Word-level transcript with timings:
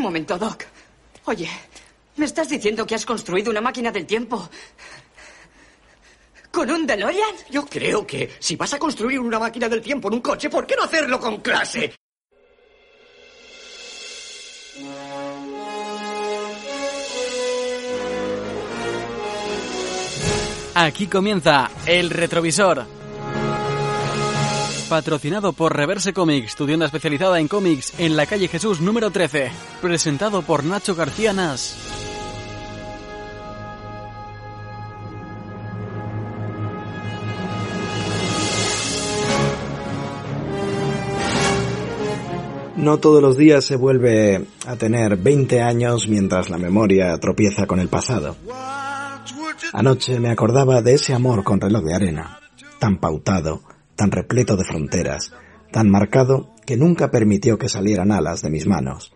Un 0.00 0.04
momento, 0.04 0.38
Doc. 0.38 0.64
Oye, 1.26 1.46
¿me 2.16 2.24
estás 2.24 2.48
diciendo 2.48 2.86
que 2.86 2.94
has 2.94 3.04
construido 3.04 3.50
una 3.50 3.60
máquina 3.60 3.92
del 3.92 4.06
tiempo 4.06 4.48
¿Con 6.50 6.70
un 6.70 6.86
DeLorean? 6.86 7.34
Yo 7.50 7.66
creo 7.66 8.06
que 8.06 8.30
si 8.38 8.56
vas 8.56 8.72
a 8.72 8.78
construir 8.78 9.20
una 9.20 9.38
máquina 9.38 9.68
del 9.68 9.82
tiempo 9.82 10.08
en 10.08 10.14
un 10.14 10.20
coche, 10.22 10.48
¿por 10.48 10.66
qué 10.66 10.74
no 10.74 10.84
hacerlo 10.84 11.20
con 11.20 11.42
clase? 11.42 11.92
Aquí 20.76 21.08
comienza 21.08 21.70
El 21.84 22.08
Retrovisor. 22.08 22.99
Patrocinado 24.90 25.52
por 25.52 25.76
Reverse 25.76 26.12
Comics, 26.12 26.56
tu 26.56 26.66
tienda 26.66 26.86
especializada 26.86 27.38
en 27.38 27.46
cómics 27.46 27.92
en 27.96 28.16
la 28.16 28.26
calle 28.26 28.48
Jesús 28.48 28.80
número 28.80 29.12
13. 29.12 29.52
Presentado 29.80 30.42
por 30.42 30.64
Nacho 30.64 30.96
García 30.96 31.32
Nas. 31.32 31.76
No 42.74 42.98
todos 42.98 43.22
los 43.22 43.36
días 43.36 43.64
se 43.64 43.76
vuelve 43.76 44.44
a 44.66 44.74
tener 44.74 45.16
20 45.16 45.62
años 45.62 46.08
mientras 46.08 46.50
la 46.50 46.58
memoria 46.58 47.16
tropieza 47.18 47.68
con 47.68 47.78
el 47.78 47.86
pasado. 47.86 48.34
Anoche 49.72 50.18
me 50.18 50.30
acordaba 50.30 50.82
de 50.82 50.94
ese 50.94 51.14
amor 51.14 51.44
con 51.44 51.60
reloj 51.60 51.84
de 51.84 51.94
arena, 51.94 52.40
tan 52.80 52.98
pautado, 52.98 53.62
tan 54.00 54.10
repleto 54.10 54.56
de 54.56 54.64
fronteras, 54.64 55.30
tan 55.70 55.90
marcado 55.90 56.54
que 56.64 56.78
nunca 56.78 57.10
permitió 57.10 57.58
que 57.58 57.68
salieran 57.68 58.12
alas 58.12 58.40
de 58.40 58.48
mis 58.48 58.66
manos. 58.66 59.12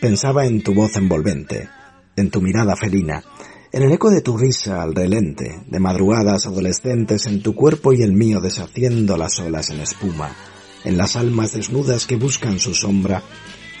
Pensaba 0.00 0.46
en 0.46 0.62
tu 0.62 0.74
voz 0.74 0.94
envolvente, 0.94 1.68
en 2.14 2.30
tu 2.30 2.40
mirada 2.40 2.76
felina, 2.76 3.24
en 3.72 3.82
el 3.82 3.90
eco 3.90 4.10
de 4.10 4.20
tu 4.20 4.38
risa 4.38 4.80
al 4.80 4.94
relente, 4.94 5.64
de 5.66 5.80
madrugadas 5.80 6.46
adolescentes 6.46 7.26
en 7.26 7.42
tu 7.42 7.56
cuerpo 7.56 7.92
y 7.92 8.02
el 8.02 8.12
mío 8.12 8.40
deshaciendo 8.40 9.16
las 9.16 9.40
olas 9.40 9.70
en 9.70 9.80
espuma, 9.80 10.36
en 10.84 10.96
las 10.96 11.16
almas 11.16 11.54
desnudas 11.54 12.06
que 12.06 12.14
buscan 12.14 12.60
su 12.60 12.74
sombra, 12.74 13.24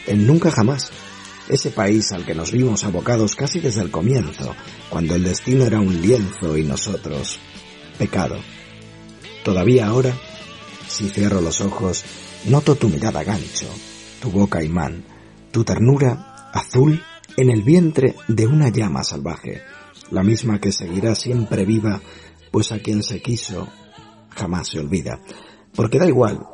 en 0.08 0.26
nunca 0.26 0.50
jamás, 0.50 0.90
ese 1.48 1.70
país 1.70 2.10
al 2.10 2.26
que 2.26 2.34
nos 2.34 2.50
vimos 2.50 2.82
abocados 2.82 3.36
casi 3.36 3.60
desde 3.60 3.82
el 3.82 3.92
comienzo, 3.92 4.56
cuando 4.88 5.14
el 5.14 5.22
destino 5.22 5.66
era 5.66 5.78
un 5.78 6.02
lienzo 6.02 6.56
y 6.56 6.64
nosotros 6.64 7.38
pecado. 7.96 8.38
Todavía 9.44 9.86
ahora, 9.86 10.14
si 10.86 11.08
cierro 11.08 11.40
los 11.40 11.60
ojos, 11.60 12.04
noto 12.46 12.74
tu 12.74 12.88
mirada 12.88 13.24
gancho, 13.24 13.66
tu 14.20 14.30
boca 14.30 14.62
imán, 14.62 15.04
tu 15.50 15.64
ternura 15.64 16.50
azul 16.52 17.02
en 17.36 17.50
el 17.50 17.62
vientre 17.62 18.16
de 18.28 18.46
una 18.46 18.68
llama 18.68 19.02
salvaje, 19.02 19.62
la 20.10 20.22
misma 20.22 20.60
que 20.60 20.72
seguirá 20.72 21.14
siempre 21.14 21.64
viva, 21.64 22.00
pues 22.50 22.72
a 22.72 22.78
quien 22.80 23.02
se 23.02 23.22
quiso 23.22 23.68
jamás 24.30 24.68
se 24.68 24.78
olvida. 24.78 25.20
Porque 25.74 25.98
da 25.98 26.06
igual 26.06 26.46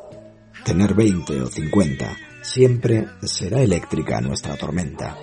tener 0.63 0.93
20 0.93 1.41
o 1.41 1.47
50, 1.47 2.17
siempre 2.41 3.07
será 3.23 3.61
eléctrica 3.61 4.21
nuestra 4.21 4.55
tormenta. 4.55 5.17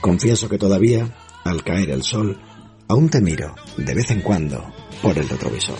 Confieso 0.00 0.48
que 0.48 0.58
todavía, 0.58 1.14
al 1.44 1.62
caer 1.62 1.90
el 1.90 2.02
sol, 2.02 2.40
aún 2.88 3.08
te 3.08 3.20
miro, 3.20 3.54
de 3.76 3.94
vez 3.94 4.10
en 4.10 4.20
cuando, 4.20 4.64
por 5.02 5.18
el 5.18 5.28
retrovisor. 5.28 5.78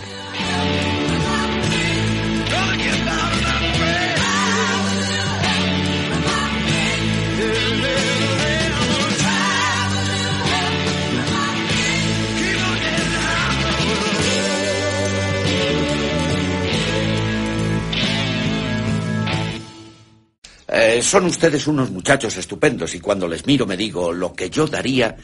Eh, 20.89 21.03
son 21.03 21.25
ustedes 21.25 21.67
unos 21.67 21.91
muchachos 21.91 22.37
estupendos 22.37 22.95
y 22.95 23.01
cuando 23.01 23.27
les 23.27 23.45
miro 23.45 23.67
me 23.67 23.77
digo 23.77 24.13
lo 24.13 24.33
que 24.35 24.51
yo 24.51 24.69
daría 24.69 25.17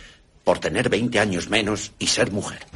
por 0.42 0.58
tener 0.58 0.88
20 0.88 1.20
años 1.20 1.50
menos 1.50 1.92
y 2.00 2.08
ser 2.08 2.32
mujer. 2.32 2.66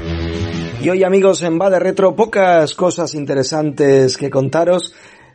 Y 0.81 0.89
hoy 0.89 1.03
amigos 1.03 1.43
en 1.43 1.59
Va 1.59 1.69
de 1.69 1.81
Retro 1.81 2.15
pocas 2.15 2.77
cosas 2.77 3.15
interesantes 3.15 4.17
que 4.17 4.31
contaros. 4.31 4.95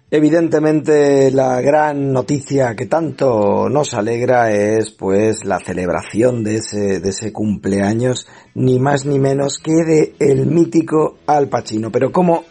Evidentemente 0.10 1.30
la 1.32 1.60
gran 1.60 2.14
noticia 2.14 2.74
que 2.74 2.86
tanto 2.86 3.68
nos 3.68 3.94
alegra 3.96 4.50
es 4.54 4.92
pues 4.92 5.44
la 5.44 5.60
celebración 5.60 6.46
de 6.46 6.56
ese, 6.56 7.02
de 7.02 7.10
ese 7.10 7.34
cumpleaños, 7.34 8.28
ni 8.56 8.80
más 8.80 9.06
ni 9.06 9.20
menos 9.20 9.58
que 9.58 9.74
de 9.74 10.16
el 10.20 10.46
mítico 10.46 11.18
Al 11.28 11.50
Pacino. 11.50 11.92
Pero 11.92 12.14
como 12.14 12.46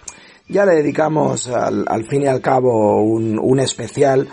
ya 0.47 0.67
le 0.67 0.75
dedicamos 0.75 1.49
al, 1.49 1.87
al 1.89 2.05
fin 2.05 2.25
y 2.25 2.27
al 2.27 2.43
cabo 2.43 3.03
un, 3.03 3.39
un 3.39 3.61
especial, 3.61 4.29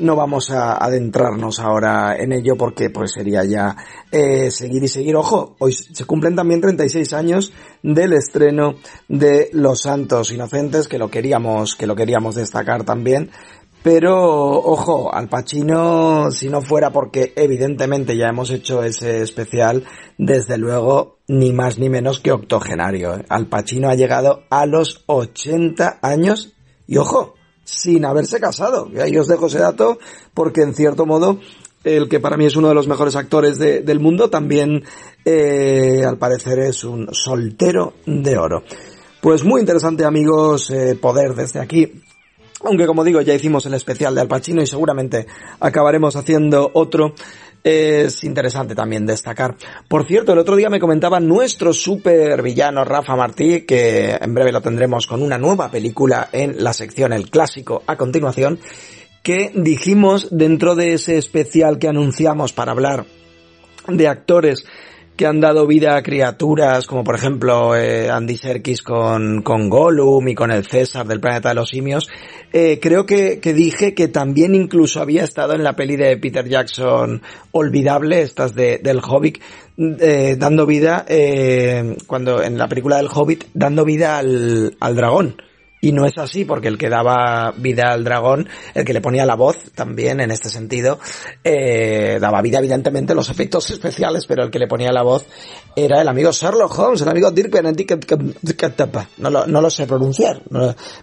no 0.00 0.16
vamos 0.16 0.50
a 0.50 0.74
adentrarnos 0.76 1.60
ahora 1.60 2.16
en 2.16 2.32
ello 2.32 2.56
porque 2.56 2.90
pues 2.90 3.12
sería 3.12 3.44
ya 3.44 3.76
eh, 4.10 4.50
seguir 4.50 4.82
y 4.82 4.88
seguir. 4.88 5.16
Ojo, 5.16 5.56
hoy 5.58 5.72
se 5.72 6.04
cumplen 6.04 6.34
también 6.34 6.60
36 6.60 7.12
años 7.12 7.52
del 7.82 8.12
estreno 8.12 8.74
de 9.08 9.50
Los 9.52 9.82
Santos 9.82 10.32
Inocentes, 10.32 10.88
que 10.88 10.98
lo 10.98 11.10
queríamos, 11.10 11.76
que 11.76 11.86
lo 11.86 11.94
queríamos 11.94 12.34
destacar 12.34 12.84
también. 12.84 13.30
Pero, 13.82 14.14
ojo, 14.60 15.14
Al 15.14 15.28
Pacino, 15.30 16.30
si 16.30 16.50
no 16.50 16.60
fuera 16.60 16.90
porque 16.90 17.32
evidentemente 17.34 18.14
ya 18.14 18.28
hemos 18.28 18.50
hecho 18.50 18.82
ese 18.82 19.22
especial, 19.22 19.84
desde 20.18 20.58
luego, 20.58 21.20
ni 21.28 21.54
más 21.54 21.78
ni 21.78 21.88
menos 21.88 22.20
que 22.20 22.30
octogenario. 22.30 23.14
¿eh? 23.14 23.24
Al 23.30 23.46
Pacino 23.46 23.88
ha 23.88 23.94
llegado 23.94 24.42
a 24.50 24.66
los 24.66 25.02
80 25.06 26.00
años 26.02 26.54
y 26.86 26.98
ojo, 26.98 27.34
sin 27.70 28.04
haberse 28.04 28.40
casado. 28.40 28.88
Y 28.92 28.98
ahí 28.98 29.16
os 29.16 29.28
dejo 29.28 29.46
ese 29.46 29.58
dato 29.58 29.98
porque 30.34 30.62
en 30.62 30.74
cierto 30.74 31.06
modo 31.06 31.38
el 31.84 32.08
que 32.08 32.20
para 32.20 32.36
mí 32.36 32.46
es 32.46 32.56
uno 32.56 32.68
de 32.68 32.74
los 32.74 32.88
mejores 32.88 33.16
actores 33.16 33.58
de, 33.58 33.80
del 33.80 34.00
mundo 34.00 34.28
también 34.28 34.84
eh, 35.24 36.02
al 36.06 36.18
parecer 36.18 36.58
es 36.58 36.84
un 36.84 37.08
soltero 37.12 37.94
de 38.06 38.36
oro. 38.36 38.64
Pues 39.20 39.44
muy 39.44 39.60
interesante 39.60 40.04
amigos 40.04 40.70
eh, 40.70 40.98
poder 41.00 41.34
desde 41.34 41.60
aquí 41.60 42.02
aunque 42.62 42.86
como 42.86 43.04
digo 43.04 43.20
ya 43.22 43.34
hicimos 43.34 43.64
el 43.66 43.74
especial 43.74 44.14
de 44.14 44.20
Al 44.20 44.28
Pacino 44.28 44.62
y 44.62 44.66
seguramente 44.66 45.26
acabaremos 45.60 46.16
haciendo 46.16 46.70
otro 46.74 47.14
es 47.62 48.24
interesante 48.24 48.74
también 48.74 49.06
destacar. 49.06 49.56
Por 49.88 50.06
cierto, 50.06 50.32
el 50.32 50.38
otro 50.38 50.56
día 50.56 50.70
me 50.70 50.80
comentaba 50.80 51.20
nuestro 51.20 51.72
super 51.72 52.42
villano 52.42 52.84
Rafa 52.84 53.16
Martí, 53.16 53.62
que 53.62 54.16
en 54.20 54.34
breve 54.34 54.52
lo 54.52 54.60
tendremos 54.60 55.06
con 55.06 55.22
una 55.22 55.38
nueva 55.38 55.70
película 55.70 56.28
en 56.32 56.62
la 56.62 56.72
sección 56.72 57.12
El 57.12 57.30
Clásico 57.30 57.82
a 57.86 57.96
continuación, 57.96 58.58
que 59.22 59.52
dijimos 59.54 60.28
dentro 60.30 60.74
de 60.74 60.94
ese 60.94 61.18
especial 61.18 61.78
que 61.78 61.88
anunciamos 61.88 62.52
para 62.52 62.72
hablar 62.72 63.04
de 63.86 64.08
actores 64.08 64.64
que 65.20 65.26
han 65.26 65.38
dado 65.38 65.66
vida 65.66 65.98
a 65.98 66.02
criaturas 66.02 66.86
como 66.86 67.04
por 67.04 67.14
ejemplo 67.14 67.76
eh, 67.76 68.08
Andy 68.08 68.38
Serkis 68.38 68.80
con, 68.80 69.42
con 69.42 69.68
Gollum 69.68 70.26
y 70.28 70.34
con 70.34 70.50
el 70.50 70.64
César 70.64 71.06
del 71.06 71.20
planeta 71.20 71.50
de 71.50 71.56
los 71.56 71.68
simios, 71.68 72.08
eh, 72.54 72.78
creo 72.80 73.04
que, 73.04 73.38
que, 73.38 73.52
dije 73.52 73.92
que 73.92 74.08
también 74.08 74.54
incluso 74.54 74.98
había 74.98 75.22
estado 75.22 75.52
en 75.52 75.62
la 75.62 75.76
peli 75.76 75.96
de 75.96 76.16
Peter 76.16 76.48
Jackson 76.48 77.20
Olvidable, 77.52 78.22
estas 78.22 78.54
de, 78.54 78.78
del 78.78 79.02
Hobbit, 79.06 79.42
eh, 79.76 80.36
dando 80.38 80.64
vida, 80.64 81.04
cuando 82.06 82.42
en 82.42 82.56
la 82.56 82.68
película 82.68 82.96
del 82.96 83.08
Hobbit, 83.14 83.44
dando 83.52 83.84
vida 83.84 84.16
al, 84.16 84.74
al 84.80 84.96
dragón. 84.96 85.36
Y 85.80 85.92
no 85.92 86.04
es 86.04 86.18
así, 86.18 86.44
porque 86.44 86.68
el 86.68 86.76
que 86.76 86.90
daba 86.90 87.54
vida 87.56 87.92
al 87.92 88.04
dragón, 88.04 88.48
el 88.74 88.84
que 88.84 88.92
le 88.92 89.00
ponía 89.00 89.24
la 89.24 89.34
voz 89.34 89.56
también 89.74 90.20
en 90.20 90.30
este 90.30 90.50
sentido, 90.50 90.98
eh, 91.42 92.18
daba 92.20 92.42
vida 92.42 92.58
evidentemente 92.58 93.14
los 93.14 93.30
efectos 93.30 93.70
especiales, 93.70 94.26
pero 94.26 94.44
el 94.44 94.50
que 94.50 94.58
le 94.58 94.66
ponía 94.66 94.92
la 94.92 95.02
voz 95.02 95.24
era 95.74 96.02
el 96.02 96.08
amigo 96.08 96.32
Sherlock 96.32 96.78
Holmes, 96.78 97.00
el 97.00 97.08
amigo 97.08 97.30
Dirk 97.30 97.50
Benedict, 97.50 97.92
no 99.18 99.30
lo, 99.30 99.46
no 99.46 99.60
lo 99.60 99.70
sé 99.70 99.86
pronunciar, 99.86 100.42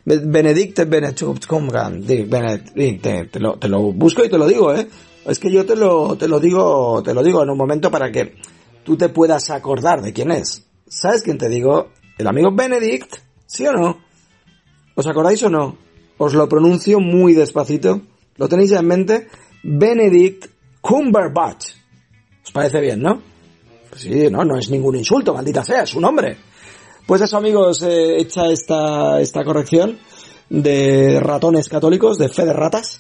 Benedict 0.06 0.68
Benedict, 0.76 3.32
te 3.32 3.40
lo, 3.40 3.58
te 3.58 3.68
lo 3.68 3.94
busco 3.94 4.24
y 4.24 4.30
te 4.30 4.38
lo 4.38 4.48
digo, 4.48 4.74
eh. 4.74 4.88
Es 5.26 5.40
que 5.40 5.52
yo 5.52 5.66
te 5.66 5.76
lo, 5.76 6.18
te 6.18 6.28
lo 6.28 6.40
digo, 6.40 7.04
te 7.04 7.14
lo 7.14 7.22
digo 7.22 7.44
en 7.44 7.50
un 7.50 7.58
momento 7.58 7.92
para 7.92 8.12
que 8.12 8.36
tú 8.86 8.96
te 8.96 9.10
puedas 9.10 9.50
acordar 9.50 10.02
de 10.02 10.14
quién 10.14 10.32
es. 10.32 10.66
¿Sabes 10.88 11.22
quién 11.22 11.38
te 11.38 11.50
digo? 11.50 11.90
El 12.18 12.28
amigo 12.28 12.50
Benedict, 12.54 13.18
¿sí 13.46 13.68
o 13.68 13.74
no? 13.74 14.07
¿Os 14.98 15.06
acordáis 15.06 15.44
o 15.44 15.50
no? 15.54 15.78
Os 16.18 16.34
lo 16.34 16.50
pronuncio 16.50 17.00
muy 17.00 17.38
despacito. 17.38 18.02
¿Lo 18.38 18.50
tenéis 18.50 18.72
ya 18.72 18.80
en 18.80 18.88
mente? 18.88 19.28
Benedict 19.62 20.50
Cumberbatch. 20.82 21.68
¿Os 22.44 22.52
parece 22.52 22.82
bien, 22.82 23.04
no? 23.04 23.22
Pues 23.92 24.02
sí, 24.02 24.28
no, 24.32 24.44
no 24.44 24.58
es 24.58 24.72
ningún 24.72 24.96
insulto, 24.96 25.36
maldita 25.36 25.64
sea, 25.64 25.84
es 25.84 25.94
un 25.94 26.04
hombre. 26.04 26.38
Pues 27.06 27.22
eso, 27.22 27.38
amigos, 27.38 27.84
eh, 27.84 28.18
hecha 28.18 28.48
esta, 28.48 29.22
esta 29.22 29.46
corrección 29.46 30.00
de 30.50 31.20
ratones 31.20 31.70
católicos, 31.70 32.18
de 32.18 32.30
fe 32.30 32.46
de 32.46 32.54
ratas. 32.54 33.00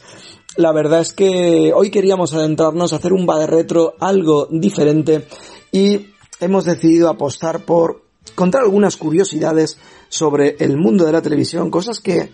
la 0.56 0.72
verdad 0.74 1.02
es 1.02 1.14
que 1.14 1.72
hoy 1.74 1.90
queríamos 1.90 2.32
adentrarnos 2.36 2.94
a 2.94 2.98
hacer 2.98 3.12
un 3.12 3.28
va 3.28 3.40
de 3.40 3.48
retro 3.48 3.96
algo 4.00 4.48
diferente 4.52 5.28
y 5.72 6.10
hemos 6.40 6.66
decidido 6.66 7.10
apostar 7.10 7.66
por 7.66 8.04
contar 8.36 8.62
algunas 8.62 8.98
curiosidades 8.98 9.80
sobre 10.10 10.56
el 10.60 10.78
mundo 10.78 11.06
de 11.06 11.12
la 11.12 11.22
televisión, 11.22 11.70
cosas 11.70 12.00
que, 12.00 12.32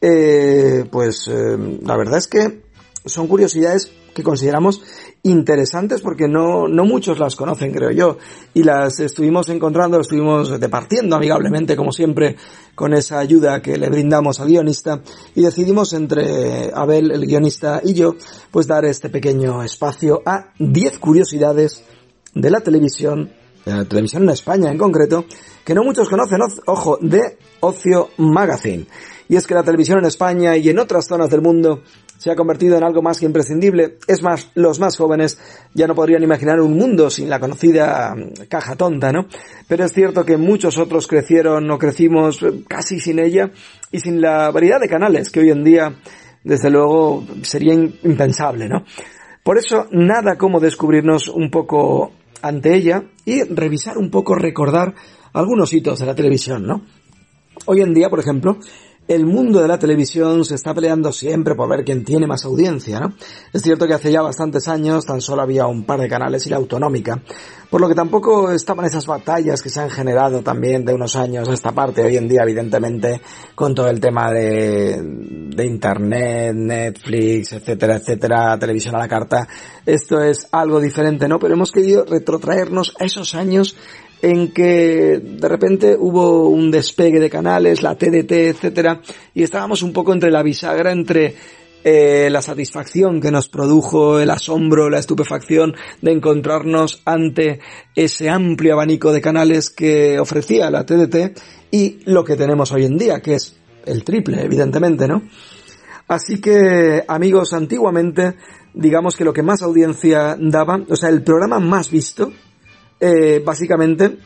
eh, 0.00 0.84
pues, 0.90 1.28
eh, 1.28 1.78
la 1.82 1.96
verdad 1.96 2.18
es 2.18 2.28
que 2.28 2.62
son 3.04 3.28
curiosidades 3.28 3.92
que 4.14 4.22
consideramos 4.22 4.82
interesantes 5.22 6.00
porque 6.00 6.26
no, 6.26 6.68
no 6.68 6.84
muchos 6.84 7.18
las 7.18 7.36
conocen, 7.36 7.70
creo 7.72 7.90
yo. 7.90 8.16
Y 8.54 8.62
las 8.62 8.98
estuvimos 8.98 9.50
encontrando, 9.50 9.98
las 9.98 10.06
estuvimos 10.06 10.58
departiendo 10.58 11.16
amigablemente, 11.16 11.76
como 11.76 11.92
siempre, 11.92 12.36
con 12.74 12.94
esa 12.94 13.18
ayuda 13.18 13.60
que 13.60 13.76
le 13.76 13.90
brindamos 13.90 14.40
al 14.40 14.48
guionista. 14.48 15.02
Y 15.34 15.42
decidimos 15.42 15.92
entre 15.92 16.70
Abel, 16.72 17.10
el 17.10 17.26
guionista, 17.26 17.82
y 17.84 17.92
yo, 17.92 18.14
pues 18.50 18.66
dar 18.66 18.86
este 18.86 19.10
pequeño 19.10 19.62
espacio 19.62 20.22
a 20.24 20.52
10 20.58 20.98
curiosidades 20.98 21.84
de 22.34 22.50
la 22.50 22.60
televisión, 22.60 23.32
la 23.66 23.84
televisión 23.84 24.22
en 24.22 24.30
España 24.30 24.70
en 24.70 24.78
concreto, 24.78 25.26
que 25.64 25.74
no 25.74 25.82
muchos 25.82 26.08
conocen, 26.08 26.38
ojo, 26.66 26.98
de 27.00 27.36
Ocio 27.60 28.10
Magazine. 28.16 28.86
Y 29.28 29.34
es 29.34 29.46
que 29.46 29.54
la 29.54 29.64
televisión 29.64 29.98
en 29.98 30.06
España 30.06 30.56
y 30.56 30.68
en 30.68 30.78
otras 30.78 31.06
zonas 31.06 31.28
del 31.30 31.42
mundo 31.42 31.82
se 32.16 32.30
ha 32.30 32.36
convertido 32.36 32.76
en 32.76 32.84
algo 32.84 33.02
más 33.02 33.18
que 33.18 33.26
imprescindible. 33.26 33.98
Es 34.06 34.22
más, 34.22 34.50
los 34.54 34.78
más 34.78 34.96
jóvenes 34.96 35.38
ya 35.74 35.88
no 35.88 35.96
podrían 35.96 36.22
imaginar 36.22 36.60
un 36.60 36.76
mundo 36.76 37.10
sin 37.10 37.28
la 37.28 37.40
conocida 37.40 38.14
mm, 38.14 38.46
caja 38.48 38.76
tonta, 38.76 39.10
¿no? 39.12 39.26
Pero 39.66 39.84
es 39.84 39.92
cierto 39.92 40.24
que 40.24 40.36
muchos 40.36 40.78
otros 40.78 41.08
crecieron 41.08 41.68
o 41.68 41.78
crecimos 41.78 42.42
eh, 42.42 42.62
casi 42.68 43.00
sin 43.00 43.18
ella 43.18 43.50
y 43.90 43.98
sin 43.98 44.20
la 44.20 44.50
variedad 44.52 44.80
de 44.80 44.88
canales 44.88 45.30
que 45.30 45.40
hoy 45.40 45.50
en 45.50 45.64
día, 45.64 45.96
desde 46.44 46.70
luego, 46.70 47.24
sería 47.42 47.74
impensable, 47.74 48.68
¿no? 48.68 48.84
Por 49.42 49.58
eso, 49.58 49.86
nada 49.90 50.36
como 50.36 50.60
descubrirnos 50.60 51.28
un 51.28 51.50
poco 51.50 52.12
ante 52.46 52.74
ella 52.74 53.04
y 53.24 53.42
revisar 53.42 53.98
un 53.98 54.10
poco, 54.10 54.34
recordar 54.34 54.94
algunos 55.32 55.72
hitos 55.72 55.98
de 55.98 56.06
la 56.06 56.14
televisión, 56.14 56.66
¿no? 56.66 56.82
Hoy 57.66 57.80
en 57.80 57.94
día, 57.94 58.08
por 58.08 58.20
ejemplo, 58.20 58.58
el 59.08 59.24
mundo 59.24 59.60
de 59.60 59.68
la 59.68 59.78
televisión 59.78 60.44
se 60.44 60.56
está 60.56 60.74
peleando 60.74 61.12
siempre 61.12 61.54
por 61.54 61.68
ver 61.68 61.84
quién 61.84 62.04
tiene 62.04 62.26
más 62.26 62.44
audiencia, 62.44 62.98
¿no? 62.98 63.14
Es 63.52 63.62
cierto 63.62 63.86
que 63.86 63.94
hace 63.94 64.10
ya 64.10 64.20
bastantes 64.20 64.66
años 64.68 65.06
tan 65.06 65.20
solo 65.20 65.42
había 65.42 65.66
un 65.66 65.84
par 65.84 66.00
de 66.00 66.08
canales 66.08 66.46
y 66.46 66.50
la 66.50 66.56
autonómica, 66.56 67.22
por 67.70 67.80
lo 67.80 67.88
que 67.88 67.94
tampoco 67.94 68.50
estaban 68.50 68.84
esas 68.84 69.06
batallas 69.06 69.62
que 69.62 69.70
se 69.70 69.80
han 69.80 69.90
generado 69.90 70.42
también 70.42 70.84
de 70.84 70.94
unos 70.94 71.14
años 71.14 71.48
a 71.48 71.52
esta 71.52 71.72
parte, 71.72 72.04
hoy 72.04 72.16
en 72.16 72.28
día 72.28 72.42
evidentemente 72.42 73.20
con 73.54 73.74
todo 73.74 73.88
el 73.88 74.00
tema 74.00 74.32
de, 74.32 75.00
de 75.02 75.64
internet, 75.64 76.54
Netflix, 76.54 77.52
etcétera, 77.52 77.96
etcétera, 77.96 78.58
televisión 78.58 78.96
a 78.96 78.98
la 78.98 79.08
carta, 79.08 79.46
esto 79.84 80.20
es 80.20 80.48
algo 80.50 80.80
diferente, 80.80 81.28
¿no? 81.28 81.38
Pero 81.38 81.54
hemos 81.54 81.70
querido 81.70 82.04
retrotraernos 82.04 82.94
a 82.98 83.04
esos 83.04 83.34
años 83.34 83.76
en 84.22 84.52
que 84.52 85.20
de 85.22 85.48
repente 85.48 85.96
hubo 85.98 86.48
un 86.48 86.70
despegue 86.70 87.20
de 87.20 87.30
canales, 87.30 87.82
la 87.82 87.96
TDT, 87.96 88.32
etcétera, 88.32 89.00
y 89.34 89.42
estábamos 89.42 89.82
un 89.82 89.92
poco 89.92 90.12
entre 90.12 90.30
la 90.30 90.42
bisagra 90.42 90.92
entre 90.92 91.34
eh, 91.88 92.28
la 92.30 92.42
satisfacción 92.42 93.20
que 93.20 93.30
nos 93.30 93.48
produjo, 93.48 94.18
el 94.18 94.30
asombro, 94.30 94.90
la 94.90 94.98
estupefacción 94.98 95.76
de 96.02 96.10
encontrarnos 96.10 97.00
ante 97.04 97.60
ese 97.94 98.28
amplio 98.28 98.72
abanico 98.72 99.12
de 99.12 99.20
canales 99.20 99.70
que 99.70 100.18
ofrecía 100.18 100.68
la 100.68 100.84
TDT 100.84 101.38
y 101.70 102.00
lo 102.06 102.24
que 102.24 102.34
tenemos 102.34 102.72
hoy 102.72 102.86
en 102.86 102.98
día, 102.98 103.20
que 103.20 103.34
es 103.34 103.54
el 103.84 104.02
triple, 104.02 104.42
evidentemente, 104.42 105.06
¿no? 105.06 105.22
Así 106.08 106.40
que, 106.40 107.04
amigos, 107.06 107.52
antiguamente, 107.52 108.34
digamos 108.74 109.16
que 109.16 109.24
lo 109.24 109.32
que 109.32 109.44
más 109.44 109.62
audiencia 109.62 110.36
daba, 110.40 110.80
o 110.88 110.96
sea, 110.96 111.08
el 111.08 111.22
programa 111.22 111.60
más 111.60 111.90
visto, 111.90 112.32
eh, 113.00 113.42
básicamente, 113.44 114.18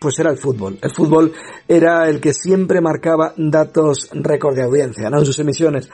pues 0.00 0.18
era 0.18 0.30
el 0.30 0.38
fútbol. 0.38 0.78
El 0.82 0.90
fútbol 0.90 1.32
era 1.66 2.08
el 2.08 2.20
que 2.20 2.34
siempre 2.34 2.80
marcaba 2.80 3.32
datos 3.36 4.10
récord 4.12 4.54
de 4.54 4.62
audiencia, 4.62 5.10
¿no? 5.10 5.18
En 5.18 5.26
sus 5.26 5.38
emisiones. 5.38 5.88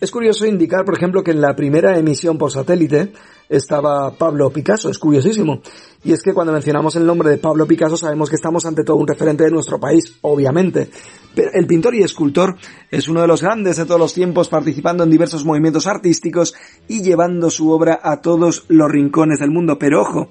Es 0.00 0.10
curioso 0.10 0.44
indicar, 0.46 0.84
por 0.84 0.96
ejemplo, 0.96 1.22
que 1.22 1.30
en 1.30 1.40
la 1.40 1.54
primera 1.54 1.96
emisión 1.96 2.36
por 2.36 2.50
satélite 2.50 3.12
estaba 3.48 4.10
Pablo 4.18 4.50
Picasso, 4.50 4.90
es 4.90 4.98
curiosísimo. 4.98 5.60
Y 6.02 6.12
es 6.12 6.24
que 6.24 6.34
cuando 6.34 6.52
mencionamos 6.52 6.96
el 6.96 7.06
nombre 7.06 7.30
de 7.30 7.38
Pablo 7.38 7.66
Picasso 7.66 7.96
sabemos 7.96 8.28
que 8.28 8.34
estamos 8.34 8.66
ante 8.66 8.82
todo 8.82 8.96
un 8.96 9.06
referente 9.06 9.44
de 9.44 9.52
nuestro 9.52 9.78
país, 9.78 10.18
obviamente. 10.22 10.90
Pero 11.36 11.50
el 11.54 11.68
pintor 11.68 11.94
y 11.94 12.02
escultor 12.02 12.56
es 12.90 13.06
uno 13.08 13.20
de 13.20 13.28
los 13.28 13.42
grandes 13.42 13.76
de 13.76 13.84
todos 13.86 14.00
los 14.00 14.12
tiempos, 14.12 14.48
participando 14.48 15.04
en 15.04 15.10
diversos 15.10 15.44
movimientos 15.44 15.86
artísticos 15.86 16.52
y 16.88 17.02
llevando 17.02 17.48
su 17.48 17.70
obra 17.70 18.00
a 18.02 18.20
todos 18.20 18.64
los 18.66 18.90
rincones 18.90 19.38
del 19.38 19.52
mundo. 19.52 19.78
Pero 19.78 20.00
ojo, 20.00 20.30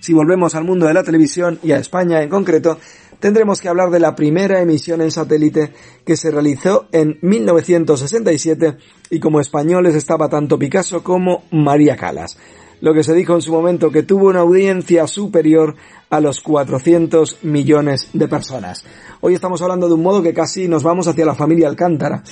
si 0.00 0.12
volvemos 0.12 0.54
al 0.54 0.64
mundo 0.64 0.86
de 0.86 0.94
la 0.94 1.02
televisión 1.02 1.58
y 1.62 1.72
a 1.72 1.78
España 1.78 2.22
en 2.22 2.28
concreto, 2.28 2.78
tendremos 3.18 3.60
que 3.60 3.68
hablar 3.68 3.90
de 3.90 4.00
la 4.00 4.14
primera 4.14 4.60
emisión 4.60 5.00
en 5.00 5.10
satélite 5.10 5.72
que 6.04 6.16
se 6.16 6.30
realizó 6.30 6.86
en 6.92 7.18
1967 7.20 8.76
y 9.10 9.20
como 9.20 9.40
españoles 9.40 9.94
estaba 9.94 10.28
tanto 10.28 10.58
Picasso 10.58 11.02
como 11.02 11.44
María 11.50 11.96
Calas. 11.96 12.38
Lo 12.80 12.94
que 12.94 13.02
se 13.02 13.12
dijo 13.12 13.34
en 13.34 13.42
su 13.42 13.50
momento 13.52 13.90
que 13.90 14.04
tuvo 14.04 14.28
una 14.28 14.40
audiencia 14.40 15.08
superior 15.08 15.74
a 16.10 16.20
los 16.20 16.40
400 16.40 17.38
millones 17.42 18.10
de 18.12 18.28
personas. 18.28 18.84
Hoy 19.20 19.34
estamos 19.34 19.60
hablando 19.62 19.88
de 19.88 19.94
un 19.94 20.02
modo 20.02 20.22
que 20.22 20.32
casi 20.32 20.68
nos 20.68 20.84
vamos 20.84 21.08
hacia 21.08 21.26
la 21.26 21.34
familia 21.34 21.68
Alcántara. 21.68 22.22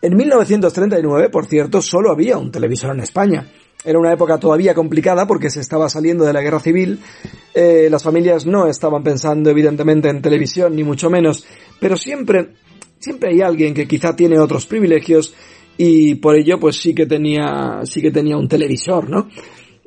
En 0.00 0.16
1939, 0.16 1.28
por 1.30 1.46
cierto, 1.46 1.82
solo 1.82 2.12
había 2.12 2.38
un 2.38 2.52
televisor 2.52 2.94
en 2.94 3.00
España. 3.00 3.48
Era 3.84 3.98
una 3.98 4.12
época 4.12 4.38
todavía 4.38 4.74
complicada 4.74 5.26
porque 5.26 5.50
se 5.50 5.60
estaba 5.60 5.88
saliendo 5.88 6.24
de 6.24 6.32
la 6.32 6.42
guerra 6.42 6.60
civil. 6.60 6.98
Eh, 7.54 7.88
las 7.90 8.02
familias 8.02 8.46
no 8.46 8.66
estaban 8.66 9.02
pensando 9.02 9.50
evidentemente 9.50 10.08
en 10.08 10.22
televisión, 10.22 10.74
ni 10.74 10.82
mucho 10.82 11.08
menos. 11.08 11.46
Pero 11.80 11.96
siempre, 11.96 12.54
siempre 12.98 13.30
hay 13.30 13.42
alguien 13.42 13.74
que 13.74 13.86
quizá 13.86 14.16
tiene 14.16 14.38
otros 14.38 14.66
privilegios 14.66 15.34
y 15.76 16.16
por 16.16 16.36
ello 16.36 16.58
pues 16.58 16.76
sí 16.76 16.94
que 16.94 17.06
tenía, 17.06 17.80
sí 17.84 18.00
que 18.00 18.10
tenía 18.10 18.36
un 18.36 18.48
televisor, 18.48 19.08
¿no? 19.08 19.28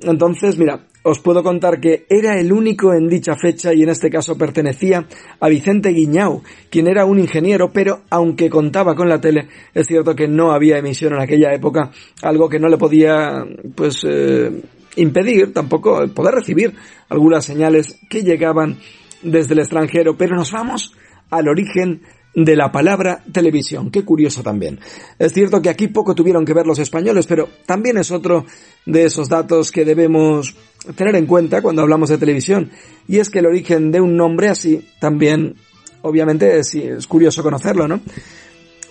Entonces, 0.01 0.57
mira, 0.57 0.87
os 1.03 1.19
puedo 1.19 1.43
contar 1.43 1.79
que 1.79 2.05
era 2.09 2.39
el 2.39 2.51
único 2.51 2.93
en 2.93 3.07
dicha 3.07 3.35
fecha 3.35 3.73
y 3.73 3.83
en 3.83 3.89
este 3.89 4.09
caso 4.09 4.37
pertenecía 4.37 5.05
a 5.39 5.49
Vicente 5.49 5.89
Guiñao, 5.89 6.43
quien 6.69 6.87
era 6.87 7.05
un 7.05 7.19
ingeniero, 7.19 7.71
pero 7.71 8.01
aunque 8.09 8.49
contaba 8.49 8.95
con 8.95 9.07
la 9.07 9.21
tele, 9.21 9.47
es 9.73 9.87
cierto 9.87 10.15
que 10.15 10.27
no 10.27 10.51
había 10.51 10.77
emisión 10.77 11.13
en 11.13 11.21
aquella 11.21 11.53
época, 11.53 11.91
algo 12.21 12.49
que 12.49 12.59
no 12.59 12.67
le 12.67 12.77
podía, 12.77 13.45
pues, 13.75 14.05
eh, 14.07 14.61
impedir 14.97 15.53
tampoco 15.53 16.05
poder 16.13 16.35
recibir 16.35 16.73
algunas 17.09 17.45
señales 17.45 17.99
que 18.09 18.23
llegaban 18.23 18.77
desde 19.21 19.53
el 19.53 19.59
extranjero, 19.59 20.17
pero 20.17 20.35
nos 20.35 20.51
vamos 20.51 20.93
al 21.29 21.47
origen 21.47 22.01
de 22.35 22.55
la 22.55 22.71
palabra 22.71 23.23
televisión. 23.31 23.89
Qué 23.91 24.05
curioso 24.05 24.43
también. 24.43 24.79
Es 25.17 25.33
cierto 25.33 25.61
que 25.61 25.69
aquí 25.69 25.87
poco 25.87 26.13
tuvieron 26.15 26.45
que 26.45 26.53
ver 26.53 26.65
los 26.65 26.79
españoles, 26.79 27.27
pero 27.27 27.49
también 27.65 27.97
es 27.97 28.11
otro 28.11 28.45
de 28.85 29.05
esos 29.05 29.29
datos 29.29 29.71
que 29.71 29.85
debemos 29.85 30.55
tener 30.95 31.15
en 31.15 31.25
cuenta 31.25 31.61
cuando 31.61 31.81
hablamos 31.81 32.09
de 32.09 32.17
televisión. 32.17 32.71
Y 33.07 33.17
es 33.17 33.29
que 33.29 33.39
el 33.39 33.47
origen 33.47 33.91
de 33.91 34.01
un 34.01 34.15
nombre 34.15 34.49
así 34.49 34.87
también, 34.99 35.55
obviamente, 36.01 36.59
es, 36.59 36.73
es 36.75 37.07
curioso 37.07 37.43
conocerlo, 37.43 37.87
¿no? 37.87 38.01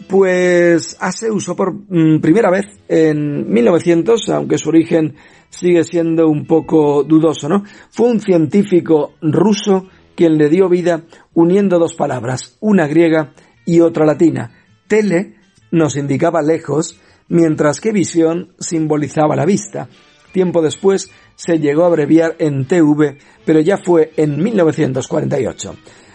Pues 0.07 0.97
se 1.13 1.31
usó 1.31 1.57
por 1.57 1.73
mm, 1.73 2.21
primera 2.21 2.51
vez 2.51 2.67
en 2.89 3.53
1900, 3.53 4.29
aunque 4.31 4.59
su 4.59 4.69
origen 4.69 5.17
sigue 5.51 5.85
siendo 5.85 6.29
un 6.29 6.47
poco 6.47 7.03
dudoso, 7.03 7.49
¿no? 7.49 7.65
Fue 7.91 8.09
un 8.09 8.21
científico 8.21 9.15
ruso 9.21 9.89
quien 10.15 10.37
le 10.37 10.49
dio 10.49 10.69
vida 10.69 11.05
uniendo 11.35 11.79
dos 11.79 11.95
palabras, 11.95 12.57
una 12.61 12.87
griega 12.87 13.33
y 13.65 13.81
otra 13.81 14.05
latina. 14.05 14.51
Tele 14.87 15.37
nos 15.71 15.97
indicaba 15.97 16.43
lejos, 16.43 17.01
mientras 17.29 17.81
que 17.81 17.93
visión 17.93 18.55
simbolizaba 18.59 19.37
la 19.37 19.45
vista. 19.45 19.89
Tiempo 20.33 20.63
después 20.63 21.11
se 21.37 21.59
llegó 21.59 21.85
a 21.85 21.87
abreviar 21.87 22.37
en 22.39 22.67
TV, 22.67 23.19
pero 23.45 23.61
ya 23.61 23.79
fue 23.79 24.13
en 24.17 24.43
1948. 24.43 25.75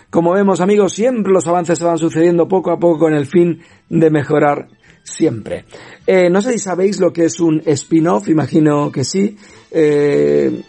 Como 0.09 0.33
vemos 0.33 0.61
amigos, 0.61 0.93
siempre 0.93 1.33
los 1.33 1.47
avances 1.47 1.79
se 1.79 1.85
van 1.85 1.97
sucediendo 1.97 2.47
poco 2.47 2.71
a 2.71 2.79
poco 2.79 2.99
con 2.99 3.13
el 3.13 3.25
fin 3.25 3.61
de 3.89 4.11
mejorar 4.11 4.67
siempre. 5.03 5.65
Eh, 6.05 6.29
no 6.29 6.41
sé 6.41 6.51
si 6.53 6.59
sabéis 6.59 6.99
lo 6.99 7.11
que 7.11 7.25
es 7.25 7.39
un 7.39 7.61
spin-off, 7.65 8.29
imagino 8.29 8.91
que 8.91 9.03
sí. 9.03 9.37
Eh, 9.71 10.61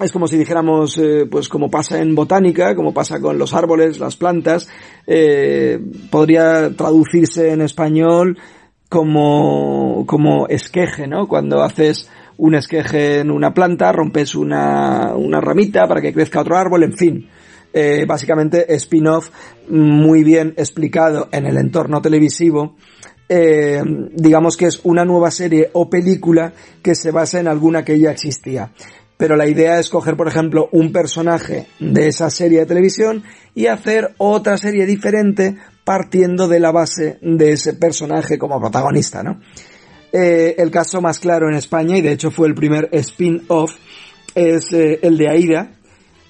es 0.00 0.10
como 0.10 0.26
si 0.26 0.36
dijéramos, 0.36 0.98
eh, 0.98 1.26
pues 1.30 1.48
como 1.48 1.70
pasa 1.70 2.00
en 2.00 2.14
botánica, 2.14 2.74
como 2.74 2.92
pasa 2.92 3.20
con 3.20 3.38
los 3.38 3.54
árboles, 3.54 4.00
las 4.00 4.16
plantas, 4.16 4.68
eh, 5.06 5.78
podría 6.10 6.74
traducirse 6.76 7.52
en 7.52 7.60
español 7.60 8.38
como, 8.88 10.04
como 10.06 10.48
esqueje, 10.48 11.06
¿no? 11.06 11.28
Cuando 11.28 11.62
haces 11.62 12.10
un 12.38 12.54
esqueje 12.54 13.20
en 13.20 13.30
una 13.30 13.52
planta, 13.52 13.92
rompes 13.92 14.34
una, 14.34 15.14
una 15.14 15.40
ramita 15.40 15.86
para 15.86 16.00
que 16.00 16.12
crezca 16.12 16.40
otro 16.40 16.56
árbol, 16.56 16.84
en 16.84 16.92
fin. 16.94 17.28
Eh, 17.72 18.04
básicamente 18.06 18.72
spin-off 18.74 19.30
muy 19.68 20.22
bien 20.22 20.54
explicado 20.56 21.28
en 21.32 21.46
el 21.46 21.56
entorno 21.56 22.00
televisivo 22.00 22.76
eh, 23.28 23.82
digamos 24.12 24.56
que 24.56 24.66
es 24.66 24.80
una 24.84 25.04
nueva 25.04 25.30
serie 25.30 25.70
o 25.72 25.88
película 25.88 26.52
que 26.82 26.94
se 26.94 27.10
basa 27.10 27.40
en 27.40 27.48
alguna 27.48 27.84
que 27.84 27.98
ya 27.98 28.10
existía. 28.10 28.70
Pero 29.16 29.36
la 29.36 29.46
idea 29.46 29.78
es 29.78 29.88
coger, 29.90 30.16
por 30.16 30.28
ejemplo, 30.28 30.68
un 30.72 30.92
personaje 30.92 31.66
de 31.78 32.08
esa 32.08 32.30
serie 32.30 32.60
de 32.60 32.66
televisión 32.66 33.22
y 33.54 33.66
hacer 33.66 34.14
otra 34.18 34.58
serie 34.58 34.86
diferente 34.86 35.56
partiendo 35.84 36.48
de 36.48 36.60
la 36.60 36.72
base 36.72 37.18
de 37.22 37.52
ese 37.52 37.74
personaje 37.74 38.38
como 38.38 38.60
protagonista, 38.60 39.22
¿no? 39.22 39.40
Eh, 40.16 40.54
el 40.62 40.70
caso 40.70 41.00
más 41.00 41.18
claro 41.18 41.48
en 41.48 41.56
España, 41.56 41.98
y 41.98 42.00
de 42.00 42.12
hecho 42.12 42.30
fue 42.30 42.46
el 42.46 42.54
primer 42.54 42.88
spin-off, 42.92 43.74
es 44.32 44.72
eh, 44.72 45.00
el 45.02 45.18
de 45.18 45.28
Aida, 45.28 45.72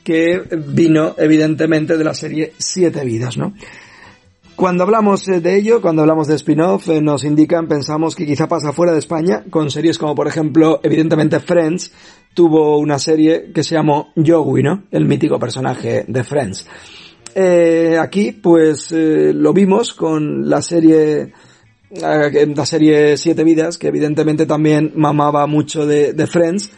que 0.03 0.41
vino 0.69 1.15
evidentemente 1.19 1.99
de 1.99 2.05
la 2.05 2.15
serie 2.15 2.55
Siete 2.57 3.05
Vidas, 3.05 3.37
¿no? 3.37 3.53
Cuando 4.57 4.85
hablamos 4.85 5.29
eh, 5.29 5.41
de 5.43 5.59
ello, 5.59 5.83
cuando 5.83 6.01
hablamos 6.01 6.29
de 6.29 6.37
spin-off, 6.37 6.89
nos 7.03 7.25
indican, 7.25 7.69
pensamos 7.69 8.17
que 8.17 8.25
quizá 8.25 8.49
pasa 8.49 8.73
fuera 8.73 8.93
de 8.93 9.01
España, 9.01 9.45
con 9.51 9.71
series 9.71 9.99
como 9.99 10.15
por 10.15 10.29
ejemplo, 10.29 10.81
evidentemente 10.83 11.39
Friends, 11.41 11.93
tuvo 12.33 12.79
una 12.79 12.99
serie 12.99 13.53
que 13.53 13.63
se 13.63 13.75
llamó 13.75 14.15
Joey, 14.17 14.63
¿no? 14.63 14.85
El 14.91 15.05
mítico 15.05 15.39
personaje 15.39 16.07
de 16.09 16.25
Friends. 16.25 16.67
aquí, 18.01 18.33
pues, 18.33 18.93
lo 18.93 19.53
vimos 19.53 19.93
con 19.93 20.49
la 20.49 20.63
serie 20.63 21.35
la 22.01 22.67
serie 22.67 23.17
Siete 23.17 23.45
Vidas, 23.45 23.79
que 23.79 23.89
evidentemente 23.89 24.47
también 24.47 24.93
mamaba 24.95 25.47
mucho 25.47 25.87
de, 25.87 26.13
de, 26.13 26.27
Friends, 26.27 26.71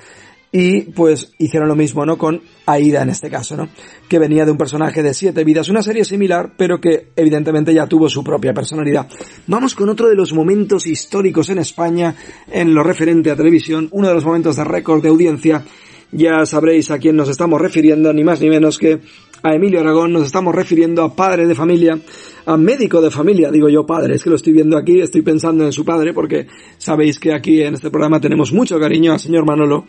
y 0.53 0.83
pues 0.93 1.33
hicieron 1.39 1.69
lo 1.69 1.75
mismo, 1.75 2.07
¿no? 2.07 2.17
Con 2.17 2.41
Aida 2.67 3.03
en 3.03 3.11
este 3.11 3.29
caso, 3.29 3.57
¿no? 3.57 3.69
Que 4.09 4.19
venía 4.19 4.45
de 4.45 4.53
un 4.53 4.59
personaje 4.59 5.03
de 5.03 5.13
Siete 5.13 5.45
Vidas, 5.45 5.69
una 5.69 5.83
serie 5.83 6.05
similar, 6.05 6.53
pero 6.57 6.81
que 6.81 7.09
evidentemente 7.17 7.75
ya 7.75 7.87
tuvo 7.87 8.09
su 8.09 8.23
propia 8.23 8.55
personalidad. 8.55 9.09
Vamos 9.47 9.75
con 9.75 9.89
otro 9.89 10.09
de 10.09 10.15
los 10.15 10.33
momentos 10.33 10.87
históricos 10.87 11.51
en 11.51 11.59
España 11.59 12.15
en 12.51 12.75
lo 12.75 12.83
referente 12.83 13.31
a 13.31 13.37
televisión, 13.37 13.89
uno 13.93 14.09
de 14.09 14.15
los 14.15 14.25
momentos 14.25 14.57
de 14.57 14.65
récord 14.65 15.03
de 15.03 15.09
audiencia, 15.09 15.65
ya 16.13 16.47
sabréis 16.47 16.91
a 16.91 16.99
quién 16.99 17.17
nos 17.17 17.29
estamos 17.29 17.61
refiriendo, 17.61 18.13
ni 18.13 18.25
más 18.25 18.41
ni 18.41 18.49
menos 18.49 18.79
que 18.79 19.01
a 19.43 19.55
Emilio 19.55 19.81
Aragón, 19.81 20.13
nos 20.13 20.27
estamos 20.27 20.55
refiriendo 20.55 21.03
a 21.03 21.15
padre 21.15 21.47
de 21.47 21.55
familia, 21.55 21.99
a 22.47 22.57
médico 22.57 23.01
de 23.01 23.11
familia, 23.11 23.51
digo 23.51 23.69
yo 23.69 23.87
padre, 23.87 24.15
es 24.15 24.25
que 24.25 24.31
lo 24.31 24.37
estoy 24.37 24.53
viendo 24.53 24.77
aquí, 24.77 25.01
estoy 25.01 25.23
pensando 25.23 25.65
en 25.65 25.73
su 25.73 25.85
padre, 25.85 26.13
porque 26.15 26.47
sabéis 26.79 27.19
que 27.19 27.33
aquí 27.33 27.63
en 27.63 27.75
este 27.75 27.91
programa 27.91 28.21
tenemos 28.21 28.53
mucho 28.53 28.79
cariño 28.79 29.13
al 29.13 29.21
señor 29.21 29.45
Manolo. 29.45 29.87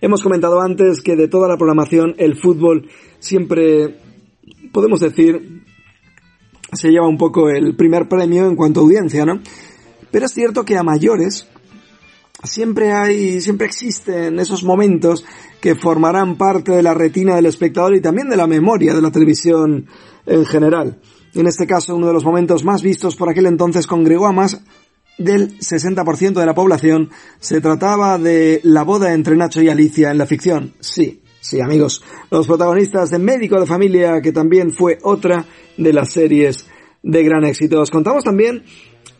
Hemos 0.00 0.22
comentado 0.22 0.60
antes 0.60 1.00
que 1.00 1.16
de 1.16 1.28
toda 1.28 1.48
la 1.48 1.56
programación 1.56 2.14
el 2.18 2.36
fútbol 2.36 2.88
siempre, 3.18 3.96
podemos 4.72 5.00
decir, 5.00 5.62
se 6.72 6.88
lleva 6.88 7.06
un 7.06 7.18
poco 7.18 7.50
el 7.50 7.76
primer 7.76 8.08
premio 8.08 8.46
en 8.46 8.56
cuanto 8.56 8.80
a 8.80 8.82
audiencia, 8.82 9.24
¿no? 9.24 9.40
Pero 10.10 10.26
es 10.26 10.32
cierto 10.32 10.64
que 10.64 10.76
a 10.76 10.82
mayores 10.82 11.48
siempre 12.42 12.92
hay, 12.92 13.40
siempre 13.40 13.66
existen 13.66 14.38
esos 14.38 14.64
momentos 14.64 15.24
que 15.60 15.74
formarán 15.74 16.36
parte 16.36 16.72
de 16.72 16.82
la 16.82 16.94
retina 16.94 17.36
del 17.36 17.46
espectador 17.46 17.94
y 17.94 18.00
también 18.00 18.28
de 18.28 18.36
la 18.36 18.46
memoria 18.46 18.94
de 18.94 19.02
la 19.02 19.10
televisión 19.10 19.86
en 20.26 20.44
general. 20.44 21.00
En 21.34 21.46
este 21.46 21.66
caso, 21.66 21.96
uno 21.96 22.08
de 22.08 22.12
los 22.12 22.24
momentos 22.24 22.64
más 22.64 22.82
vistos 22.82 23.16
por 23.16 23.30
aquel 23.30 23.46
entonces 23.46 23.86
congregó 23.86 24.26
a 24.26 24.32
más 24.32 24.62
del 25.18 25.58
60% 25.58 26.34
de 26.34 26.46
la 26.46 26.54
población. 26.54 27.10
Se 27.38 27.60
trataba 27.60 28.18
de 28.18 28.60
la 28.64 28.82
boda 28.82 29.14
entre 29.14 29.36
Nacho 29.36 29.62
y 29.62 29.68
Alicia 29.68 30.10
en 30.10 30.18
la 30.18 30.26
ficción. 30.26 30.74
Sí, 30.80 31.22
sí, 31.40 31.60
amigos. 31.60 32.02
Los 32.30 32.46
protagonistas 32.46 33.10
de 33.10 33.18
Médico 33.18 33.58
de 33.58 33.66
Familia, 33.66 34.20
que 34.20 34.32
también 34.32 34.72
fue 34.72 34.98
otra 35.02 35.46
de 35.76 35.92
las 35.92 36.12
series 36.12 36.66
de 37.02 37.22
gran 37.22 37.44
éxito. 37.44 37.80
Os 37.80 37.90
contamos 37.90 38.24
también 38.24 38.64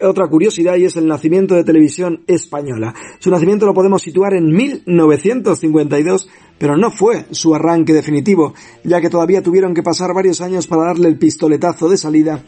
otra 0.03 0.29
curiosidad 0.29 0.77
y 0.77 0.85
es 0.85 0.97
el 0.97 1.07
nacimiento 1.07 1.55
de 1.55 1.65
televisión 1.65 2.23
española. 2.27 2.95
Su 3.19 3.31
nacimiento 3.31 3.67
lo 3.67 3.75
podemos 3.75 4.03
situar 4.03 4.35
en 4.35 4.53
1952, 4.53 6.29
pero 6.59 6.77
no 6.77 6.91
fue 6.91 7.27
su 7.31 7.55
arranque 7.55 7.93
definitivo, 7.93 8.55
ya 8.85 9.01
que 9.01 9.11
todavía 9.11 9.43
tuvieron 9.43 9.75
que 9.75 9.83
pasar 9.83 10.15
varios 10.15 10.41
años 10.41 10.67
para 10.67 10.87
darle 10.87 11.09
el 11.09 11.19
pistoletazo 11.19 11.89
de 11.89 11.97
salida 11.97 12.43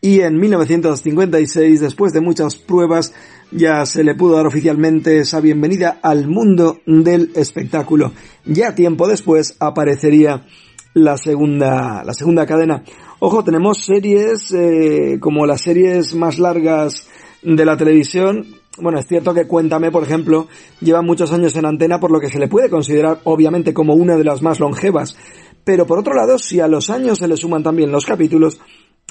y 0.00 0.20
en 0.20 0.38
1956, 0.38 1.80
después 1.80 2.12
de 2.12 2.20
muchas 2.20 2.56
pruebas, 2.56 3.12
ya 3.50 3.84
se 3.86 4.04
le 4.04 4.14
pudo 4.14 4.36
dar 4.36 4.46
oficialmente 4.46 5.18
esa 5.18 5.40
bienvenida 5.40 5.98
al 6.02 6.28
mundo 6.28 6.78
del 6.86 7.32
espectáculo. 7.34 8.12
Ya 8.44 8.74
tiempo 8.74 9.08
después 9.08 9.56
aparecería 9.58 10.46
la 10.94 11.16
segunda, 11.16 12.04
la 12.04 12.14
segunda 12.14 12.46
cadena. 12.46 12.84
Ojo, 13.18 13.42
tenemos 13.42 13.78
series 13.78 14.52
eh, 14.52 15.16
como 15.20 15.46
las 15.46 15.62
series 15.62 16.14
más 16.14 16.38
largas 16.38 17.08
de 17.42 17.64
la 17.64 17.74
televisión. 17.74 18.44
Bueno, 18.78 18.98
es 18.98 19.06
cierto 19.06 19.32
que 19.32 19.46
Cuéntame, 19.46 19.90
por 19.90 20.02
ejemplo, 20.02 20.48
lleva 20.82 21.00
muchos 21.00 21.32
años 21.32 21.56
en 21.56 21.64
antena, 21.64 21.98
por 21.98 22.10
lo 22.10 22.20
que 22.20 22.28
se 22.28 22.38
le 22.38 22.46
puede 22.46 22.68
considerar, 22.68 23.20
obviamente, 23.24 23.72
como 23.72 23.94
una 23.94 24.18
de 24.18 24.24
las 24.24 24.42
más 24.42 24.60
longevas. 24.60 25.16
Pero 25.64 25.86
por 25.86 25.98
otro 25.98 26.12
lado, 26.12 26.38
si 26.38 26.60
a 26.60 26.68
los 26.68 26.90
años 26.90 27.16
se 27.16 27.26
le 27.26 27.38
suman 27.38 27.62
también 27.62 27.90
los 27.90 28.04
capítulos, 28.04 28.60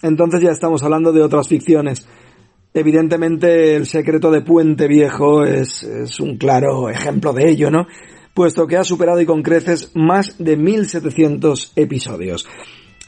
entonces 0.04 0.40
ya 0.40 0.52
estamos 0.52 0.84
hablando 0.84 1.12
de 1.12 1.24
otras 1.24 1.48
ficciones. 1.48 2.08
Evidentemente, 2.76 3.76
el 3.76 3.88
secreto 3.88 4.30
de 4.30 4.42
Puente 4.42 4.88
Viejo 4.88 5.44
es, 5.46 5.82
es 5.82 6.20
un 6.20 6.38
claro 6.38 6.92
ejemplo 6.92 7.34
de 7.34 7.50
ello, 7.50 7.72
¿no? 7.72 7.88
Puesto 8.36 8.68
que 8.68 8.78
ha 8.78 8.84
superado 8.84 9.20
y 9.20 9.26
con 9.26 9.42
creces 9.42 9.96
más 9.96 10.38
de 10.38 10.58
1700 10.58 11.74
episodios. 11.76 12.46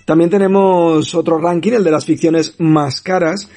También 0.07 0.29
tenemos 0.29 1.13
otro 1.15 1.37
ranking, 1.37 1.73
el 1.73 1.83
de 1.83 1.91
las 1.91 2.05
ficciones 2.05 2.53
más 2.59 3.01
caras. 3.01 3.49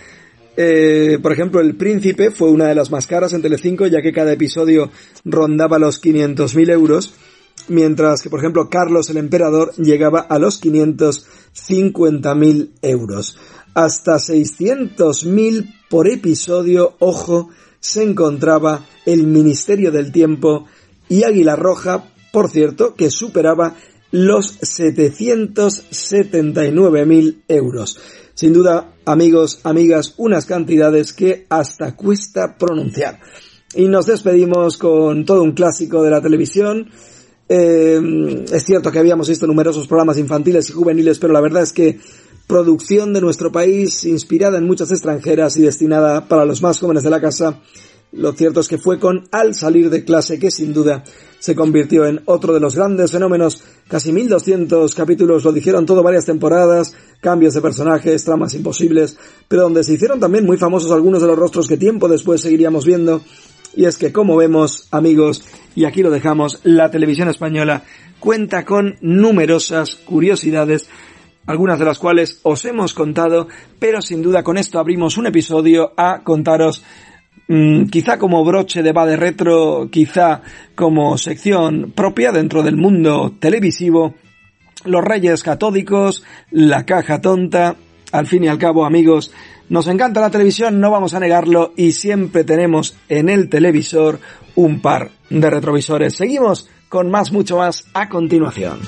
Eh, 0.56 1.20
por 1.22 1.30
ejemplo, 1.30 1.60
El 1.60 1.76
Príncipe 1.76 2.32
fue 2.32 2.50
una 2.50 2.66
de 2.66 2.74
las 2.74 2.90
más 2.90 3.06
caras 3.06 3.32
en 3.32 3.40
Telecinco, 3.40 3.86
ya 3.86 4.02
que 4.02 4.12
cada 4.12 4.32
episodio 4.32 4.90
rondaba 5.24 5.78
los 5.78 6.02
500.000 6.02 6.72
euros, 6.72 7.14
mientras 7.68 8.20
que, 8.20 8.30
por 8.30 8.40
ejemplo, 8.40 8.68
Carlos 8.68 9.08
el 9.10 9.18
Emperador 9.18 9.72
llegaba 9.76 10.22
a 10.22 10.40
los 10.40 10.60
550.000 10.60 12.70
euros. 12.82 13.38
Hasta 13.74 14.16
600.000 14.16 15.72
por 15.88 16.08
episodio, 16.08 16.96
ojo, 16.98 17.50
se 17.78 18.02
encontraba 18.02 18.86
El 19.06 19.28
Ministerio 19.28 19.92
del 19.92 20.10
Tiempo 20.10 20.66
y 21.08 21.22
Águila 21.22 21.54
Roja, 21.54 22.10
por 22.32 22.50
cierto, 22.50 22.96
que 22.96 23.08
superaba 23.08 23.76
los 24.12 24.60
779.000 24.60 27.42
euros. 27.48 27.98
Sin 28.34 28.52
duda, 28.52 28.92
amigos, 29.04 29.60
amigas, 29.64 30.14
unas 30.16 30.46
cantidades 30.46 31.12
que 31.12 31.46
hasta 31.48 31.94
cuesta 31.94 32.56
pronunciar. 32.56 33.20
Y 33.74 33.88
nos 33.88 34.06
despedimos 34.06 34.78
con 34.78 35.24
todo 35.24 35.42
un 35.42 35.52
clásico 35.52 36.02
de 36.02 36.10
la 36.10 36.20
televisión. 36.20 36.90
Eh, 37.48 38.44
es 38.50 38.64
cierto 38.64 38.90
que 38.90 38.98
habíamos 38.98 39.28
visto 39.28 39.46
numerosos 39.46 39.86
programas 39.86 40.18
infantiles 40.18 40.68
y 40.70 40.72
juveniles, 40.72 41.18
pero 41.18 41.32
la 41.32 41.40
verdad 41.40 41.62
es 41.62 41.72
que 41.72 41.98
producción 42.46 43.12
de 43.12 43.20
nuestro 43.20 43.52
país, 43.52 44.04
inspirada 44.04 44.58
en 44.58 44.66
muchas 44.66 44.90
extranjeras 44.90 45.56
y 45.56 45.62
destinada 45.62 46.26
para 46.26 46.44
los 46.44 46.62
más 46.62 46.80
jóvenes 46.80 47.04
de 47.04 47.10
la 47.10 47.20
casa, 47.20 47.60
lo 48.12 48.32
cierto 48.32 48.60
es 48.60 48.68
que 48.68 48.78
fue 48.78 48.98
con 48.98 49.28
Al 49.30 49.54
salir 49.54 49.88
de 49.88 50.04
clase 50.04 50.38
que 50.38 50.50
sin 50.50 50.72
duda 50.72 51.04
se 51.38 51.54
convirtió 51.54 52.06
en 52.06 52.20
otro 52.24 52.52
de 52.52 52.60
los 52.60 52.74
grandes 52.74 53.12
fenómenos. 53.12 53.62
Casi 53.88 54.12
1200 54.12 54.94
capítulos 54.94 55.44
lo 55.44 55.52
dijeron 55.52 55.86
todo 55.86 56.02
varias 56.02 56.26
temporadas, 56.26 56.94
cambios 57.20 57.54
de 57.54 57.62
personajes, 57.62 58.24
tramas 58.24 58.54
imposibles, 58.54 59.16
pero 59.48 59.62
donde 59.62 59.84
se 59.84 59.94
hicieron 59.94 60.18
también 60.18 60.44
muy 60.44 60.56
famosos 60.56 60.90
algunos 60.90 61.22
de 61.22 61.28
los 61.28 61.38
rostros 61.38 61.68
que 61.68 61.76
tiempo 61.76 62.08
después 62.08 62.40
seguiríamos 62.40 62.84
viendo. 62.84 63.22
Y 63.76 63.84
es 63.84 63.96
que 63.96 64.12
como 64.12 64.36
vemos, 64.36 64.88
amigos, 64.90 65.44
y 65.76 65.84
aquí 65.84 66.02
lo 66.02 66.10
dejamos, 66.10 66.60
la 66.64 66.90
televisión 66.90 67.28
española 67.28 67.84
cuenta 68.18 68.64
con 68.64 68.96
numerosas 69.00 69.94
curiosidades 69.94 70.88
algunas 71.46 71.78
de 71.78 71.84
las 71.84 71.98
cuales 71.98 72.40
os 72.42 72.64
hemos 72.64 72.94
contado, 72.94 73.48
pero 73.78 74.02
sin 74.02 74.22
duda 74.22 74.44
con 74.44 74.56
esto 74.58 74.78
abrimos 74.78 75.16
un 75.16 75.26
episodio 75.26 75.92
a 75.96 76.22
contaros 76.22 76.84
quizá 77.90 78.18
como 78.18 78.44
broche 78.44 78.82
de 78.82 78.92
Bade 78.92 79.16
Retro, 79.16 79.88
quizá 79.90 80.42
como 80.74 81.18
sección 81.18 81.92
propia 81.94 82.30
dentro 82.30 82.62
del 82.62 82.76
mundo 82.76 83.34
televisivo, 83.40 84.14
los 84.84 85.04
Reyes 85.04 85.42
Catódicos, 85.42 86.22
la 86.50 86.86
caja 86.86 87.20
tonta, 87.20 87.76
al 88.12 88.26
fin 88.26 88.44
y 88.44 88.48
al 88.48 88.58
cabo 88.58 88.84
amigos, 88.84 89.32
nos 89.68 89.88
encanta 89.88 90.20
la 90.20 90.30
televisión, 90.30 90.80
no 90.80 90.90
vamos 90.90 91.14
a 91.14 91.20
negarlo, 91.20 91.72
y 91.76 91.92
siempre 91.92 92.44
tenemos 92.44 92.96
en 93.08 93.28
el 93.28 93.48
televisor 93.48 94.20
un 94.54 94.80
par 94.80 95.10
de 95.28 95.50
retrovisores. 95.50 96.14
Seguimos 96.14 96.68
con 96.88 97.10
más, 97.10 97.32
mucho 97.32 97.56
más 97.56 97.84
a 97.94 98.08
continuación. 98.08 98.80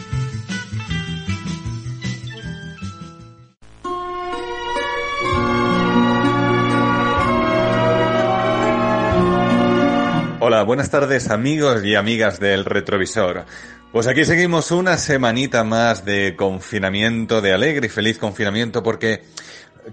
Buenas 10.65 10.91
tardes 10.91 11.29
amigos 11.29 11.85
y 11.85 11.97
amigas 11.97 12.39
del 12.39 12.65
retrovisor. 12.65 13.47
Pues 13.91 14.07
aquí 14.07 14.25
seguimos 14.25 14.71
una 14.71 14.97
semanita 14.97 15.65
más 15.65 16.05
de 16.05 16.37
confinamiento, 16.37 17.41
de 17.41 17.53
alegre 17.53 17.89
y 17.89 17.91
feliz 17.91 18.17
confinamiento, 18.17 18.83
porque 18.83 19.25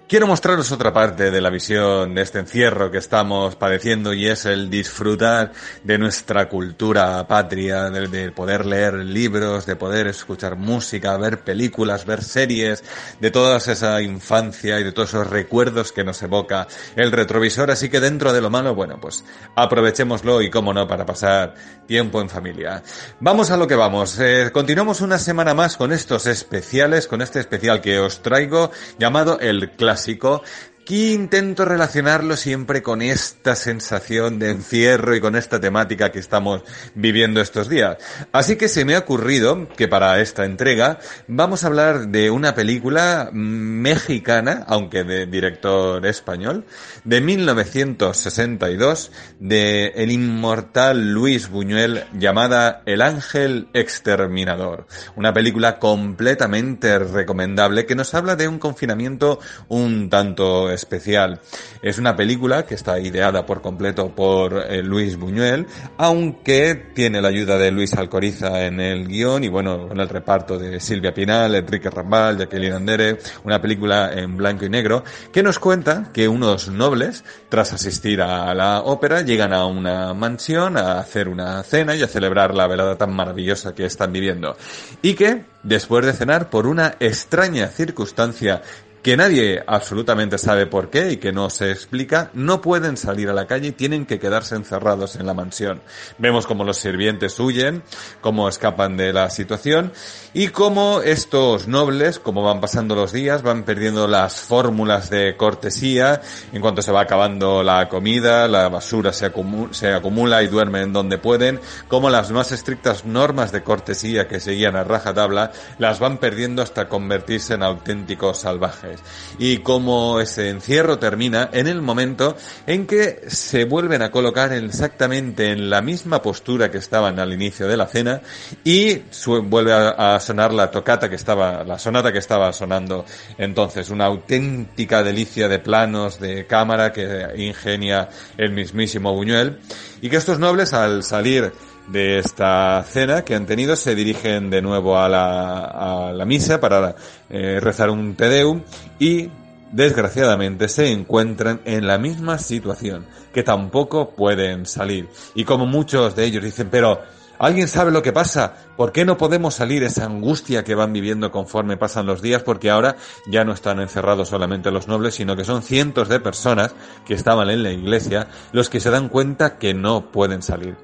quiero 0.08 0.28
mostraros 0.28 0.72
otra 0.72 0.94
parte 0.94 1.32
de 1.32 1.42
la 1.42 1.50
visión 1.50 2.14
de 2.14 2.22
este 2.22 2.40
encierro 2.40 2.92
que 2.92 2.98
estamos 2.98 3.56
padeciendo 3.56 4.14
y 4.14 4.28
es 4.28 4.46
el 4.46 4.70
disfrutar 4.70 5.52
de 5.84 5.98
nuestra 5.98 6.48
cultura 6.48 7.28
patria, 7.28 7.90
de, 7.90 8.32
poder 8.32 8.66
leer 8.66 8.94
libros, 8.96 9.66
de 9.66 9.76
poder 9.76 10.08
escuchar 10.08 10.56
música, 10.56 11.18
ver 11.18 11.40
películas, 11.40 12.06
ver 12.06 12.24
series, 12.24 12.84
de 13.20 13.32
toda 13.32 13.58
esa 13.58 14.02
infancia 14.02 14.80
y 14.80 14.84
de 14.84 14.92
todos 14.92 15.10
esos 15.10 15.28
recuerdos 15.28 15.92
que 15.92 16.04
nos 16.04 16.22
evoca 16.22 16.68
el 16.96 17.12
retrovisor. 17.12 17.72
Así 17.72 17.90
que 17.90 18.00
dentro 18.00 18.34
de 18.34 18.42
lo 18.42 18.50
malo, 18.50 18.76
bueno, 18.76 19.00
pues 19.00 19.24
aprovechémoslo 19.56 20.42
y 20.42 20.50
cómo 20.50 20.74
no 20.74 20.88
para 20.88 21.06
pasar 21.06 21.56
tiempo 21.88 22.22
en 22.22 22.30
familia. 22.30 22.84
Vamos 23.20 23.52
a 23.52 23.58
lo 23.58 23.68
que 23.68 23.76
vamos. 23.76 24.20
Eh, 24.20 24.52
continuamos 24.54 25.02
una 25.02 25.18
semana 25.18 25.54
más 25.54 25.78
con 25.78 25.92
estos 25.92 26.28
especiales, 26.28 27.08
con 27.08 27.22
este 27.22 27.40
especial 27.40 27.82
que 27.82 28.00
os 28.00 28.22
traigo 28.22 28.72
llamado 28.98 29.40
El 29.40 29.72
Clásico 29.80 30.44
Aquí 30.90 31.14
intento 31.14 31.66
relacionarlo 31.66 32.36
siempre 32.36 32.82
con 32.82 33.04
esta 33.04 33.56
sensación 33.56 34.40
de 34.40 34.50
encierro 34.50 35.16
y 35.16 35.22
con 35.22 35.36
esta 35.36 35.60
temática 35.60 36.12
que 36.12 36.18
estamos 36.18 36.64
viviendo 36.96 37.42
estos 37.42 37.70
días. 37.70 37.98
Así 38.32 38.56
que 38.56 38.68
se 38.68 38.86
me 38.86 38.96
ha 38.96 38.98
ocurrido 38.98 39.70
que 39.78 39.88
para 39.88 40.20
esta 40.20 40.46
entrega 40.46 40.98
vamos 41.28 41.64
a 41.64 41.68
hablar 41.68 42.08
de 42.08 42.32
una 42.32 42.56
película 42.56 43.30
mexicana, 43.32 44.66
aunque 44.68 45.04
de 45.04 45.28
director 45.28 46.04
español, 46.08 46.66
de 47.04 47.22
1962, 47.22 49.12
de 49.40 49.90
el 49.90 50.10
inmortal 50.10 51.14
Luis 51.14 51.50
Buñuel 51.50 52.06
llamada 52.14 52.82
El 52.88 53.04
Ángel 53.04 53.68
Exterminador. 53.74 54.88
Una 55.16 55.36
película 55.36 55.78
completamente 55.78 56.98
recomendable 56.98 57.86
que 57.86 57.94
nos 57.94 58.16
habla 58.16 58.36
de 58.36 58.48
un 58.48 58.58
confinamiento 58.58 59.40
un 59.68 60.10
tanto 60.10 60.72
especial. 60.80 61.40
Es 61.82 61.98
una 61.98 62.16
película 62.16 62.66
que 62.66 62.76
está 62.76 63.00
ideada 63.00 63.46
por 63.46 63.62
completo 63.62 64.10
por 64.16 64.66
eh, 64.70 64.82
Luis 64.82 65.18
Buñuel, 65.18 65.68
aunque 65.98 66.76
tiene 66.94 67.22
la 67.22 67.28
ayuda 67.28 67.58
de 67.58 67.72
Luis 67.72 67.94
Alcoriza 67.94 68.66
en 68.66 68.80
el 68.80 69.08
guion 69.08 69.44
y 69.44 69.50
bueno, 69.50 69.90
en 69.92 70.00
el 70.00 70.10
reparto 70.10 70.58
de 70.58 70.80
Silvia 70.80 71.14
Pinal, 71.14 71.56
Enrique 71.56 71.90
Rambal, 71.90 72.38
Jacqueline 72.38 72.74
Andere, 72.74 73.20
una 73.44 73.62
película 73.62 74.12
en 74.14 74.38
blanco 74.38 74.66
y 74.66 74.70
negro 74.70 75.04
que 75.32 75.44
nos 75.44 75.60
cuenta 75.60 76.12
que 76.14 76.28
unos 76.28 76.70
nobles, 76.70 77.24
tras 77.50 77.74
asistir 77.74 78.22
a 78.22 78.54
la 78.54 78.82
ópera, 78.82 79.22
llegan 79.22 79.54
a 79.54 79.66
una 79.66 80.14
mansión 80.14 80.78
a 80.78 81.00
hacer 81.00 81.28
una 81.28 81.62
cena 81.64 81.96
y 81.96 82.04
a 82.04 82.08
celebrar 82.08 82.54
la 82.56 82.68
velada 82.68 82.98
tan 82.98 83.14
maravillosa 83.14 83.74
que 83.74 83.86
están 83.86 84.12
viviendo. 84.12 84.56
Y 85.02 85.14
que, 85.14 85.46
después 85.64 86.06
de 86.06 86.14
cenar, 86.14 86.50
por 86.50 86.68
una 86.68 86.96
extraña 87.00 87.68
circunstancia 87.68 88.62
que 89.02 89.16
nadie 89.16 89.64
absolutamente 89.66 90.38
sabe 90.38 90.66
por 90.66 90.90
qué 90.90 91.12
y 91.12 91.18
que 91.18 91.32
no 91.32 91.50
se 91.50 91.72
explica, 91.72 92.32
no 92.34 92.62
pueden 92.62 92.98
salir 92.98 93.30
a 93.30 93.34
la 93.34 93.48
calle 93.48 93.70
y 93.70 93.72
tienen 93.72 94.06
que 94.06 94.20
quedarse 94.20 94.56
encerrados 94.56 95.16
en 95.16 95.26
la 95.26 95.34
mansión. 95.34 95.82
Vemos 96.18 96.46
como 96.46 96.64
los 96.64 96.78
sirvientes 96.78 97.40
huyen, 97.40 97.84
cómo 98.22 98.50
escapan 98.50 98.98
de 98.98 99.14
la 99.14 99.30
situación 99.30 99.94
y 100.34 100.50
cómo 100.50 101.02
estos 101.02 101.68
nobles, 101.68 102.20
como 102.20 102.44
van 102.44 102.60
pasando 102.60 102.96
los 102.96 103.14
días, 103.14 103.42
van 103.42 103.64
perdiendo 103.64 104.08
las 104.08 104.42
fórmulas 104.42 105.10
de 105.10 105.38
cortesía. 105.38 106.22
En 106.52 106.62
cuanto 106.62 106.82
se 106.82 106.92
va 106.92 107.02
acabando 107.02 107.64
la 107.64 107.88
comida, 107.88 108.48
la 108.48 108.68
basura 108.68 109.14
se 109.14 109.28
acumula, 109.28 109.74
se 109.74 109.94
acumula 109.94 110.44
y 110.44 110.48
duermen 110.48 110.92
donde 110.92 111.18
pueden, 111.18 111.62
como 111.88 112.10
las 112.10 112.32
más 112.32 112.52
estrictas 112.52 113.06
normas 113.06 113.52
de 113.52 113.64
cortesía 113.64 114.28
que 114.28 114.40
seguían 114.40 114.76
a 114.76 114.84
rajatabla 114.84 115.52
las 115.78 116.00
van 116.00 116.18
perdiendo 116.18 116.62
hasta 116.62 116.90
convertirse 116.90 117.54
en 117.54 117.64
auténticos 117.64 118.40
salvajes 118.40 118.89
y 119.38 119.58
cómo 119.60 120.20
ese 120.20 120.50
encierro 120.50 121.00
termina 121.00 121.50
en 121.52 121.68
el 121.68 121.82
momento 121.82 122.36
en 122.68 122.88
que 122.88 123.22
se 123.28 123.66
vuelven 123.66 124.02
a 124.02 124.12
colocar 124.12 124.54
exactamente 124.54 125.52
en 125.52 125.70
la 125.70 125.82
misma 125.82 126.22
postura 126.22 126.72
que 126.72 126.78
estaban 126.78 127.20
al 127.20 127.34
inicio 127.34 127.68
de 127.68 127.78
la 127.78 127.88
cena 127.88 128.22
y 128.64 129.02
vuelve 129.44 129.74
a, 129.74 130.20
sonar 130.20 130.54
la 130.54 130.72
tocata 130.72 131.10
que 131.10 131.16
estaba, 131.16 131.64
la 131.64 131.80
sonata 131.80 132.12
que 132.12 132.20
estaba 132.20 132.52
sonando. 132.54 133.06
Entonces, 133.38 133.90
una 133.90 134.06
auténtica 134.06 135.04
delicia 135.04 135.48
de 135.48 135.60
planos, 135.60 136.20
de 136.20 136.46
cámara 136.46 136.92
que 136.92 137.28
ingenia 137.38 138.10
el 138.38 138.52
mismísimo 138.52 139.14
Buñuel 139.14 139.60
y 140.02 140.10
que 140.10 140.18
estos 140.18 140.40
nobles 140.40 140.74
al 140.74 141.04
salir 141.04 141.52
de 141.92 142.20
esta 142.20 142.84
cena 142.88 143.24
que 143.24 143.36
han 143.36 143.46
tenido 143.46 143.76
se 143.76 143.96
dirigen 143.96 144.50
de 144.50 144.62
nuevo 144.62 144.98
a 144.98 145.10
la, 145.10 146.08
a 146.08 146.14
la 146.14 146.26
misa 146.26 146.60
para 146.60 146.96
eh, 147.30 147.60
rezar 147.60 147.90
un 147.90 148.16
Te 148.16 148.30
Deum 148.30 148.62
y 149.00 149.30
desgraciadamente 149.72 150.68
se 150.68 150.92
encuentran 150.92 151.62
en 151.66 151.88
la 151.88 151.98
misma 151.98 152.38
situación 152.38 153.06
que 153.34 153.44
tampoco 153.44 154.12
pueden 154.12 154.66
salir 154.66 155.08
y 155.36 155.44
como 155.44 155.66
muchos 155.66 156.16
de 156.16 156.26
ellos 156.26 156.44
dicen 156.44 156.70
pero 156.70 157.00
¿Alguien 157.40 157.70
sabe 157.70 157.92
lo 157.92 158.04
que 158.04 158.12
pasa? 158.12 158.54
¿Por 158.76 158.92
qué 158.92 159.06
no 159.06 159.18
podemos 159.18 159.56
salir 159.56 159.82
esa 159.84 160.04
angustia 160.04 160.66
que 160.66 160.76
van 160.76 160.92
viviendo 160.92 161.32
conforme 161.32 161.78
pasan 161.78 162.06
los 162.06 162.22
días? 162.22 162.44
Porque 162.44 162.70
ahora 162.70 162.98
ya 163.28 163.46
no 163.46 163.54
están 163.54 163.80
encerrados 163.80 164.28
solamente 164.28 164.72
los 164.72 164.90
nobles, 164.90 165.16
sino 165.16 165.38
que 165.38 165.46
son 165.46 165.64
cientos 165.64 166.10
de 166.10 166.20
personas 166.20 166.76
que 167.06 167.14
estaban 167.14 167.50
en 167.50 167.64
la 167.64 167.72
iglesia 167.72 168.28
los 168.52 168.70
que 168.70 168.82
se 168.82 168.90
dan 168.90 169.08
cuenta 169.08 169.58
que 169.58 169.74
no 169.74 170.12
pueden 170.12 170.42
salir. 170.42 170.76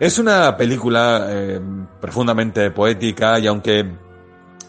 Es 0.00 0.18
una 0.18 0.56
película 0.56 1.26
eh, 1.28 1.60
profundamente 2.00 2.70
poética 2.70 3.38
y 3.40 3.48
aunque 3.48 3.84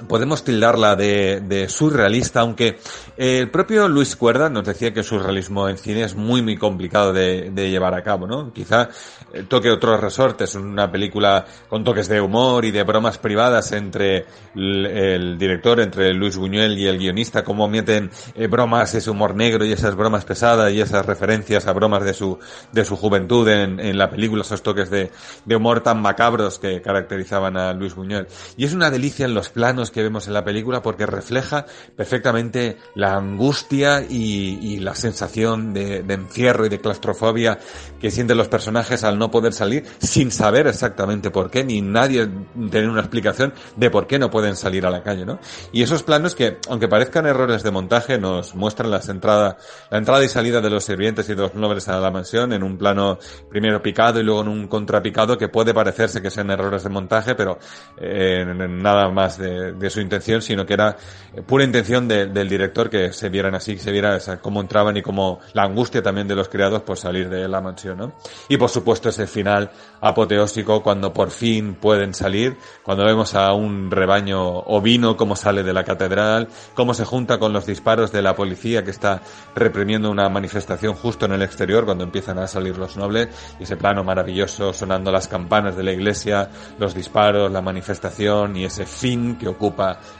podemos 0.07 0.43
tildarla 0.43 0.95
de, 0.95 1.41
de, 1.41 1.69
surrealista, 1.69 2.41
aunque 2.41 2.79
el 3.17 3.49
propio 3.49 3.88
Luis 3.88 4.15
Cuerda 4.15 4.49
nos 4.49 4.65
decía 4.65 4.93
que 4.93 4.99
el 4.99 5.05
surrealismo 5.05 5.67
en 5.67 5.77
cine 5.77 6.03
es 6.03 6.15
muy 6.15 6.41
muy 6.41 6.57
complicado 6.57 7.13
de, 7.13 7.51
llevar 7.69 7.93
a 7.93 8.03
cabo, 8.03 8.25
¿no? 8.25 8.51
Quizá 8.53 8.89
eh, 9.33 9.43
toque 9.47 9.69
otros 9.69 9.99
resortes, 9.99 10.55
una 10.55 10.91
película 10.91 11.45
con 11.67 11.83
toques 11.83 12.07
de 12.07 12.21
humor 12.21 12.65
y 12.65 12.71
de 12.71 12.83
bromas 12.83 13.17
privadas 13.17 13.71
entre 13.73 14.25
el, 14.55 14.85
el 14.85 15.38
director, 15.38 15.79
entre 15.79 16.13
Luis 16.13 16.38
Buñuel 16.38 16.77
y 16.77 16.88
el 16.88 16.97
guionista, 16.97 17.43
cómo 17.43 17.67
meten 17.67 18.09
eh, 18.35 18.47
bromas, 18.47 18.95
ese 18.95 19.09
humor 19.09 19.35
negro 19.35 19.65
y 19.65 19.71
esas 19.71 19.95
bromas 19.95 20.25
pesadas 20.25 20.71
y 20.71 20.81
esas 20.81 21.05
referencias 21.05 21.67
a 21.67 21.73
bromas 21.73 22.03
de 22.03 22.13
su, 22.13 22.39
de 22.71 22.85
su 22.85 22.95
juventud 22.95 23.47
en, 23.47 23.79
en 23.79 23.97
la 23.97 24.09
película, 24.09 24.41
esos 24.41 24.63
toques 24.63 24.89
de, 24.89 25.12
de 25.45 25.55
humor 25.55 25.81
tan 25.81 26.01
macabros 26.01 26.59
que 26.59 26.81
caracterizaban 26.81 27.57
a 27.57 27.73
Luis 27.73 27.95
Buñuel. 27.95 28.27
Y 28.57 28.65
es 28.65 28.73
una 28.73 28.89
delicia 28.89 29.25
en 29.25 29.33
los 29.33 29.49
planos 29.49 29.88
que 29.91 30.04
vemos 30.04 30.28
en 30.28 30.34
la 30.34 30.43
película 30.43 30.82
porque 30.82 31.06
refleja 31.06 31.65
perfectamente 31.95 32.78
la 32.95 33.15
angustia 33.15 34.02
y, 34.02 34.80
la 34.80 34.95
sensación 34.95 35.73
de, 35.73 35.97
encierro 35.97 36.65
y 36.65 36.69
de 36.69 36.80
claustrofobia 36.80 37.60
que 37.99 38.12
sienten 38.12 38.38
los 38.38 38.47
personajes 38.47 39.04
al 39.04 39.17
no 39.17 39.30
poder 39.30 39.54
salir 39.54 39.86
sin 39.99 40.32
saber 40.32 40.67
exactamente 40.67 41.32
por 41.32 41.49
qué, 41.52 41.63
ni 41.63 41.82
nadie 41.82 42.28
tener 42.71 42.89
una 42.89 43.02
explicación 43.02 43.54
de 43.75 43.89
por 43.89 44.08
qué 44.08 44.19
no 44.19 44.30
pueden 44.30 44.56
salir 44.56 44.86
a 44.86 44.89
la 44.89 45.04
calle, 45.04 45.25
¿no? 45.25 45.39
Y 45.71 45.84
esos 45.84 46.04
planos 46.04 46.36
que, 46.36 46.58
aunque 46.69 46.88
parezcan 46.88 47.25
errores 47.25 47.63
de 47.63 47.71
montaje, 47.71 48.17
nos 48.17 48.56
muestran 48.56 48.91
las 48.91 49.10
entradas, 49.10 49.56
la 49.89 49.97
entrada 49.97 50.23
y 50.23 50.30
salida 50.30 50.62
de 50.62 50.69
los 50.69 50.84
sirvientes 50.84 51.28
y 51.30 51.36
de 51.36 51.41
los 51.41 51.56
nobles 51.56 51.88
a 51.88 51.99
la 51.99 52.12
mansión 52.12 52.54
en 52.54 52.63
un 52.63 52.78
plano 52.78 53.19
primero 53.49 53.82
picado 53.82 54.19
y 54.19 54.23
luego 54.23 54.41
en 54.41 54.47
un 54.47 54.67
contrapicado 54.67 55.38
que 55.38 55.49
puede 55.49 55.73
parecerse 55.73 56.21
que 56.21 56.30
sean 56.30 56.49
errores 56.52 56.84
de 56.84 56.89
montaje, 56.89 57.36
pero 57.36 57.60
eh, 57.97 58.45
nada 58.45 59.10
más 59.10 59.38
de, 59.38 59.73
de 59.79 59.89
su 59.89 60.01
intención, 60.01 60.41
sino 60.41 60.65
que 60.65 60.73
era 60.73 60.97
eh, 61.33 61.41
pura 61.41 61.63
intención 61.63 62.07
del 62.07 62.49
director 62.49 62.89
que 62.89 63.13
se 63.13 63.29
vieran 63.29 63.55
así, 63.55 63.75
que 63.75 63.81
se 63.81 63.91
viera 63.91 64.15
esa, 64.15 64.39
cómo 64.39 64.61
entraban 64.61 64.97
y 64.97 65.01
cómo 65.01 65.39
la 65.53 65.63
angustia 65.63 66.01
también 66.01 66.27
de 66.27 66.35
los 66.35 66.49
criados 66.49 66.81
por 66.83 66.97
salir 66.97 67.29
de 67.29 67.47
la 67.47 67.61
mansión, 67.61 67.97
¿no? 67.97 68.13
Y 68.47 68.57
por 68.57 68.69
supuesto 68.69 69.09
ese 69.09 69.27
final 69.27 69.71
apoteósico 70.01 70.81
cuando 70.83 71.13
por 71.13 71.31
fin 71.31 71.75
pueden 71.75 72.13
salir, 72.13 72.57
cuando 72.83 73.05
vemos 73.05 73.35
a 73.35 73.53
un 73.53 73.91
rebaño 73.91 74.59
ovino 74.59 75.17
como 75.17 75.35
sale 75.35 75.63
de 75.63 75.73
la 75.73 75.83
catedral, 75.83 76.47
cómo 76.73 76.93
se 76.93 77.05
junta 77.05 77.39
con 77.39 77.53
los 77.53 77.65
disparos 77.65 78.11
de 78.11 78.21
la 78.21 78.35
policía 78.35 78.83
que 78.83 78.91
está 78.91 79.21
reprimiendo 79.55 80.09
una 80.11 80.29
manifestación 80.29 80.93
justo 80.93 81.25
en 81.25 81.33
el 81.33 81.41
exterior 81.41 81.85
cuando 81.85 82.03
empiezan 82.03 82.39
a 82.39 82.47
salir 82.47 82.77
los 82.77 82.97
nobles 82.97 83.29
y 83.59 83.63
ese 83.63 83.77
plano 83.77 84.03
maravilloso 84.03 84.73
sonando 84.73 85.11
las 85.11 85.27
campanas 85.27 85.75
de 85.75 85.83
la 85.83 85.91
iglesia, 85.91 86.49
los 86.77 86.93
disparos, 86.93 87.51
la 87.51 87.61
manifestación 87.61 88.55
y 88.55 88.65
ese 88.65 88.85
fin 88.85 89.37
que 89.37 89.47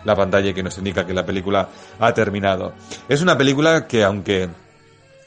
la 0.04 0.16
pantalla 0.16 0.54
que 0.54 0.64
nos 0.64 0.78
indica 0.78 1.06
que 1.06 1.14
la 1.14 1.26
película 1.26 1.70
ha 2.00 2.14
terminado. 2.14 2.74
Es 3.08 3.22
una 3.22 3.38
película 3.38 3.88
que 3.88 4.04
aunque 4.04 4.50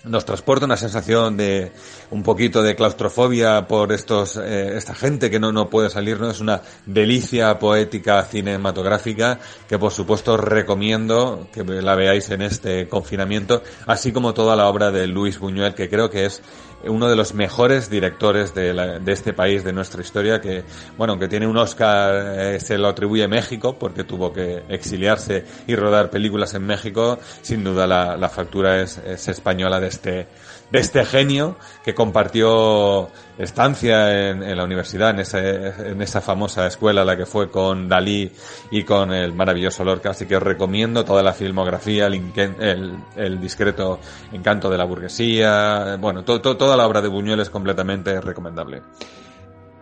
nos 0.05 0.25
transporta 0.25 0.67
una 0.67 0.77
sensación 0.77 1.37
de 1.37 1.73
un 2.11 2.23
poquito 2.23 2.63
de 2.63 2.75
claustrofobia 2.75 3.69
por 3.69 3.93
estos 3.93 4.37
eh, 4.37 4.77
esta 4.77 4.95
gente 4.95 5.31
que 5.31 5.39
no 5.39 5.53
no 5.53 5.71
puede 5.71 5.91
salir 5.91 6.19
no 6.19 6.31
es 6.31 6.41
una 6.41 6.61
delicia 6.87 7.59
poética 7.59 8.25
cinematográfica 8.25 9.39
que 9.69 9.79
por 9.79 9.93
supuesto 9.93 10.37
recomiendo 10.37 11.47
que 11.53 11.63
la 11.65 11.95
veáis 11.95 12.31
en 12.31 12.43
este 12.43 12.89
confinamiento 12.89 13.63
así 13.87 14.13
como 14.13 14.35
toda 14.35 14.57
la 14.57 14.67
obra 14.67 14.91
de 14.91 15.07
Luis 15.07 15.39
Buñuel 15.39 15.75
que 15.75 15.89
creo 15.89 16.11
que 16.11 16.27
es 16.27 16.43
uno 16.85 17.09
de 17.09 17.17
los 17.17 17.35
mejores 17.35 17.91
directores 17.91 18.55
de, 18.55 18.73
de, 18.73 19.13
este 19.13 19.33
país, 19.33 19.65
de 19.65 19.73
nuestra 19.73 20.03
historia, 20.03 20.41
que, 20.41 20.65
bueno, 20.97 21.19
que 21.19 21.29
tiene 21.29 21.47
un 21.47 21.57
Oscar, 21.57 22.39
eh, 22.39 22.61
se 22.61 22.79
lo 22.79 22.89
atribuye 22.89 23.27
México, 23.29 23.77
porque 23.79 24.05
tuvo 24.05 24.33
que 24.33 24.63
exiliarse 24.69 25.45
y 25.67 25.75
rodar 25.77 26.11
películas 26.11 26.55
en 26.55 26.67
México, 26.67 27.19
sin 27.43 27.65
duda 27.65 27.87
la, 27.87 28.17
la 28.17 28.29
factura 28.29 28.81
es 28.81 28.99
española 29.29 29.81
de 29.81 29.89
este, 29.89 30.27
de 30.73 30.79
este 30.79 31.05
genio 31.05 31.57
que 31.85 31.95
compartió 31.95 33.11
estancia 33.37 34.31
en, 34.31 34.57
la 34.57 34.65
universidad, 34.65 35.11
en, 35.11 36.01
esa 36.01 36.21
famosa 36.23 36.67
escuela 36.67 37.05
la 37.05 37.17
que 37.17 37.27
fue 37.27 37.51
con 37.51 37.89
Dalí 37.89 38.33
y 38.71 38.83
con 38.83 39.13
el 39.13 39.35
maravilloso 39.35 39.85
Lorca, 39.85 40.11
así 40.11 40.25
que 40.27 40.37
os 40.37 40.43
recomiendo 40.43 41.05
toda 41.05 41.23
la 41.23 41.35
filmografía, 41.35 42.07
el, 42.07 43.41
discreto 43.41 44.01
encanto 44.33 44.71
de 44.71 44.79
la 44.79 44.85
burguesía, 44.85 45.99
bueno, 46.01 46.25
to, 46.25 46.41
to, 46.41 46.57
toda 46.57 46.77
la 46.77 46.87
obra 46.87 47.03
de 47.03 47.09
Buñuel 47.09 47.41
es 47.41 47.51
completamente 47.51 48.19
recomendable. 48.21 48.83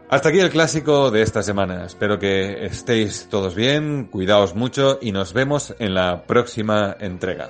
Hasta 0.08 0.30
aquí 0.30 0.40
el 0.40 0.50
clásico 0.50 1.12
de 1.12 1.22
esta 1.22 1.40
semana. 1.44 1.84
Espero 1.84 2.18
que 2.18 2.66
estéis 2.66 3.28
todos 3.30 3.54
bien, 3.54 4.06
cuidaos 4.06 4.56
mucho 4.56 4.98
y 5.00 5.12
nos 5.12 5.32
vemos 5.32 5.72
en 5.78 5.94
la 5.94 6.24
próxima 6.24 6.96
entrega. 6.98 7.48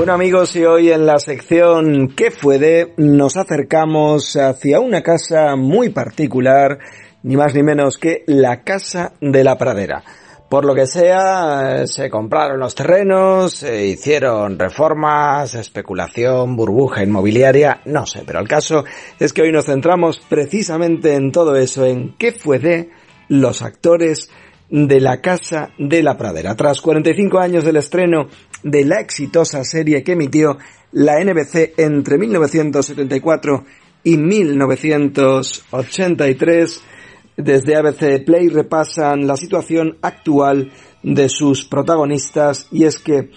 Bueno 0.00 0.14
amigos, 0.14 0.56
y 0.56 0.64
hoy 0.64 0.90
en 0.90 1.04
la 1.04 1.18
sección 1.18 2.14
¿Qué 2.16 2.30
fue 2.30 2.58
de? 2.58 2.94
nos 2.96 3.36
acercamos 3.36 4.34
hacia 4.34 4.80
una 4.80 5.02
casa 5.02 5.56
muy 5.56 5.90
particular, 5.90 6.78
ni 7.22 7.36
más 7.36 7.54
ni 7.54 7.62
menos 7.62 7.98
que 7.98 8.24
la 8.26 8.62
Casa 8.62 9.12
de 9.20 9.44
la 9.44 9.58
Pradera. 9.58 10.02
Por 10.48 10.64
lo 10.64 10.74
que 10.74 10.86
sea, 10.86 11.86
se 11.86 12.08
compraron 12.08 12.60
los 12.60 12.74
terrenos, 12.74 13.52
se 13.52 13.88
hicieron 13.88 14.58
reformas, 14.58 15.54
especulación, 15.54 16.56
burbuja 16.56 17.02
inmobiliaria, 17.02 17.82
no 17.84 18.06
sé, 18.06 18.22
pero 18.24 18.40
el 18.40 18.48
caso 18.48 18.84
es 19.18 19.34
que 19.34 19.42
hoy 19.42 19.52
nos 19.52 19.66
centramos 19.66 20.18
precisamente 20.26 21.12
en 21.12 21.30
todo 21.30 21.56
eso, 21.56 21.84
en 21.84 22.16
qué 22.16 22.32
fue 22.32 22.58
de 22.58 22.88
los 23.28 23.60
actores 23.60 24.30
de 24.70 25.00
la 25.00 25.20
Casa 25.20 25.70
de 25.78 26.02
la 26.02 26.16
Pradera. 26.16 26.54
Tras 26.54 26.80
45 26.80 27.38
años 27.38 27.64
del 27.64 27.76
estreno 27.76 28.28
de 28.62 28.84
la 28.84 29.00
exitosa 29.00 29.64
serie 29.64 30.02
que 30.02 30.12
emitió 30.12 30.58
la 30.92 31.22
NBC 31.22 31.74
entre 31.78 32.18
1974 32.18 33.64
y 34.02 34.16
1983, 34.16 36.82
desde 37.36 37.76
ABC 37.76 38.24
Play 38.24 38.48
repasan 38.48 39.26
la 39.26 39.36
situación 39.36 39.98
actual 40.02 40.72
de 41.02 41.28
sus 41.28 41.64
protagonistas 41.64 42.68
y 42.70 42.84
es 42.84 42.98
que 42.98 43.30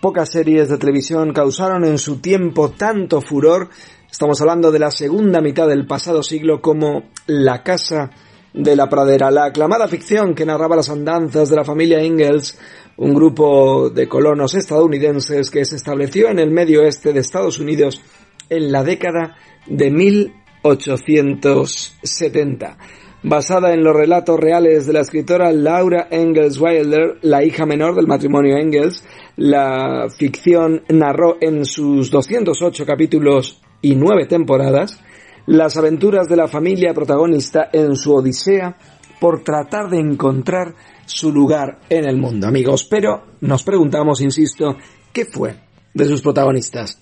pocas 0.00 0.30
series 0.30 0.68
de 0.68 0.78
televisión 0.78 1.32
causaron 1.32 1.84
en 1.84 1.98
su 1.98 2.18
tiempo 2.18 2.70
tanto 2.70 3.20
furor, 3.20 3.68
estamos 4.10 4.40
hablando 4.40 4.72
de 4.72 4.78
la 4.78 4.90
segunda 4.90 5.40
mitad 5.40 5.68
del 5.68 5.86
pasado 5.86 6.22
siglo 6.22 6.60
como 6.60 7.04
La 7.26 7.62
Casa 7.62 8.10
de 8.52 8.76
la 8.76 8.88
Pradera, 8.88 9.30
la 9.30 9.46
aclamada 9.46 9.88
ficción 9.88 10.34
que 10.34 10.46
narraba 10.46 10.76
las 10.76 10.88
andanzas 10.88 11.50
de 11.50 11.56
la 11.56 11.64
familia 11.64 12.04
Ingalls, 12.04 12.56
un 12.96 13.14
grupo 13.14 13.90
de 13.90 14.08
colonos 14.08 14.54
estadounidenses 14.54 15.50
que 15.50 15.64
se 15.64 15.74
estableció 15.76 16.28
en 16.28 16.38
el 16.38 16.50
medio 16.50 16.82
oeste 16.82 17.12
de 17.12 17.20
Estados 17.20 17.58
Unidos 17.58 18.00
en 18.48 18.70
la 18.70 18.84
década 18.84 19.36
de 19.66 19.90
1870. 19.90 22.78
Basada 23.22 23.72
en 23.72 23.82
los 23.82 23.96
relatos 23.96 24.38
reales 24.38 24.86
de 24.86 24.92
la 24.92 25.00
escritora 25.00 25.50
Laura 25.50 26.08
Engels 26.10 26.60
Wilder, 26.60 27.16
la 27.22 27.42
hija 27.42 27.64
menor 27.64 27.94
del 27.94 28.06
matrimonio 28.06 28.58
Engels, 28.58 29.02
la 29.36 30.08
ficción 30.14 30.82
narró 30.90 31.38
en 31.40 31.64
sus 31.64 32.10
208 32.10 32.84
capítulos 32.84 33.62
y 33.80 33.96
9 33.96 34.26
temporadas 34.26 35.00
las 35.46 35.76
aventuras 35.76 36.28
de 36.28 36.36
la 36.36 36.48
familia 36.48 36.94
protagonista 36.94 37.68
en 37.72 37.96
su 37.96 38.14
odisea 38.14 38.76
por 39.20 39.42
tratar 39.42 39.88
de 39.90 39.98
encontrar 39.98 40.74
su 41.06 41.32
lugar 41.32 41.80
en 41.88 42.04
el 42.04 42.16
mundo, 42.16 42.46
amigos. 42.46 42.84
Pero 42.84 43.24
nos 43.40 43.62
preguntamos, 43.62 44.20
insisto, 44.20 44.76
¿qué 45.12 45.24
fue 45.24 45.56
de 45.92 46.06
sus 46.06 46.22
protagonistas? 46.22 46.98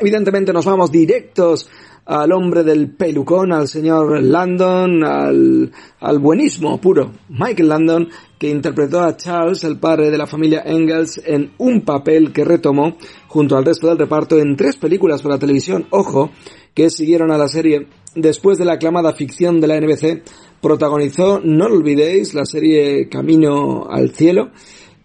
Evidentemente 0.00 0.52
nos 0.52 0.64
vamos 0.64 0.90
directos 0.90 1.68
al 2.04 2.32
hombre 2.32 2.64
del 2.64 2.90
pelucón, 2.90 3.52
al 3.52 3.68
señor 3.68 4.22
Landon, 4.22 5.04
al, 5.04 5.70
al 6.00 6.18
buenismo 6.18 6.80
puro, 6.80 7.12
Michael 7.28 7.68
Landon, 7.68 8.08
que 8.38 8.50
interpretó 8.50 9.02
a 9.02 9.16
Charles, 9.16 9.62
el 9.62 9.78
padre 9.78 10.10
de 10.10 10.18
la 10.18 10.26
familia 10.26 10.62
Engels, 10.64 11.20
en 11.24 11.52
un 11.58 11.82
papel 11.82 12.32
que 12.32 12.44
retomó 12.44 12.96
junto 13.28 13.56
al 13.56 13.64
resto 13.64 13.88
del 13.88 13.98
reparto 13.98 14.38
en 14.38 14.56
tres 14.56 14.76
películas 14.76 15.22
para 15.22 15.38
televisión, 15.38 15.86
ojo, 15.90 16.30
que 16.74 16.90
siguieron 16.90 17.30
a 17.30 17.38
la 17.38 17.48
serie 17.48 17.86
después 18.14 18.58
de 18.58 18.64
la 18.64 18.74
aclamada 18.74 19.12
ficción 19.12 19.60
de 19.60 19.66
la 19.68 19.80
NBC, 19.80 20.22
protagonizó, 20.62 21.40
no 21.42 21.68
lo 21.68 21.76
olvidéis, 21.76 22.32
la 22.34 22.46
serie 22.46 23.08
Camino 23.08 23.86
al 23.90 24.10
Cielo, 24.10 24.50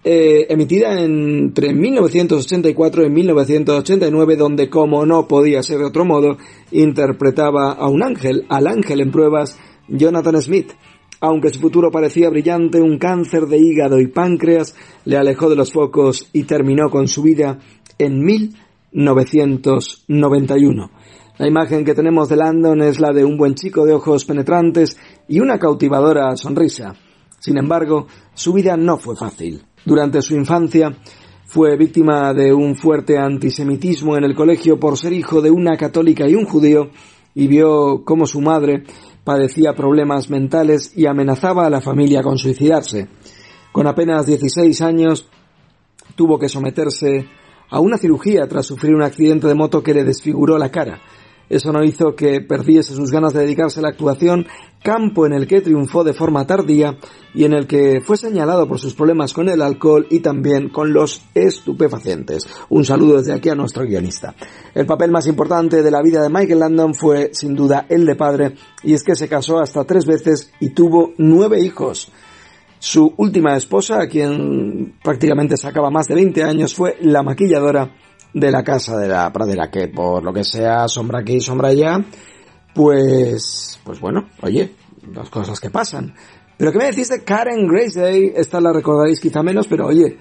eh, 0.04 0.46
emitida 0.50 1.02
entre 1.02 1.74
1984 1.74 3.06
y 3.06 3.10
1989, 3.10 4.36
donde, 4.38 4.70
como 4.70 5.04
no 5.06 5.28
podía 5.28 5.64
ser 5.64 5.80
de 5.80 5.86
otro 5.86 6.06
modo, 6.06 6.38
interpretaba 6.72 7.72
a 7.74 7.90
un 7.90 8.04
ángel, 8.04 8.46
al 8.48 8.68
ángel 8.68 9.02
en 9.02 9.12
pruebas, 9.12 9.58
Jonathan 9.90 10.40
Smith. 10.42 10.72
Aunque 11.20 11.50
su 11.50 11.60
futuro 11.60 11.90
parecía 11.90 12.30
brillante, 12.30 12.80
un 12.80 13.00
cáncer 13.00 13.48
de 13.48 13.58
hígado 13.58 14.00
y 14.00 14.06
páncreas 14.08 14.76
le 15.06 15.18
alejó 15.18 15.50
de 15.50 15.56
los 15.56 15.74
focos 15.74 16.30
y 16.32 16.44
terminó 16.44 16.92
con 16.92 17.08
su 17.08 17.24
vida 17.24 17.58
en 17.98 18.24
1991. 18.24 20.92
La 21.40 21.48
imagen 21.48 21.86
que 21.86 21.94
tenemos 21.94 22.30
de 22.30 22.36
Landon 22.36 22.82
es 22.82 23.00
la 23.00 23.14
de 23.14 23.24
un 23.24 23.38
buen 23.38 23.54
chico 23.54 23.86
de 23.86 23.94
ojos 23.94 24.26
penetrantes 24.26 24.98
y 25.28 25.40
una 25.40 25.60
cautivadora 25.60 26.36
sonrisa. 26.36 26.94
Sin 27.40 27.58
embargo, 27.58 28.08
su 28.34 28.54
vida 28.54 28.76
no 28.78 28.98
fue 28.98 29.16
fácil. 29.16 29.64
Durante 29.86 30.22
su 30.22 30.36
infancia 30.36 30.98
fue 31.46 31.78
víctima 31.78 32.34
de 32.34 32.54
un 32.54 32.76
fuerte 32.76 33.18
antisemitismo 33.18 34.18
en 34.18 34.24
el 34.24 34.36
colegio 34.36 34.80
por 34.80 34.98
ser 34.98 35.14
hijo 35.14 35.42
de 35.42 35.52
una 35.52 35.78
católica 35.78 36.28
y 36.28 36.36
un 36.36 36.46
judío 36.46 36.90
y 37.34 37.48
vio 37.48 38.04
cómo 38.04 38.26
su 38.26 38.42
madre 38.42 38.84
padecía 39.24 39.74
problemas 39.74 40.30
mentales 40.30 40.92
y 40.96 41.06
amenazaba 41.06 41.66
a 41.66 41.70
la 41.70 41.82
familia 41.82 42.24
con 42.24 42.38
suicidarse. 42.38 43.08
Con 43.72 43.88
apenas 43.88 44.26
16 44.26 44.82
años 44.82 45.30
tuvo 46.16 46.40
que 46.40 46.50
someterse 46.50 47.28
a 47.70 47.80
una 47.80 47.98
cirugía 47.98 48.48
tras 48.48 48.66
sufrir 48.66 48.96
un 48.96 49.04
accidente 49.04 49.48
de 49.48 49.56
moto 49.56 49.84
que 49.84 49.94
le 49.94 50.04
desfiguró 50.04 50.58
la 50.58 50.72
cara. 50.72 51.02
Eso 51.50 51.72
no 51.72 51.84
hizo 51.84 52.16
que 52.16 52.42
perdiese 52.42 52.94
sus 52.94 53.12
ganas 53.12 53.34
de 53.34 53.42
dedicarse 53.42 53.80
a 53.80 53.84
la 53.84 53.90
actuación, 53.90 54.48
campo 54.84 55.26
en 55.26 55.34
el 55.34 55.48
que 55.48 55.62
triunfó 55.62 56.04
de 56.04 56.14
forma 56.14 56.46
tardía 56.46 56.98
y 57.34 57.46
en 57.46 57.54
el 57.54 57.68
que 57.68 58.02
fue 58.02 58.18
señalado 58.18 58.68
por 58.68 58.80
sus 58.80 58.94
problemas 58.94 59.34
con 59.34 59.50
el 59.50 59.62
alcohol 59.62 60.08
y 60.10 60.20
también 60.20 60.70
con 60.70 60.94
los 60.94 61.24
estupefacientes. 61.34 62.48
Un 62.70 62.84
saludo 62.84 63.18
desde 63.18 63.34
aquí 63.34 63.50
a 63.50 63.56
nuestro 63.56 63.86
guionista. 63.86 64.36
El 64.74 64.86
papel 64.86 65.12
más 65.12 65.28
importante 65.28 65.82
de 65.82 65.92
la 65.92 66.02
vida 66.02 66.22
de 66.22 66.30
Michael 66.30 66.60
Landon 66.60 66.94
fue 66.94 67.32
sin 67.34 67.56
duda 67.56 67.86
el 67.90 68.06
de 68.06 68.16
padre 68.16 68.56
y 68.84 68.94
es 68.94 69.04
que 69.04 69.16
se 69.16 69.30
casó 69.30 69.60
hasta 69.60 69.86
tres 69.86 70.06
veces 70.06 70.52
y 70.60 70.70
tuvo 70.70 71.14
nueve 71.18 71.60
hijos. 71.62 72.12
Su 72.80 73.12
última 73.18 73.58
esposa, 73.58 74.02
a 74.02 74.08
quien 74.08 74.96
prácticamente 75.04 75.58
sacaba 75.58 75.90
más 75.90 76.08
de 76.08 76.16
20 76.16 76.44
años, 76.44 76.76
fue 76.76 76.96
la 77.02 77.24
maquilladora 77.24 77.92
de 78.34 78.52
la 78.52 78.64
casa 78.64 78.98
de 78.98 79.08
la 79.08 79.32
pradera, 79.32 79.70
que 79.70 79.88
por 79.88 80.24
lo 80.24 80.34
que 80.34 80.44
sea 80.44 80.88
sombra 80.88 81.20
aquí, 81.20 81.40
sombra 81.40 81.70
allá, 81.70 82.04
pues, 82.74 83.80
pues 83.84 84.00
bueno, 84.00 84.30
oye, 84.42 84.76
dos 85.02 85.30
cosas 85.30 85.60
que 85.60 85.70
pasan. 85.70 86.14
Pero 86.58 86.72
¿qué 86.72 86.78
me 86.78 86.86
decís 86.86 87.10
de 87.10 87.24
Karen 87.24 87.68
Grace? 87.68 88.34
Esta 88.36 88.60
la 88.60 88.74
recordaréis 88.74 89.20
quizá 89.20 89.44
menos, 89.44 89.68
pero 89.68 89.88
oye, 89.88 90.18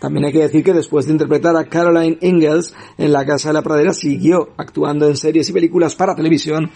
también 0.00 0.24
hay 0.26 0.32
que 0.32 0.40
decir 0.40 0.64
que 0.64 0.72
después 0.72 1.06
de 1.06 1.12
interpretar 1.12 1.54
a 1.56 1.64
Caroline 1.64 2.18
Ingalls 2.22 2.74
en 2.96 3.12
La 3.12 3.26
Casa 3.26 3.50
de 3.50 3.54
la 3.54 3.62
Pradera, 3.62 3.92
siguió 3.92 4.48
actuando 4.56 5.06
en 5.06 5.16
series 5.16 5.48
y 5.50 5.52
películas 5.52 5.94
para 5.94 6.14
televisión. 6.14 6.70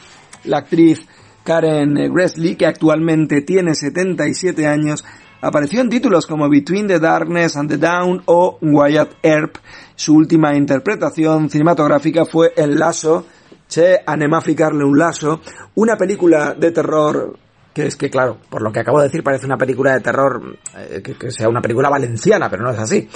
La 0.44 0.58
actriz 0.58 1.06
Karen 1.42 1.94
Gresley, 2.12 2.56
que 2.56 2.66
actualmente 2.66 3.40
tiene 3.40 3.74
77 3.74 4.66
años, 4.66 5.04
apareció 5.40 5.80
en 5.80 5.88
títulos 5.88 6.26
como 6.26 6.50
Between 6.50 6.86
the 6.86 6.98
Darkness 6.98 7.56
and 7.56 7.70
the 7.70 7.78
Dawn 7.78 8.22
o 8.26 8.58
Wyatt 8.60 9.12
Earp. 9.22 9.56
Su 9.96 10.14
última 10.14 10.56
interpretación 10.56 11.48
cinematográfica 11.50 12.24
fue 12.24 12.52
El 12.56 12.78
Lazo, 12.78 13.26
Che 13.66 14.02
anem 14.04 14.32
a 14.34 14.40
ficarle 14.40 14.84
un 14.84 14.96
lazo, 14.98 15.40
una 15.76 15.96
película 15.96 16.54
de 16.54 16.70
terror 16.70 17.36
que 17.72 17.86
es 17.86 17.96
que, 17.96 18.08
claro, 18.08 18.38
por 18.48 18.62
lo 18.62 18.70
que 18.70 18.78
acabo 18.78 19.00
de 19.00 19.06
decir, 19.06 19.24
parece 19.24 19.46
una 19.46 19.56
película 19.56 19.94
de 19.94 20.00
terror, 20.00 20.58
eh, 20.78 21.00
que, 21.02 21.14
que 21.14 21.32
sea 21.32 21.48
una 21.48 21.60
película 21.60 21.88
valenciana, 21.88 22.48
pero 22.48 22.62
no 22.62 22.70
es 22.70 22.78
así. 22.78 23.08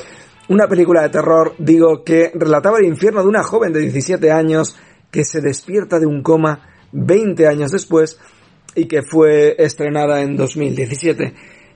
Una 0.49 0.67
película 0.67 1.03
de 1.03 1.11
terror, 1.11 1.55
digo, 1.59 2.03
que 2.03 2.33
relataba 2.35 2.79
el 2.79 2.87
infierno 2.87 3.23
de 3.23 3.29
una 3.29 3.45
joven 3.45 3.73
de 3.73 3.79
17 3.79 4.33
años 4.33 4.77
que 5.12 5.23
se 5.25 5.41
despierta 5.41 6.01
de 6.01 6.07
un 6.07 6.23
coma 6.25 6.69
20 6.91 7.47
años 7.47 7.71
después 7.71 8.19
y 8.75 8.88
que 8.88 9.03
fue 9.03 9.55
estrenada 9.59 10.23
en 10.23 10.37
2017. 10.37 11.35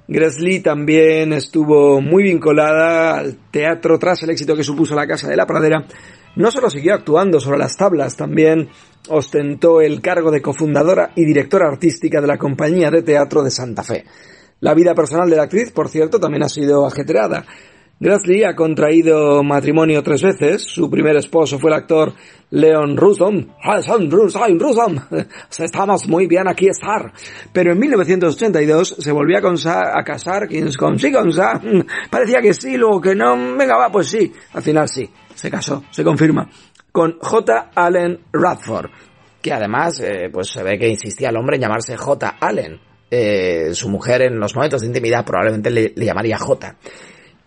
Grace 0.09 0.61
también 0.61 1.33
estuvo 1.33 2.01
muy 2.01 2.25
vinculada 2.25 3.19
al 3.19 3.37
teatro 3.51 3.99
tras 3.99 4.23
el 4.23 4.31
éxito 4.31 4.57
que 4.57 4.65
supuso 4.65 4.95
La 4.95 5.07
Casa 5.07 5.29
de 5.29 5.37
la 5.37 5.47
Pradera. 5.47 5.85
No 6.35 6.51
solo 6.51 6.71
siguió 6.71 6.95
actuando 6.95 7.38
sobre 7.38 7.59
las 7.59 7.77
tablas, 7.77 8.17
también 8.17 8.69
ostentó 9.09 9.81
el 9.81 10.01
cargo 10.01 10.31
de 10.31 10.43
cofundadora 10.43 11.12
y 11.15 11.25
directora 11.25 11.69
artística 11.69 12.21
de 12.21 12.27
la 12.27 12.38
Compañía 12.38 12.91
de 12.91 13.03
Teatro 13.03 13.43
de 13.43 13.51
Santa 13.51 13.83
Fe. 13.83 14.05
La 14.61 14.75
vida 14.75 14.95
personal 14.95 15.29
de 15.29 15.37
la 15.37 15.45
actriz, 15.45 15.71
por 15.71 15.88
cierto, 15.88 16.19
también 16.19 16.43
ha 16.43 16.49
sido 16.49 16.87
ajetreada. 16.87 17.45
Grassley 18.03 18.43
ha 18.43 18.57
contraído 18.57 19.45
matrimonio 19.45 20.03
tres 20.03 20.23
veces. 20.23 20.62
Su 20.62 20.91
primer 20.91 21.15
esposo 21.15 21.61
fue 21.61 21.71
el 21.71 21.77
actor 21.77 22.12
Leon 22.51 22.97
Russom. 22.97 23.47
Estamos 25.57 26.09
muy 26.09 26.27
bien 26.27 26.49
aquí 26.49 26.67
estar. 26.67 27.12
Pero 27.53 27.71
en 27.71 27.79
1982 27.79 28.97
se 28.99 29.12
volvió 29.12 29.38
a, 29.38 30.03
casar. 30.03 30.49
con 30.77 30.99
sí, 30.99 31.12
con 31.12 31.31
Parecía 32.11 32.41
que 32.41 32.53
sí, 32.55 32.77
luego 32.77 33.01
que 33.01 33.15
no. 33.15 33.37
Venga, 33.57 33.77
va, 33.77 33.93
pues 33.93 34.09
sí. 34.09 34.33
Al 34.53 34.62
final 34.62 34.88
sí. 34.88 35.09
Se 35.37 35.49
casó, 35.49 35.85
se 35.91 36.03
confirma. 36.03 36.51
Con 36.91 37.19
J. 37.21 37.71
Allen 37.73 38.19
Radford. 38.33 38.91
Que 39.41 39.53
además, 39.53 40.01
eh, 40.01 40.29
pues 40.33 40.49
se 40.49 40.65
ve 40.65 40.77
que 40.77 40.88
insistía 40.88 41.29
el 41.29 41.37
hombre 41.37 41.55
en 41.55 41.62
llamarse 41.62 41.97
J. 41.97 42.37
Allen. 42.41 42.81
Eh, 43.09 43.73
su 43.75 43.88
mujer 43.88 44.23
en 44.23 44.41
los 44.41 44.57
momentos 44.57 44.81
de 44.81 44.88
intimidad 44.88 45.25
probablemente 45.25 45.71
le, 45.71 45.93
le 45.95 46.05
llamaría 46.05 46.37
J 46.37 46.77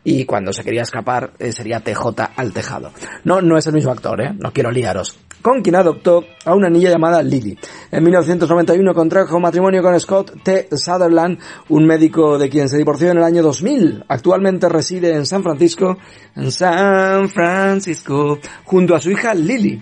y 0.06 0.24
cuando 0.24 0.54
se 0.54 0.64
quería 0.64 0.84
escapar 0.84 1.34
eh, 1.40 1.52
sería 1.52 1.82
TJ 1.82 2.32
al 2.38 2.54
tejado. 2.54 2.92
No, 3.24 3.42
no 3.42 3.58
es 3.58 3.66
el 3.66 3.74
mismo 3.74 3.92
actor, 3.92 4.22
¿eh? 4.22 4.34
No 4.38 4.54
quiero 4.54 4.72
liaros. 4.72 5.20
Con 5.42 5.62
quien 5.62 5.76
adoptó 5.76 6.24
a 6.46 6.54
una 6.54 6.70
niña 6.70 6.92
llamada 6.92 7.24
Lily. 7.24 7.58
En 7.92 8.04
1991 8.04 8.94
contrajo 8.94 9.40
matrimonio 9.40 9.82
con 9.82 10.00
Scott 10.00 10.44
T. 10.44 10.70
Sutherland, 10.72 11.40
un 11.70 11.86
médico 11.88 12.38
de 12.38 12.50
quien 12.50 12.70
se 12.70 12.78
divorció 12.78 13.10
en 13.10 13.18
el 13.18 13.24
año 13.24 13.42
2000. 13.42 14.06
Actualmente 14.08 14.70
reside 14.70 15.16
en 15.16 15.26
San 15.26 15.42
Francisco, 15.42 15.98
en 16.36 16.52
San 16.52 17.28
Francisco, 17.30 18.40
junto 18.64 18.96
a 18.96 19.02
su 19.02 19.10
hija 19.10 19.34
Lily. 19.34 19.82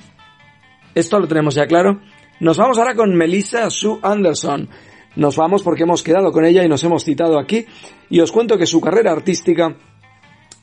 Esto 0.95 1.19
lo 1.19 1.27
tenemos 1.27 1.55
ya 1.55 1.67
claro. 1.67 1.99
Nos 2.39 2.57
vamos 2.57 2.77
ahora 2.77 2.95
con 2.95 3.13
Melissa 3.13 3.69
Sue 3.69 3.99
Anderson. 4.01 4.69
Nos 5.17 5.35
vamos 5.35 5.63
porque 5.63 5.83
hemos 5.83 6.01
quedado 6.01 6.31
con 6.31 6.45
ella 6.45 6.63
y 6.63 6.69
nos 6.69 6.83
hemos 6.85 7.03
citado 7.03 7.37
aquí. 7.37 7.65
Y 8.09 8.21
os 8.21 8.31
cuento 8.31 8.57
que 8.57 8.65
su 8.65 8.79
carrera 8.79 9.11
artística 9.11 9.75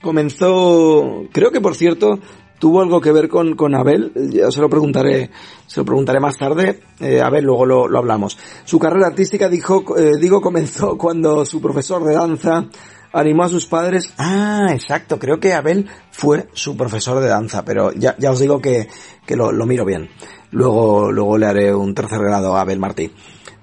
comenzó, 0.01 1.25
creo 1.33 1.51
que 1.51 1.61
por 1.61 1.75
cierto, 1.75 2.19
tuvo 2.59 2.83
algo 2.83 3.01
que 3.01 3.11
ver 3.11 3.29
con, 3.29 3.57
con 3.57 3.75
Abel, 3.75 4.13
ya 4.31 4.51
se 4.51 4.61
lo 4.61 4.69
preguntaré, 4.69 5.31
se 5.67 5.81
lo 5.81 5.85
preguntaré 5.85 6.21
más 6.21 6.37
tarde, 6.37 6.81
eh, 7.01 7.21
Abel 7.21 7.45
luego 7.45 7.67
lo, 7.67 7.89
lo, 7.89 7.99
hablamos. 7.99 8.39
Su 8.65 8.79
carrera 8.79 9.09
artística 9.09 9.49
dijo, 9.49 9.97
eh, 9.97 10.19
digo 10.21 10.41
comenzó 10.41 10.97
cuando 10.99 11.45
su 11.45 11.61
profesor 11.61 12.05
de 12.05 12.15
danza 12.15 12.67
animó 13.13 13.45
a 13.45 13.49
sus 13.49 13.67
padres, 13.67 14.13
ah, 14.19 14.69
exacto, 14.73 15.19
creo 15.19 15.41
que 15.41 15.55
Abel 15.55 15.89
fue 16.13 16.49
su 16.53 16.77
profesor 16.77 17.21
de 17.21 17.29
danza, 17.29 17.65
pero 17.65 17.93
ya, 17.93 18.15
ya 18.19 18.31
os 18.31 18.39
digo 18.39 18.61
que, 18.61 18.89
que 19.27 19.37
lo, 19.37 19.51
lo 19.51 19.67
miro 19.67 19.85
bien. 19.85 20.11
Luego, 20.53 21.11
luego 21.11 21.39
le 21.39 21.47
haré 21.47 21.75
un 21.75 21.95
tercer 21.95 22.21
grado 22.21 22.57
a 22.57 22.61
Abel 22.61 22.79
Martí. 22.79 23.11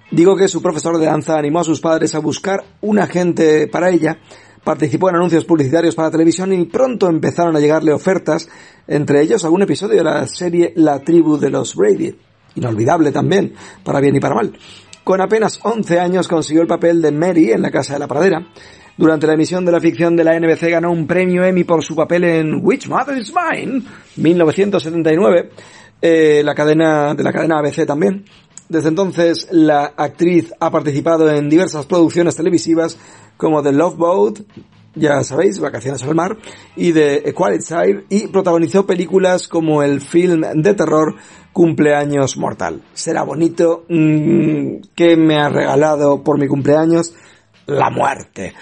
Digo 0.10 0.38
que 0.38 0.48
su 0.48 0.62
profesor 0.62 0.98
de 0.98 1.06
danza 1.06 1.38
animó 1.38 1.60
a 1.60 1.66
sus 1.66 1.82
padres 1.82 2.16
a 2.16 2.20
buscar 2.20 2.64
un 2.80 2.98
agente 2.98 3.68
para 3.68 3.90
ella, 3.90 4.20
Participó 4.68 5.08
en 5.08 5.16
anuncios 5.16 5.46
publicitarios 5.46 5.96
para 5.96 6.12
televisión 6.12 6.52
y 6.52 6.66
pronto 6.66 7.08
empezaron 7.08 7.56
a 7.56 7.62
llegarle 7.62 7.94
ofertas, 7.94 8.50
entre 8.86 9.22
ellos 9.22 9.46
algún 9.46 9.62
episodio 9.62 10.00
de 10.00 10.04
la 10.04 10.28
serie 10.28 10.74
La 10.76 11.00
tribu 11.00 11.38
de 11.38 11.50
los 11.50 11.74
Brady. 11.74 12.14
Inolvidable 12.56 13.14
también, 13.14 13.54
para 13.86 14.02
bien 14.02 14.18
y 14.18 14.20
para 14.20 14.36
mal. 14.36 14.52
Con 15.06 15.22
apenas 15.22 15.58
11 15.64 16.02
años 16.02 16.28
consiguió 16.28 16.64
el 16.64 16.68
papel 16.68 17.02
de 17.02 17.14
Mary 17.14 17.54
en 17.54 17.62
La 17.62 17.72
Casa 17.72 17.94
de 17.94 18.00
la 18.00 18.10
Pradera. 18.10 18.46
Durante 18.98 19.26
la 19.26 19.36
emisión 19.36 19.64
de 19.64 19.72
la 19.72 19.80
ficción 19.80 20.18
de 20.18 20.26
la 20.26 20.38
NBC 20.38 20.70
ganó 20.70 20.92
un 20.92 21.08
premio 21.08 21.46
Emmy 21.46 21.64
por 21.64 21.82
su 21.82 21.96
papel 21.96 22.26
en 22.26 22.60
Which 22.62 22.90
Mother 22.90 23.18
is 23.18 23.34
Mine, 23.34 23.84
1979, 24.18 25.50
eh, 26.02 26.42
la 26.44 26.54
cadena 26.54 27.16
de 27.16 27.24
la 27.24 27.32
cadena 27.32 27.60
ABC 27.60 27.86
también. 27.86 28.26
Desde 28.70 28.90
entonces, 28.90 29.48
la 29.52 29.94
actriz 29.96 30.54
ha 30.60 30.70
participado 30.72 31.30
en 31.32 31.50
diversas 31.50 31.86
producciones 31.86 32.36
televisivas 32.36 32.98
como 33.38 33.64
The 33.64 33.72
Love 33.72 33.96
Boat, 33.96 34.40
ya 34.96 35.24
sabéis, 35.24 35.60
Vacaciones 35.60 36.04
al 36.04 36.16
Mar, 36.16 36.38
y 36.76 36.98
Equality 36.98 37.64
Side, 37.64 38.06
y 38.10 38.28
protagonizó 38.28 38.86
películas 38.86 39.48
como 39.48 39.84
el 39.84 40.02
film 40.02 40.42
de 40.56 40.74
terror 40.74 41.16
Cumpleaños 41.54 42.38
Mortal. 42.38 42.82
Será 42.94 43.24
bonito 43.24 43.86
mm, 43.88 44.82
que 44.96 45.16
me 45.16 45.38
ha 45.38 45.50
regalado 45.50 46.24
por 46.24 46.40
mi 46.40 46.48
cumpleaños 46.48 47.14
la 47.68 47.90
muerte. 47.90 48.54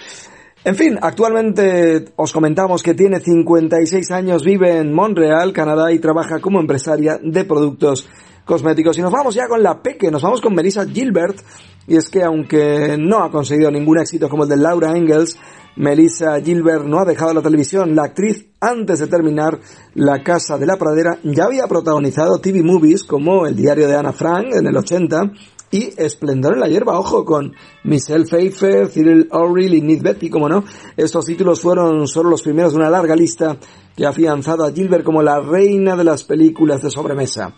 En 0.64 0.74
fin, 0.74 0.98
actualmente 1.00 2.06
os 2.16 2.32
comentamos 2.32 2.82
que 2.82 2.94
tiene 2.94 3.20
56 3.20 4.10
años, 4.10 4.44
vive 4.44 4.78
en 4.78 4.92
Montreal, 4.92 5.52
Canadá 5.52 5.92
y 5.92 6.00
trabaja 6.00 6.40
como 6.40 6.58
empresaria 6.58 7.20
de 7.22 7.44
productos 7.44 8.08
cosméticos. 8.46 8.96
Y 8.96 9.02
nos 9.02 9.12
vamos 9.12 9.34
ya 9.34 9.46
con 9.46 9.62
la 9.62 9.82
peque, 9.82 10.10
nos 10.10 10.22
vamos 10.22 10.40
con 10.40 10.54
Melissa 10.54 10.86
Gilbert. 10.86 11.38
Y 11.86 11.96
es 11.96 12.08
que 12.08 12.22
aunque 12.22 12.96
no 12.98 13.22
ha 13.22 13.30
conseguido 13.30 13.70
ningún 13.70 13.98
éxito 13.98 14.30
como 14.30 14.44
el 14.44 14.48
de 14.48 14.56
Laura 14.56 14.96
Engels, 14.96 15.38
Melissa 15.76 16.40
Gilbert 16.40 16.84
no 16.84 17.00
ha 17.00 17.04
dejado 17.04 17.34
la 17.34 17.42
televisión. 17.42 17.94
La 17.94 18.04
actriz, 18.04 18.46
antes 18.60 19.00
de 19.00 19.08
terminar 19.08 19.60
La 19.94 20.22
Casa 20.22 20.56
de 20.56 20.66
la 20.66 20.78
Pradera, 20.78 21.18
ya 21.22 21.44
había 21.44 21.66
protagonizado 21.66 22.38
TV 22.38 22.62
movies 22.62 23.04
como 23.04 23.46
El 23.46 23.54
diario 23.54 23.86
de 23.86 23.96
Ana 23.96 24.12
Frank 24.12 24.46
en 24.54 24.66
el 24.66 24.76
80 24.76 25.32
y 25.70 25.92
Esplendor 25.96 26.54
en 26.54 26.60
la 26.60 26.68
hierba, 26.68 26.98
ojo, 26.98 27.24
con 27.24 27.52
Michelle 27.84 28.24
Pfeiffer, 28.24 28.88
Cyril 28.88 29.28
O'Reilly 29.30 29.78
y 29.78 29.82
Nick 29.82 30.02
Betty, 30.02 30.30
como 30.30 30.48
no. 30.48 30.64
Estos 30.96 31.24
títulos 31.24 31.60
fueron 31.60 32.06
solo 32.06 32.30
los 32.30 32.42
primeros 32.42 32.72
de 32.72 32.78
una 32.78 32.90
larga 32.90 33.16
lista 33.16 33.56
que 33.96 34.06
ha 34.06 34.10
afianzado 34.10 34.64
a 34.64 34.72
Gilbert 34.72 35.04
como 35.04 35.22
la 35.22 35.40
reina 35.40 35.96
de 35.96 36.04
las 36.04 36.24
películas 36.24 36.82
de 36.82 36.90
sobremesa. 36.90 37.54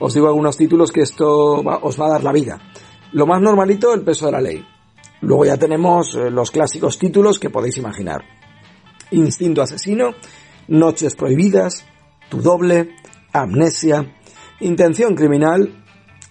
Os 0.00 0.14
digo 0.14 0.26
algunos 0.26 0.56
títulos 0.56 0.90
que 0.90 1.02
esto 1.02 1.60
os 1.60 2.00
va 2.00 2.06
a 2.06 2.10
dar 2.10 2.24
la 2.24 2.32
vida. 2.32 2.58
Lo 3.12 3.26
más 3.26 3.40
normalito, 3.40 3.92
el 3.92 4.02
peso 4.02 4.26
de 4.26 4.32
la 4.32 4.40
ley. 4.40 4.64
Luego 5.20 5.44
ya 5.44 5.58
tenemos 5.58 6.14
eh, 6.14 6.30
los 6.30 6.50
clásicos 6.50 6.98
títulos 6.98 7.38
que 7.38 7.50
podéis 7.50 7.76
imaginar. 7.76 8.22
Instinto 9.10 9.60
asesino, 9.60 10.14
Noches 10.68 11.14
prohibidas, 11.14 11.84
Tu 12.30 12.40
doble, 12.40 12.96
Amnesia, 13.32 14.16
Intención 14.60 15.14
criminal, 15.14 15.84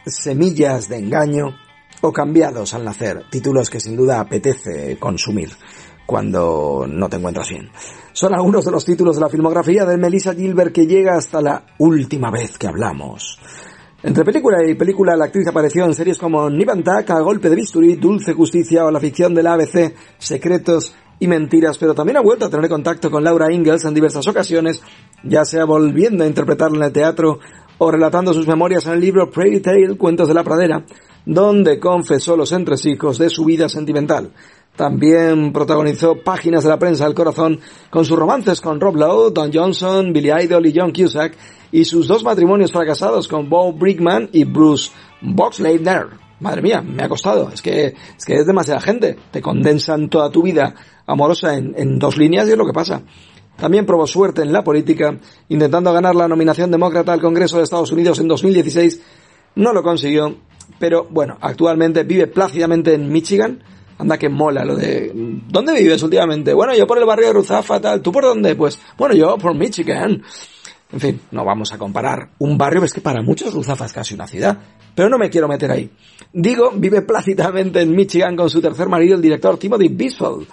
Semillas 0.05 0.89
de 0.89 0.97
engaño 0.97 1.55
o 2.01 2.11
Cambiados 2.11 2.73
al 2.73 2.85
nacer, 2.85 3.25
títulos 3.29 3.69
que 3.69 3.79
sin 3.79 3.95
duda 3.95 4.19
apetece 4.19 4.97
consumir 4.97 5.49
cuando 6.09 6.87
no 6.89 7.07
te 7.07 7.17
encuentras 7.17 7.47
bien. 7.49 7.69
Son 8.13 8.33
algunos 8.33 8.65
de 8.65 8.71
los 8.71 8.83
títulos 8.83 9.15
de 9.15 9.21
la 9.21 9.29
filmografía 9.29 9.85
de 9.85 9.95
Melissa 9.95 10.33
Gilbert 10.33 10.73
que 10.73 10.87
llega 10.87 11.15
hasta 11.15 11.39
la 11.39 11.63
última 11.77 12.31
vez 12.31 12.57
que 12.57 12.65
hablamos. 12.65 13.37
Entre 14.01 14.25
película 14.25 14.57
y 14.67 14.73
película, 14.73 15.15
la 15.15 15.25
actriz 15.25 15.45
apareció 15.45 15.85
en 15.85 15.93
series 15.93 16.17
como 16.17 16.49
Nibantak, 16.49 17.11
A 17.11 17.19
Golpe 17.19 17.47
de 17.47 17.57
Bisturí, 17.57 17.95
Dulce 17.97 18.33
Justicia 18.33 18.85
o 18.85 18.91
la 18.91 18.99
ficción 18.99 19.35
de 19.35 19.43
la 19.43 19.53
ABC, 19.53 19.93
Secretos 20.17 20.95
y 21.19 21.27
Mentiras, 21.27 21.77
pero 21.77 21.93
también 21.93 22.17
ha 22.17 22.21
vuelto 22.21 22.45
a 22.45 22.49
tener 22.49 22.67
contacto 22.71 23.11
con 23.11 23.23
Laura 23.23 23.53
Ingalls 23.53 23.85
en 23.85 23.93
diversas 23.93 24.27
ocasiones, 24.27 24.81
ya 25.23 25.45
sea 25.45 25.65
volviendo 25.65 26.23
a 26.23 26.27
interpretarla 26.27 26.77
en 26.77 26.83
el 26.85 26.91
teatro 26.91 27.39
o 27.77 27.91
relatando 27.91 28.33
sus 28.33 28.47
memorias 28.47 28.87
en 28.87 28.93
el 28.93 28.99
libro 28.99 29.29
Prairie 29.29 29.59
Tale, 29.59 29.95
Cuentos 29.95 30.27
de 30.27 30.33
la 30.33 30.43
Pradera, 30.43 30.83
donde 31.23 31.79
confesó 31.79 32.35
los 32.35 32.51
entresijos 32.51 33.19
de 33.19 33.29
su 33.29 33.45
vida 33.45 33.69
sentimental. 33.69 34.31
También 34.79 35.51
protagonizó 35.51 36.15
páginas 36.23 36.63
de 36.63 36.69
la 36.69 36.79
prensa 36.79 37.03
del 37.03 37.13
corazón 37.13 37.59
con 37.89 38.05
sus 38.05 38.17
romances 38.17 38.61
con 38.61 38.79
Rob 38.79 38.95
Lowe, 38.95 39.31
Don 39.31 39.51
Johnson, 39.51 40.13
Billy 40.13 40.31
Idol 40.31 40.65
y 40.67 40.73
John 40.73 40.93
Cusack 40.93 41.35
y 41.69 41.83
sus 41.83 42.07
dos 42.07 42.23
matrimonios 42.23 42.71
fracasados 42.71 43.27
con 43.27 43.49
Bob 43.49 43.77
Brickman 43.77 44.29
y 44.31 44.45
Bruce 44.45 44.89
Boxleitner. 45.19 46.07
Madre 46.39 46.61
mía, 46.61 46.81
me 46.81 47.03
ha 47.03 47.09
costado. 47.09 47.49
Es 47.49 47.61
que, 47.61 47.87
es 47.87 48.25
que 48.25 48.35
es 48.35 48.45
demasiada 48.45 48.79
gente. 48.79 49.17
Te 49.31 49.41
condensan 49.41 50.07
toda 50.07 50.31
tu 50.31 50.43
vida 50.43 50.73
amorosa 51.05 51.57
en, 51.57 51.73
en 51.75 51.99
dos 51.99 52.15
líneas 52.15 52.47
y 52.47 52.51
es 52.51 52.57
lo 52.57 52.65
que 52.65 52.71
pasa. 52.71 53.01
También 53.57 53.85
probó 53.85 54.07
suerte 54.07 54.43
en 54.43 54.53
la 54.53 54.63
política, 54.63 55.13
intentando 55.49 55.91
ganar 55.91 56.15
la 56.15 56.29
nominación 56.29 56.71
demócrata 56.71 57.11
al 57.11 57.19
Congreso 57.19 57.57
de 57.57 57.63
Estados 57.63 57.91
Unidos 57.91 58.19
en 58.19 58.29
2016. 58.29 59.01
No 59.55 59.73
lo 59.73 59.83
consiguió, 59.83 60.37
pero 60.79 61.05
bueno, 61.09 61.37
actualmente 61.41 62.03
vive 62.03 62.27
plácidamente 62.27 62.93
en 62.93 63.11
Michigan, 63.11 63.61
Anda 63.99 64.17
que 64.17 64.29
mola 64.29 64.63
lo 64.63 64.75
de... 64.75 65.11
¿Dónde 65.13 65.73
vives 65.73 66.01
últimamente? 66.01 66.53
Bueno, 66.53 66.73
yo 66.73 66.87
por 66.87 66.97
el 66.97 67.05
barrio 67.05 67.27
de 67.27 67.33
Ruzafa, 67.33 67.81
tal. 67.81 68.01
¿Tú 68.01 68.11
por 68.11 68.23
dónde? 68.23 68.55
Pues, 68.55 68.79
bueno, 68.97 69.13
yo 69.13 69.37
por 69.37 69.53
Michigan. 69.53 70.23
En 70.91 70.99
fin, 70.99 71.21
no 71.31 71.45
vamos 71.45 71.71
a 71.73 71.77
comparar 71.77 72.29
un 72.39 72.57
barrio, 72.57 72.83
es 72.83 72.93
que 72.93 73.01
para 73.01 73.21
muchos 73.21 73.53
Ruzafa 73.53 73.85
es 73.85 73.93
casi 73.93 74.15
una 74.15 74.25
ciudad. 74.25 74.57
Pero 74.95 75.09
no 75.09 75.17
me 75.17 75.29
quiero 75.29 75.47
meter 75.47 75.69
ahí. 75.69 75.91
Digo, 76.33 76.71
vive 76.75 77.01
plácidamente 77.01 77.81
en 77.81 77.91
Michigan 77.91 78.35
con 78.35 78.49
su 78.49 78.61
tercer 78.61 78.87
marido, 78.87 79.15
el 79.15 79.21
director 79.21 79.57
Timothy 79.57 79.89
Bisfeld. 79.89 80.47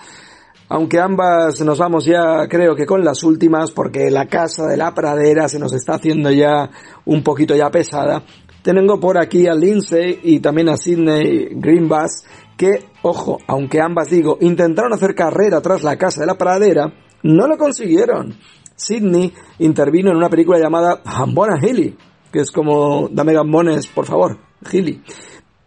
Aunque 0.68 0.98
ambas 0.98 1.60
nos 1.60 1.78
vamos 1.78 2.04
ya, 2.04 2.48
creo 2.48 2.74
que 2.74 2.84
con 2.84 3.04
las 3.04 3.22
últimas, 3.22 3.70
porque 3.70 4.10
la 4.10 4.26
casa 4.26 4.66
de 4.66 4.76
la 4.76 4.92
pradera 4.92 5.48
se 5.48 5.60
nos 5.60 5.72
está 5.72 5.94
haciendo 5.94 6.32
ya 6.32 6.68
un 7.04 7.22
poquito 7.22 7.54
ya 7.54 7.70
pesada. 7.70 8.24
Tengo 8.62 8.98
por 8.98 9.16
aquí 9.16 9.46
a 9.46 9.54
Lindsay 9.54 10.18
y 10.24 10.40
también 10.40 10.68
a 10.68 10.76
Sidney 10.76 11.50
Greenbass, 11.52 12.24
que, 12.56 12.88
ojo, 13.02 13.38
aunque 13.46 13.80
ambas 13.80 14.10
digo, 14.10 14.38
intentaron 14.40 14.92
hacer 14.92 15.14
carrera 15.14 15.60
tras 15.60 15.82
la 15.82 15.96
casa 15.96 16.20
de 16.20 16.26
la 16.26 16.38
pradera, 16.38 16.92
no 17.22 17.46
lo 17.46 17.56
consiguieron. 17.56 18.36
Sidney 18.74 19.32
intervino 19.58 20.10
en 20.10 20.16
una 20.16 20.28
película 20.28 20.58
llamada 20.58 21.00
Hambona 21.04 21.58
Hilly, 21.60 21.96
que 22.30 22.40
es 22.40 22.50
como 22.50 23.08
dame 23.10 23.32
gambones, 23.32 23.86
por 23.86 24.06
favor, 24.06 24.38
Hilly. 24.70 25.02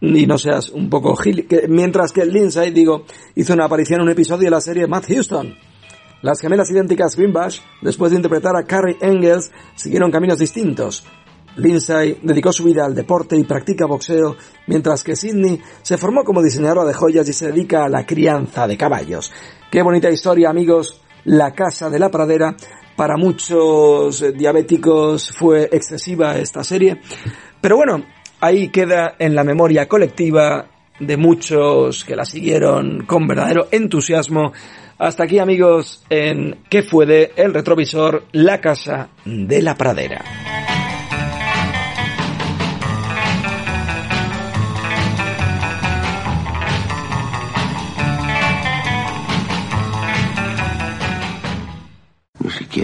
Y 0.00 0.26
no 0.26 0.38
seas 0.38 0.70
un 0.70 0.88
poco 0.88 1.14
Hilly. 1.22 1.46
Mientras 1.68 2.12
que 2.12 2.24
Lindsay, 2.24 2.70
digo, 2.70 3.04
hizo 3.34 3.52
una 3.52 3.66
aparición 3.66 4.00
en 4.00 4.06
un 4.06 4.12
episodio 4.12 4.44
de 4.44 4.50
la 4.50 4.60
serie 4.60 4.86
Matt 4.86 5.06
Houston. 5.08 5.54
Las 6.22 6.40
gemelas 6.40 6.70
idénticas 6.70 7.16
Greenbash, 7.16 7.60
después 7.80 8.10
de 8.10 8.16
interpretar 8.16 8.54
a 8.54 8.64
Carrie 8.64 8.98
Engels, 9.00 9.50
siguieron 9.74 10.10
caminos 10.10 10.38
distintos. 10.38 11.04
Lindsay 11.56 12.18
dedicó 12.22 12.52
su 12.52 12.64
vida 12.64 12.84
al 12.84 12.94
deporte 12.94 13.36
y 13.36 13.44
practica 13.44 13.86
boxeo, 13.86 14.36
mientras 14.66 15.02
que 15.02 15.16
Sidney 15.16 15.60
se 15.82 15.98
formó 15.98 16.24
como 16.24 16.42
diseñadora 16.42 16.84
de 16.84 16.94
joyas 16.94 17.28
y 17.28 17.32
se 17.32 17.48
dedica 17.48 17.84
a 17.84 17.88
la 17.88 18.06
crianza 18.06 18.66
de 18.66 18.76
caballos. 18.76 19.32
Qué 19.70 19.82
bonita 19.82 20.10
historia, 20.10 20.50
amigos. 20.50 21.00
La 21.24 21.52
casa 21.52 21.90
de 21.90 21.98
la 21.98 22.10
pradera. 22.10 22.56
Para 22.96 23.16
muchos 23.16 24.24
diabéticos 24.36 25.30
fue 25.36 25.68
excesiva 25.72 26.36
esta 26.36 26.62
serie. 26.64 27.00
Pero 27.60 27.76
bueno, 27.76 28.04
ahí 28.40 28.68
queda 28.68 29.14
en 29.18 29.34
la 29.34 29.44
memoria 29.44 29.88
colectiva 29.88 30.66
de 30.98 31.16
muchos 31.16 32.04
que 32.04 32.14
la 32.14 32.24
siguieron 32.24 33.06
con 33.06 33.26
verdadero 33.26 33.68
entusiasmo. 33.70 34.52
Hasta 34.98 35.24
aquí 35.24 35.38
amigos 35.38 36.04
en 36.10 36.58
¿Qué 36.68 36.82
fue 36.82 37.06
de 37.06 37.32
el 37.36 37.54
retrovisor? 37.54 38.24
La 38.32 38.60
casa 38.60 39.08
de 39.24 39.62
la 39.62 39.74
pradera. 39.74 40.22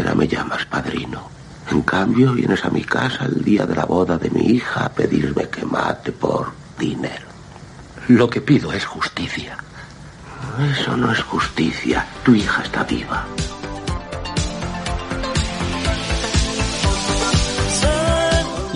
Me 0.03 0.29
llamas 0.29 0.65
padrino. 0.67 1.31
En 1.71 1.83
cambio, 1.83 2.33
vienes 2.33 2.65
a 2.65 2.71
mi 2.71 2.85
casa 2.85 3.25
el 3.25 3.43
día 3.43 3.67
de 3.67 3.75
la 3.75 3.85
boda 3.85 4.19
de 4.19 4.31
mi 4.31 4.47
hija 4.47 4.87
a 4.87 4.89
pedirme 4.93 5.49
que 5.49 5.65
mate 5.65 6.13
por 6.13 6.53
dinero. 6.79 7.27
Lo 8.09 8.31
que 8.31 8.41
pido 8.41 8.73
es 8.73 8.85
justicia. 8.85 9.57
Eso 10.71 10.97
no 10.97 11.11
es 11.11 11.23
justicia. 11.23 12.07
Tu 12.25 12.35
hija 12.35 12.63
está 12.63 12.85
viva. 12.85 13.27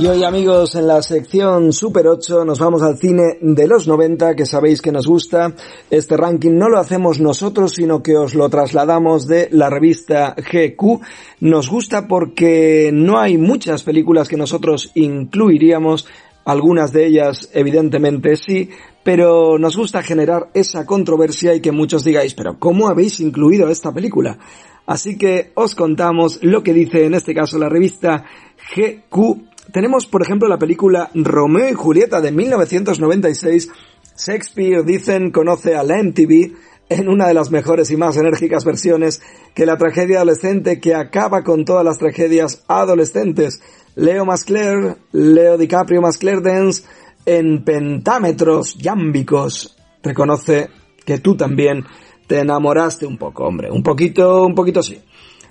Y 0.00 0.06
hoy 0.06 0.24
amigos 0.24 0.76
en 0.76 0.86
la 0.86 1.02
sección 1.02 1.74
Super 1.74 2.08
8 2.08 2.46
nos 2.46 2.58
vamos 2.58 2.80
al 2.80 2.96
cine 2.96 3.36
de 3.42 3.66
los 3.66 3.86
90 3.86 4.34
que 4.34 4.46
sabéis 4.46 4.80
que 4.80 4.92
nos 4.92 5.06
gusta. 5.06 5.54
Este 5.90 6.16
ranking 6.16 6.52
no 6.52 6.70
lo 6.70 6.78
hacemos 6.78 7.20
nosotros 7.20 7.74
sino 7.74 8.02
que 8.02 8.16
os 8.16 8.34
lo 8.34 8.48
trasladamos 8.48 9.26
de 9.26 9.50
la 9.52 9.68
revista 9.68 10.34
GQ. 10.34 11.02
Nos 11.40 11.68
gusta 11.68 12.08
porque 12.08 12.88
no 12.94 13.18
hay 13.18 13.36
muchas 13.36 13.82
películas 13.82 14.26
que 14.26 14.38
nosotros 14.38 14.90
incluiríamos. 14.94 16.08
Algunas 16.46 16.94
de 16.94 17.06
ellas 17.06 17.50
evidentemente 17.52 18.36
sí, 18.36 18.70
pero 19.04 19.58
nos 19.58 19.76
gusta 19.76 20.02
generar 20.02 20.48
esa 20.54 20.86
controversia 20.86 21.54
y 21.54 21.60
que 21.60 21.72
muchos 21.72 22.04
digáis, 22.04 22.32
pero 22.32 22.58
¿cómo 22.58 22.88
habéis 22.88 23.20
incluido 23.20 23.68
esta 23.68 23.92
película? 23.92 24.38
Así 24.86 25.18
que 25.18 25.52
os 25.56 25.74
contamos 25.74 26.38
lo 26.42 26.62
que 26.62 26.72
dice 26.72 27.04
en 27.04 27.12
este 27.12 27.34
caso 27.34 27.58
la 27.58 27.68
revista 27.68 28.24
GQ 28.74 29.49
tenemos, 29.72 30.06
por 30.06 30.22
ejemplo, 30.22 30.48
la 30.48 30.58
película 30.58 31.10
Romeo 31.14 31.68
y 31.68 31.74
Julieta 31.74 32.20
de 32.20 32.32
1996. 32.32 33.70
Shakespeare, 34.16 34.84
dicen, 34.84 35.30
conoce 35.30 35.76
a 35.76 35.82
la 35.82 36.02
MTV 36.02 36.52
en 36.90 37.08
una 37.08 37.28
de 37.28 37.34
las 37.34 37.50
mejores 37.50 37.90
y 37.90 37.96
más 37.96 38.16
enérgicas 38.16 38.64
versiones 38.64 39.22
que 39.54 39.64
la 39.64 39.78
tragedia 39.78 40.18
adolescente 40.18 40.80
que 40.80 40.94
acaba 40.94 41.42
con 41.44 41.64
todas 41.64 41.84
las 41.84 41.98
tragedias 41.98 42.64
adolescentes. 42.68 43.62
Leo 43.94 44.24
Mascler, 44.24 44.96
Leo 45.12 45.56
DiCaprio 45.56 46.02
Mascler 46.02 46.42
Dance 46.42 46.84
en 47.26 47.64
pentámetros 47.64 48.76
yámbicos. 48.76 49.76
Reconoce 50.02 50.68
que 51.04 51.18
tú 51.18 51.36
también 51.36 51.84
te 52.26 52.40
enamoraste 52.40 53.06
un 53.06 53.18
poco, 53.18 53.44
hombre. 53.44 53.70
Un 53.70 53.82
poquito, 53.82 54.44
un 54.44 54.54
poquito 54.54 54.82
sí. 54.82 55.00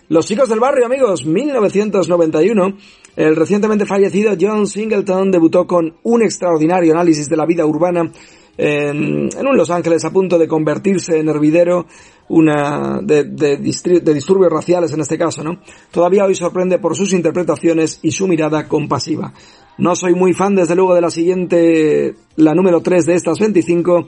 Los 0.10 0.26
chicos 0.26 0.50
del 0.50 0.60
barrio, 0.60 0.88
amigos, 0.88 1.24
1991. 1.24 2.74
El 3.16 3.36
recientemente 3.36 3.86
fallecido 3.86 4.34
John 4.42 4.66
Singleton 4.66 5.30
debutó 5.30 5.68
con 5.68 5.98
un 6.02 6.24
extraordinario 6.24 6.94
análisis 6.94 7.30
de 7.30 7.38
la 7.38 7.46
vida 7.46 7.64
urbana 7.64 8.12
en, 8.58 9.30
un 9.38 9.56
Los 9.58 9.70
Ángeles 9.70 10.04
a 10.06 10.12
punto 10.12 10.40
de 10.40 10.48
convertirse 10.48 11.20
en 11.20 11.30
hervidero 11.30 11.86
una 12.28 13.02
de, 13.04 13.26
de, 13.26 13.58
de, 13.58 14.14
disturbios 14.16 14.52
raciales 14.52 14.92
en 14.94 15.02
este 15.02 15.16
caso, 15.16 15.44
¿no? 15.44 15.60
Todavía 15.92 16.26
hoy 16.26 16.34
sorprende 16.34 16.80
por 16.80 16.96
sus 16.96 17.14
interpretaciones 17.14 18.00
y 18.02 18.10
su 18.10 18.28
mirada 18.28 18.68
compasiva. 18.68 19.32
No 19.78 19.96
soy 19.96 20.16
muy 20.16 20.34
fan, 20.34 20.56
desde 20.56 20.76
luego, 20.76 20.96
de 20.96 21.02
la 21.02 21.12
siguiente, 21.12 22.16
la 22.36 22.56
número 22.56 22.82
3 22.82 23.06
de 23.06 23.14
estas 23.14 23.38
25, 23.40 24.08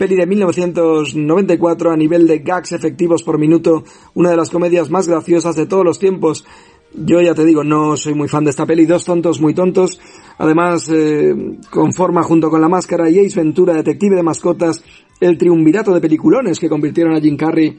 peli 0.00 0.16
de 0.16 0.24
1994 0.24 1.90
a 1.90 1.96
nivel 1.96 2.26
de 2.26 2.38
gags 2.38 2.72
efectivos 2.72 3.22
por 3.22 3.38
minuto, 3.38 3.84
una 4.14 4.30
de 4.30 4.36
las 4.38 4.48
comedias 4.48 4.88
más 4.88 5.06
graciosas 5.06 5.56
de 5.56 5.66
todos 5.66 5.84
los 5.84 5.98
tiempos. 5.98 6.46
Yo 6.94 7.20
ya 7.20 7.34
te 7.34 7.44
digo, 7.44 7.64
no 7.64 7.98
soy 7.98 8.14
muy 8.14 8.26
fan 8.26 8.44
de 8.44 8.50
esta 8.50 8.64
peli, 8.64 8.86
dos 8.86 9.04
tontos 9.04 9.42
muy 9.42 9.52
tontos. 9.52 10.00
Además, 10.38 10.88
eh, 10.90 11.34
conforma 11.70 12.22
junto 12.22 12.48
con 12.48 12.62
La 12.62 12.68
Máscara 12.70 13.10
y 13.10 13.18
Ace 13.18 13.38
Ventura, 13.38 13.74
Detective 13.74 14.16
de 14.16 14.22
Mascotas, 14.22 14.82
el 15.20 15.36
triunvirato 15.36 15.92
de 15.92 16.00
peliculones 16.00 16.58
que 16.58 16.70
convirtieron 16.70 17.14
a 17.14 17.20
Jim 17.20 17.36
Carrey 17.36 17.76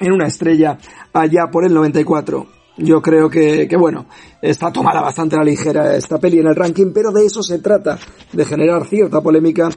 en 0.00 0.10
una 0.10 0.28
estrella 0.28 0.78
allá 1.12 1.50
por 1.52 1.66
el 1.66 1.74
94. 1.74 2.61
Yo 2.82 3.00
creo 3.00 3.30
que, 3.30 3.68
que, 3.68 3.76
bueno, 3.76 4.06
está 4.40 4.72
tomada 4.72 5.00
bastante 5.00 5.36
la 5.36 5.44
ligera 5.44 5.96
esta 5.96 6.18
peli 6.18 6.40
en 6.40 6.48
el 6.48 6.56
ranking, 6.56 6.92
pero 6.92 7.12
de 7.12 7.24
eso 7.24 7.42
se 7.42 7.60
trata, 7.60 7.98
de 8.32 8.44
generar 8.44 8.86
cierta 8.86 9.20
polémica 9.20 9.70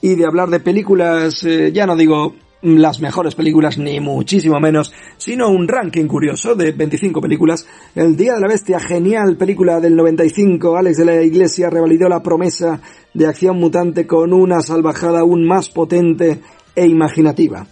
y 0.00 0.14
de 0.14 0.26
hablar 0.26 0.48
de 0.48 0.60
películas, 0.60 1.44
eh, 1.44 1.72
ya 1.72 1.86
no 1.86 1.96
digo 1.96 2.34
las 2.62 3.00
mejores 3.00 3.34
películas, 3.34 3.76
ni 3.78 3.98
muchísimo 3.98 4.60
menos, 4.60 4.92
sino 5.16 5.48
un 5.50 5.66
ranking 5.66 6.06
curioso 6.06 6.54
de 6.54 6.70
25 6.70 7.20
películas. 7.20 7.66
El 7.94 8.16
Día 8.16 8.34
de 8.34 8.40
la 8.40 8.48
Bestia, 8.48 8.78
genial 8.78 9.36
película 9.36 9.80
del 9.80 9.96
95, 9.96 10.76
Alex 10.76 10.98
de 10.98 11.04
la 11.04 11.22
Iglesia 11.22 11.68
revalidó 11.70 12.08
la 12.08 12.22
promesa 12.22 12.80
de 13.12 13.26
acción 13.26 13.58
mutante 13.58 14.06
con 14.06 14.32
una 14.32 14.60
salvajada 14.60 15.20
aún 15.20 15.44
más 15.44 15.68
potente 15.68 16.40
e 16.74 16.86
imaginativa. 16.86 17.66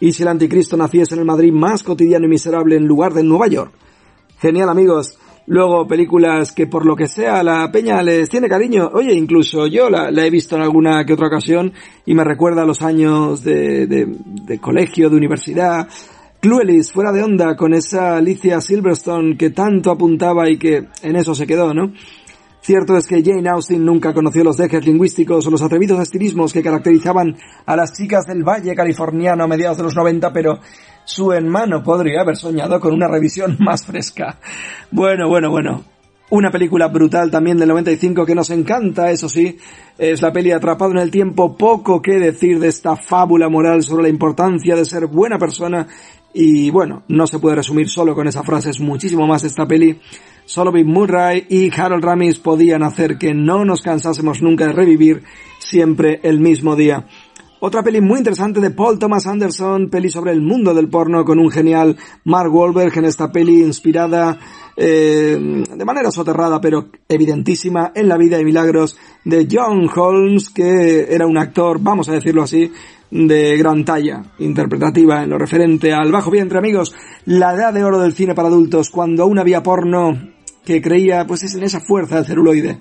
Y 0.00 0.12
si 0.12 0.22
el 0.22 0.28
anticristo 0.28 0.76
naciese 0.76 1.14
en 1.14 1.20
el 1.20 1.26
Madrid 1.26 1.52
más 1.52 1.84
cotidiano 1.84 2.26
y 2.26 2.30
miserable 2.30 2.76
en 2.76 2.86
lugar 2.86 3.14
de 3.14 3.22
Nueva 3.22 3.46
York. 3.46 3.72
Genial 4.44 4.68
amigos, 4.68 5.18
Luego 5.46 5.86
películas 5.86 6.52
que 6.52 6.66
por 6.66 6.84
lo 6.84 6.94
que 6.94 7.06
sea 7.06 7.42
la 7.42 7.70
peña 7.72 8.02
les 8.02 8.28
tiene 8.28 8.46
cariño. 8.46 8.90
Oye, 8.92 9.14
incluso 9.14 9.66
yo 9.66 9.88
la, 9.88 10.10
he 10.10 10.30
visto 10.30 10.56
en 10.56 10.62
alguna 10.62 11.04
que 11.06 11.14
otra 11.14 11.28
ocasión 11.28 11.72
y 12.04 12.14
me 12.14 12.24
recuerda 12.24 12.62
a 12.62 12.66
los 12.66 12.82
años 12.82 13.42
de 13.42 14.58
colegio, 14.60 15.08
de 15.08 15.16
universidad. 15.16 15.88
Cluelis, 16.40 16.92
fuera 16.92 17.10
de 17.10 17.22
onda 17.22 17.56
con 17.56 17.72
esa 17.72 18.18
Alicia 18.18 18.60
Silverstone 18.60 19.38
que 19.38 19.48
tanto 19.48 19.90
apuntaba 19.90 20.50
y 20.50 20.58
que 20.58 20.88
en 21.02 21.16
eso 21.16 21.34
se 21.34 21.46
quedó, 21.46 21.72
¿no? 21.72 21.92
Cierto 22.64 22.96
es 22.96 23.06
que 23.06 23.22
Jane 23.22 23.50
Austen 23.50 23.84
nunca 23.84 24.14
conoció 24.14 24.42
los 24.42 24.56
dejes 24.56 24.86
lingüísticos 24.86 25.46
o 25.46 25.50
los 25.50 25.60
atrevidos 25.60 26.00
estilismos 26.00 26.50
que 26.50 26.62
caracterizaban 26.62 27.36
a 27.66 27.76
las 27.76 27.92
chicas 27.92 28.24
del 28.24 28.42
Valle 28.42 28.74
californiano 28.74 29.44
a 29.44 29.46
mediados 29.46 29.76
de 29.76 29.82
los 29.82 29.94
90, 29.94 30.32
pero 30.32 30.60
su 31.04 31.32
hermano 31.32 31.82
podría 31.82 32.22
haber 32.22 32.36
soñado 32.36 32.80
con 32.80 32.92
una 32.92 33.08
revisión 33.08 33.56
más 33.60 33.84
fresca. 33.84 34.38
Bueno, 34.90 35.28
bueno, 35.28 35.50
bueno. 35.50 35.84
Una 36.30 36.50
película 36.50 36.88
brutal 36.88 37.30
también 37.30 37.58
del 37.58 37.68
95 37.68 38.24
que 38.24 38.34
nos 38.34 38.50
encanta, 38.50 39.10
eso 39.10 39.28
sí, 39.28 39.58
es 39.98 40.22
la 40.22 40.32
peli 40.32 40.50
Atrapado 40.52 40.90
en 40.90 40.98
el 40.98 41.10
Tiempo. 41.10 41.56
Poco 41.56 42.00
que 42.00 42.18
decir 42.18 42.58
de 42.58 42.68
esta 42.68 42.96
fábula 42.96 43.48
moral 43.48 43.82
sobre 43.82 44.04
la 44.04 44.08
importancia 44.08 44.74
de 44.74 44.86
ser 44.86 45.06
buena 45.06 45.38
persona 45.38 45.86
y 46.32 46.68
bueno, 46.70 47.04
no 47.08 47.28
se 47.28 47.38
puede 47.38 47.56
resumir 47.56 47.88
solo 47.88 48.14
con 48.14 48.26
esa 48.26 48.42
frase, 48.42 48.70
es 48.70 48.80
muchísimo 48.80 49.26
más 49.26 49.44
esta 49.44 49.66
peli. 49.66 50.00
Solo 50.46 50.72
Bill 50.72 50.84
Murray 50.84 51.46
y 51.48 51.70
Harold 51.78 52.04
Ramis 52.04 52.38
podían 52.38 52.82
hacer 52.82 53.16
que 53.16 53.32
no 53.32 53.64
nos 53.64 53.82
cansásemos 53.82 54.42
nunca 54.42 54.66
de 54.66 54.72
revivir 54.72 55.22
siempre 55.58 56.20
el 56.24 56.40
mismo 56.40 56.74
día. 56.74 57.06
Otra 57.60 57.82
peli 57.82 58.00
muy 58.00 58.18
interesante 58.18 58.60
de 58.60 58.70
Paul 58.70 58.98
Thomas 58.98 59.26
Anderson, 59.26 59.88
peli 59.88 60.10
sobre 60.10 60.32
el 60.32 60.42
mundo 60.42 60.74
del 60.74 60.88
porno 60.88 61.24
con 61.24 61.38
un 61.38 61.50
genial 61.50 61.96
Mark 62.24 62.52
Wahlberg 62.52 62.98
en 62.98 63.04
esta 63.04 63.30
peli 63.30 63.62
inspirada 63.62 64.36
eh, 64.76 65.64
de 65.74 65.84
manera 65.84 66.10
soterrada 66.10 66.60
pero 66.60 66.88
evidentísima 67.08 67.92
en 67.94 68.08
la 68.08 68.18
vida 68.18 68.40
y 68.40 68.44
milagros 68.44 68.98
de 69.24 69.46
John 69.50 69.88
Holmes 69.94 70.50
que 70.50 71.06
era 71.08 71.26
un 71.26 71.38
actor, 71.38 71.78
vamos 71.80 72.08
a 72.08 72.12
decirlo 72.12 72.42
así, 72.42 72.70
de 73.10 73.56
gran 73.56 73.84
talla 73.84 74.22
interpretativa 74.40 75.22
en 75.22 75.30
lo 75.30 75.38
referente 75.38 75.92
al 75.92 76.10
bajo 76.10 76.30
vientre 76.30 76.58
amigos, 76.58 76.94
la 77.24 77.54
edad 77.54 77.72
de 77.72 77.84
oro 77.84 78.00
del 78.00 78.14
cine 78.14 78.34
para 78.34 78.48
adultos 78.48 78.90
cuando 78.90 79.22
aún 79.22 79.38
había 79.38 79.62
porno 79.62 80.32
que 80.64 80.82
creía 80.82 81.26
pues 81.26 81.44
es 81.44 81.54
en 81.54 81.62
esa 81.62 81.80
fuerza 81.80 82.16
del 82.16 82.26
celuloide 82.26 82.78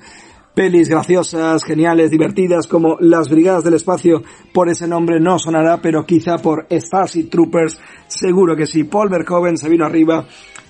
pelis 0.53 0.87
graciosas, 0.87 1.63
geniales, 1.63 2.11
divertidas, 2.11 2.67
como 2.67 2.97
Las 2.99 3.29
Brigadas 3.29 3.63
del 3.63 3.73
Espacio, 3.73 4.23
por 4.53 4.69
ese 4.69 4.87
nombre 4.87 5.19
no 5.19 5.39
sonará, 5.39 5.81
pero 5.81 6.05
quizá 6.05 6.37
por 6.37 6.67
Starship 6.69 7.29
Troopers, 7.29 7.79
seguro 8.07 8.55
que 8.55 8.67
sí. 8.67 8.83
Paul 8.83 9.09
Verhoeven 9.09 9.57
se 9.57 9.69
vino 9.69 9.85
arriba 9.85 10.27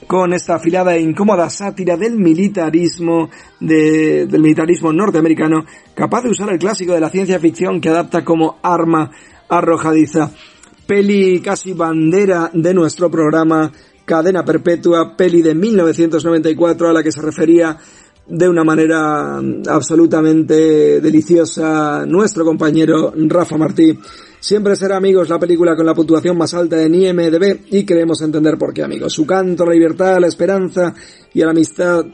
con 0.08 0.34
esta 0.34 0.56
afilada 0.56 0.96
e 0.96 1.02
incómoda 1.02 1.50
sátira 1.50 1.98
del 1.98 2.18
militarismo, 2.18 3.30
del 3.60 4.42
militarismo 4.42 4.94
norteamericano, 4.94 5.66
capaz 5.94 6.24
de 6.24 6.30
usar 6.30 6.52
el 6.52 6.60
clásico 6.60 6.94
de 6.94 7.02
la 7.02 7.10
ciencia 7.10 7.40
ficción 7.40 7.82
que 7.82 7.90
adapta 7.90 8.24
como 8.24 8.60
arma 8.64 9.12
arrojadiza. 9.50 10.32
Peli 10.88 11.42
casi 11.42 11.74
bandera 11.74 12.50
de 12.54 12.74
nuestro 12.74 13.10
programa, 13.10 13.72
Cadena 14.06 14.44
Perpetua, 14.44 15.16
peli 15.16 15.42
de 15.42 15.56
1994 15.56 16.90
a 16.90 16.94
la 16.94 17.04
que 17.04 17.12
se 17.12 17.22
refería 17.22 17.78
de 18.28 18.48
una 18.48 18.64
manera 18.64 19.38
absolutamente 19.68 21.02
deliciosa 21.02 22.06
nuestro 22.06 22.46
compañero 22.46 23.14
Rafa 23.16 23.58
Martí. 23.58 23.98
Siempre 24.40 24.76
será, 24.76 24.98
amigos, 24.98 25.30
la 25.30 25.40
película 25.40 25.76
con 25.76 25.86
la 25.86 25.94
puntuación 25.94 26.38
más 26.38 26.54
alta 26.54 26.82
en 26.82 26.96
IMDB 26.96 27.60
y 27.72 27.86
queremos 27.86 28.22
entender 28.22 28.58
por 28.58 28.74
qué, 28.74 28.84
amigos. 28.84 29.14
Su 29.14 29.26
canto 29.26 29.66
la 29.66 29.74
libertad, 29.74 30.20
la 30.20 30.28
esperanza 30.28 30.94
y 31.34 31.40
la 31.40 31.52
amistad 31.52 32.06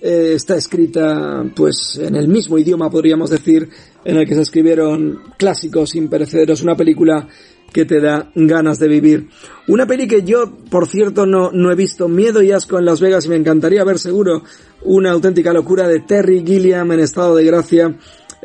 eh, 0.00 0.32
está 0.34 0.56
escrita, 0.56 1.44
pues, 1.54 1.98
en 2.02 2.16
el 2.16 2.28
mismo 2.28 2.58
idioma, 2.58 2.90
podríamos 2.90 3.30
decir, 3.30 3.68
en 4.04 4.16
el 4.16 4.26
que 4.26 4.34
se 4.34 4.42
escribieron 4.42 5.18
clásicos 5.38 5.94
imperecederos. 5.94 6.62
Una 6.62 6.76
película 6.76 7.26
que 7.74 7.84
te 7.84 8.00
da 8.00 8.30
ganas 8.36 8.78
de 8.78 8.86
vivir. 8.86 9.28
Una 9.66 9.84
peli 9.84 10.06
que 10.06 10.22
yo, 10.22 10.48
por 10.70 10.86
cierto, 10.86 11.26
no, 11.26 11.50
no 11.52 11.72
he 11.72 11.74
visto 11.74 12.08
Miedo 12.08 12.40
y 12.40 12.52
Asco 12.52 12.78
en 12.78 12.84
Las 12.84 13.00
Vegas 13.00 13.26
y 13.26 13.30
me 13.30 13.36
encantaría 13.36 13.82
ver 13.82 13.98
seguro 13.98 14.44
una 14.82 15.10
auténtica 15.10 15.52
locura 15.52 15.88
de 15.88 16.00
Terry 16.00 16.44
Gilliam 16.46 16.92
en 16.92 17.00
estado 17.00 17.34
de 17.34 17.44
gracia. 17.44 17.96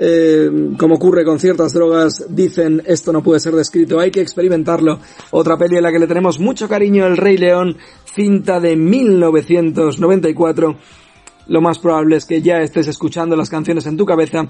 Eh, 0.02 0.50
como 0.80 0.96
ocurre 0.96 1.24
con 1.24 1.40
ciertas 1.40 1.74
drogas, 1.74 2.26
dicen 2.30 2.82
esto 2.86 3.14
no 3.14 3.22
puede 3.22 3.40
ser 3.40 3.54
descrito, 3.54 4.00
hay 4.00 4.10
que 4.10 4.22
experimentarlo. 4.22 5.00
Otra 5.30 5.58
peli 5.58 5.78
en 5.78 5.84
la 5.84 5.92
que 5.92 6.00
le 6.00 6.08
tenemos 6.08 6.40
mucho 6.40 6.68
cariño, 6.68 7.06
El 7.06 7.16
Rey 7.16 7.38
León, 7.38 7.78
cinta 8.06 8.60
de 8.60 8.76
1994. 8.76 10.76
Lo 11.50 11.62
más 11.62 11.78
probable 11.78 12.16
es 12.16 12.26
que 12.26 12.42
ya 12.42 12.62
estés 12.62 12.88
escuchando 12.88 13.36
las 13.36 13.50
canciones 13.50 13.86
en 13.86 13.96
tu 13.96 14.06
cabeza 14.06 14.50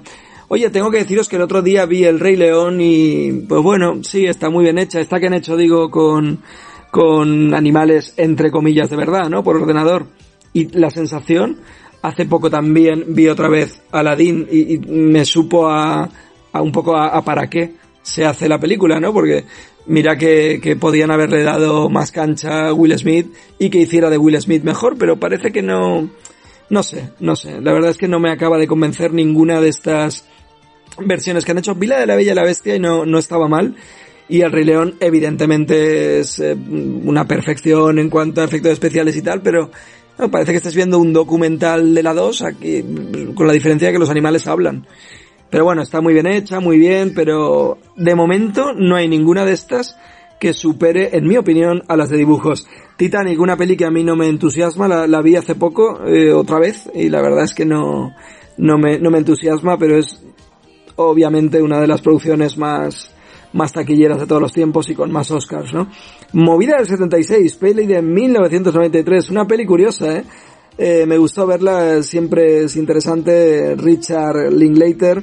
Oye, 0.52 0.68
tengo 0.68 0.90
que 0.90 0.98
deciros 0.98 1.28
que 1.28 1.36
el 1.36 1.42
otro 1.42 1.62
día 1.62 1.86
vi 1.86 2.02
El 2.02 2.18
Rey 2.18 2.34
León 2.34 2.80
y, 2.80 3.30
pues 3.48 3.62
bueno, 3.62 4.02
sí, 4.02 4.26
está 4.26 4.50
muy 4.50 4.64
bien 4.64 4.78
hecha. 4.78 4.98
Está 4.98 5.18
bien 5.18 5.32
hecho, 5.32 5.56
digo, 5.56 5.92
con, 5.92 6.40
con 6.90 7.54
animales 7.54 8.14
entre 8.16 8.50
comillas 8.50 8.90
de 8.90 8.96
verdad, 8.96 9.28
¿no? 9.30 9.44
Por 9.44 9.58
ordenador. 9.58 10.06
Y 10.52 10.76
la 10.76 10.90
sensación, 10.90 11.58
hace 12.02 12.24
poco 12.24 12.50
también 12.50 13.14
vi 13.14 13.28
otra 13.28 13.48
vez 13.48 13.80
Aladdin 13.92 14.48
y, 14.50 14.74
y 14.74 14.78
me 14.78 15.24
supo 15.24 15.68
a, 15.68 16.10
a 16.52 16.62
un 16.62 16.72
poco 16.72 16.96
a, 16.96 17.10
a, 17.10 17.22
para 17.22 17.48
qué 17.48 17.76
se 18.02 18.24
hace 18.24 18.48
la 18.48 18.58
película, 18.58 18.98
¿no? 18.98 19.12
Porque 19.12 19.44
mira 19.86 20.16
que, 20.16 20.58
que 20.60 20.74
podían 20.74 21.12
haberle 21.12 21.44
dado 21.44 21.88
más 21.88 22.10
cancha 22.10 22.66
a 22.66 22.74
Will 22.74 22.98
Smith 22.98 23.32
y 23.56 23.70
que 23.70 23.78
hiciera 23.78 24.10
de 24.10 24.18
Will 24.18 24.40
Smith 24.40 24.64
mejor, 24.64 24.98
pero 24.98 25.14
parece 25.14 25.52
que 25.52 25.62
no, 25.62 26.10
no 26.70 26.82
sé, 26.82 27.10
no 27.20 27.36
sé. 27.36 27.60
La 27.60 27.72
verdad 27.72 27.90
es 27.90 27.98
que 27.98 28.08
no 28.08 28.18
me 28.18 28.32
acaba 28.32 28.58
de 28.58 28.66
convencer 28.66 29.12
ninguna 29.12 29.60
de 29.60 29.68
estas 29.68 30.26
versiones 31.04 31.44
que 31.44 31.52
han 31.52 31.58
hecho. 31.58 31.74
Vila 31.74 31.98
de 31.98 32.06
la 32.06 32.16
Bella 32.16 32.32
y 32.32 32.34
la 32.34 32.44
Bestia 32.44 32.76
y 32.76 32.80
no, 32.80 33.04
no 33.06 33.18
estaba 33.18 33.48
mal. 33.48 33.76
Y 34.28 34.42
el 34.42 34.52
Rey 34.52 34.64
León 34.64 34.94
evidentemente 35.00 36.20
es 36.20 36.38
eh, 36.38 36.54
una 36.54 37.26
perfección 37.26 37.98
en 37.98 38.08
cuanto 38.08 38.40
a 38.40 38.44
efectos 38.44 38.72
especiales 38.72 39.16
y 39.16 39.22
tal, 39.22 39.42
pero 39.42 39.70
parece 40.30 40.52
que 40.52 40.58
estás 40.58 40.74
viendo 40.74 40.98
un 40.98 41.12
documental 41.12 41.94
de 41.94 42.02
la 42.02 42.14
2 42.14 42.42
aquí, 42.42 42.84
con 43.34 43.46
la 43.46 43.52
diferencia 43.52 43.88
de 43.88 43.94
que 43.94 43.98
los 43.98 44.10
animales 44.10 44.46
hablan. 44.46 44.86
Pero 45.50 45.64
bueno, 45.64 45.82
está 45.82 46.00
muy 46.00 46.12
bien 46.12 46.26
hecha, 46.26 46.60
muy 46.60 46.78
bien, 46.78 47.12
pero 47.14 47.78
de 47.96 48.14
momento 48.14 48.72
no 48.72 48.96
hay 48.96 49.08
ninguna 49.08 49.44
de 49.44 49.52
estas 49.52 49.96
que 50.38 50.52
supere, 50.52 51.16
en 51.16 51.26
mi 51.26 51.36
opinión, 51.36 51.82
a 51.88 51.96
las 51.96 52.08
de 52.08 52.16
dibujos. 52.16 52.66
Titanic, 52.96 53.38
una 53.40 53.56
peli 53.56 53.76
que 53.76 53.84
a 53.84 53.90
mí 53.90 54.04
no 54.04 54.16
me 54.16 54.28
entusiasma, 54.28 54.88
la, 54.88 55.06
la 55.06 55.20
vi 55.22 55.36
hace 55.36 55.54
poco, 55.54 56.06
eh, 56.06 56.32
otra 56.32 56.58
vez, 56.58 56.88
y 56.94 57.08
la 57.08 57.20
verdad 57.20 57.44
es 57.44 57.52
que 57.52 57.66
no, 57.66 58.14
no 58.56 58.78
me, 58.78 58.98
no 58.98 59.10
me 59.10 59.18
entusiasma, 59.18 59.76
pero 59.76 59.98
es 59.98 60.22
obviamente 61.08 61.62
una 61.62 61.80
de 61.80 61.86
las 61.86 62.00
producciones 62.00 62.58
más, 62.58 63.10
más 63.52 63.72
taquilleras 63.72 64.20
de 64.20 64.26
todos 64.26 64.42
los 64.42 64.52
tiempos 64.52 64.88
y 64.90 64.94
con 64.94 65.10
más 65.10 65.30
Oscars, 65.30 65.72
¿no? 65.72 65.88
Movida 66.32 66.76
del 66.76 66.86
76, 66.86 67.56
peli 67.56 67.86
de 67.86 68.02
1993, 68.02 69.30
una 69.30 69.46
peli 69.46 69.66
curiosa, 69.66 70.18
¿eh? 70.18 70.24
eh 70.78 71.06
me 71.06 71.18
gustó 71.18 71.46
verla, 71.46 72.02
siempre 72.02 72.64
es 72.64 72.76
interesante, 72.76 73.74
Richard 73.76 74.52
Linklater, 74.52 75.22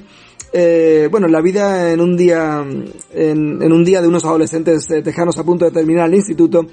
eh, 0.53 1.07
bueno, 1.11 1.27
la 1.27 1.41
vida 1.41 1.91
en 1.91 2.01
un 2.01 2.15
día, 2.15 2.65
en, 3.13 3.61
en, 3.61 3.73
un 3.73 3.83
día 3.83 4.01
de 4.01 4.07
unos 4.07 4.25
adolescentes 4.25 4.87
tejanos 4.87 5.37
a 5.37 5.43
punto 5.43 5.65
de 5.65 5.71
terminar 5.71 6.07
el 6.07 6.15
instituto, 6.15 6.65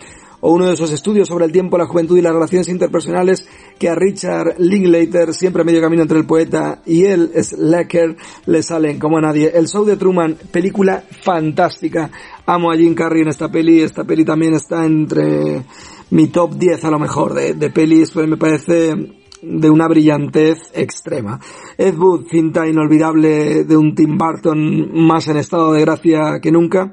o 0.47 0.53
uno 0.53 0.67
de 0.67 0.75
esos 0.75 0.93
estudios 0.93 1.29
sobre 1.29 1.47
el 1.47 1.53
tiempo, 1.53 1.79
la 1.79 1.87
juventud 1.87 2.19
y 2.19 2.21
las 2.21 2.35
relaciones 2.35 2.69
interpersonales 2.69 3.49
que 3.79 3.89
a 3.89 3.95
Richard 3.95 4.57
Linklater, 4.59 5.33
siempre 5.33 5.65
medio 5.65 5.81
camino 5.81 6.03
entre 6.03 6.19
el 6.19 6.27
poeta 6.27 6.83
y 6.85 7.05
él, 7.07 7.31
Slacker, 7.35 8.15
le 8.45 8.63
salen 8.63 8.99
como 8.99 9.17
a 9.17 9.23
nadie. 9.23 9.53
El 9.55 9.69
show 9.69 9.87
de 9.87 9.97
Truman, 9.97 10.37
película 10.53 11.03
fantástica. 11.23 12.11
Amo 12.45 12.71
a 12.71 12.77
Jim 12.77 12.95
Carrey 12.95 13.23
en 13.23 13.29
esta 13.29 13.51
peli, 13.51 13.81
esta 13.81 14.05
peli 14.05 14.23
también 14.23 14.53
está 14.53 14.85
entre 14.85 15.65
mi 16.11 16.27
top 16.29 16.57
10 16.57 16.85
a 16.85 16.91
lo 16.91 16.99
mejor 16.99 17.33
de, 17.33 17.55
de 17.55 17.71
pelis, 17.71 18.11
pues 18.11 18.29
me 18.29 18.37
parece 18.37 19.24
de 19.47 19.71
una 19.71 19.89
brillantez 19.89 20.71
extrema. 20.75 21.41
Ed 21.77 21.97
Wood, 21.97 22.27
cinta 22.31 22.67
inolvidable 22.67 23.65
de 23.65 23.77
un 23.77 23.95
Tim 23.95 24.17
Burton 24.17 25.07
más 25.07 25.29
en 25.29 25.37
estado 25.37 25.73
de 25.73 25.81
gracia 25.81 26.41
que 26.41 26.51
nunca 26.51 26.93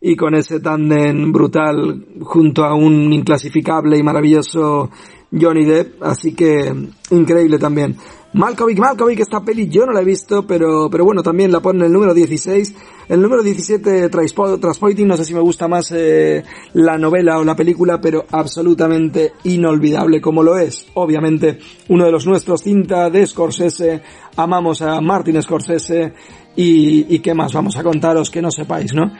y 0.00 0.16
con 0.16 0.34
ese 0.34 0.60
tándem 0.60 1.30
brutal 1.32 2.06
junto 2.22 2.64
a 2.64 2.74
un 2.74 3.12
inclasificable 3.12 3.98
y 3.98 4.02
maravilloso 4.02 4.90
Johnny 5.30 5.64
Depp, 5.64 6.02
así 6.02 6.34
que 6.34 6.74
increíble 7.10 7.58
también. 7.58 7.96
Malkovich, 8.32 8.78
Malkovich, 8.78 9.20
esta 9.20 9.40
peli 9.40 9.68
yo 9.68 9.86
no 9.86 9.92
la 9.92 10.02
he 10.02 10.04
visto, 10.04 10.46
pero, 10.46 10.88
pero 10.88 11.04
bueno, 11.04 11.20
también 11.20 11.50
la 11.50 11.58
pone 11.58 11.80
en 11.80 11.86
el 11.86 11.92
número 11.92 12.14
16. 12.14 12.74
El 13.08 13.20
número 13.20 13.42
17, 13.42 14.08
Transpoiting, 14.08 15.08
no 15.08 15.16
sé 15.16 15.24
si 15.24 15.34
me 15.34 15.40
gusta 15.40 15.66
más 15.66 15.90
eh, 15.90 16.44
la 16.74 16.96
novela 16.96 17.40
o 17.40 17.44
la 17.44 17.56
película, 17.56 18.00
pero 18.00 18.24
absolutamente 18.30 19.32
inolvidable 19.44 20.20
como 20.20 20.44
lo 20.44 20.56
es. 20.56 20.86
Obviamente, 20.94 21.58
uno 21.88 22.04
de 22.04 22.12
los 22.12 22.24
nuestros, 22.24 22.62
cinta 22.62 23.10
de 23.10 23.26
Scorsese, 23.26 24.00
amamos 24.36 24.80
a 24.82 25.00
Martin 25.00 25.42
Scorsese 25.42 26.12
y, 26.54 27.12
y 27.12 27.18
qué 27.18 27.34
más 27.34 27.52
vamos 27.52 27.76
a 27.76 27.82
contaros 27.82 28.30
que 28.30 28.40
no 28.40 28.52
sepáis, 28.52 28.94
¿no? 28.94 29.10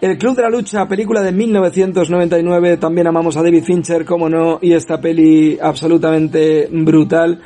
El 0.00 0.18
Club 0.18 0.34
de 0.34 0.42
la 0.42 0.50
Lucha, 0.50 0.88
película 0.88 1.20
de 1.20 1.30
1999, 1.30 2.78
también 2.78 3.06
amamos 3.06 3.36
a 3.36 3.42
David 3.42 3.62
Fincher, 3.62 4.04
como 4.04 4.28
no, 4.28 4.58
y 4.60 4.72
esta 4.72 5.00
peli 5.00 5.58
absolutamente 5.60 6.68
brutal. 6.72 7.40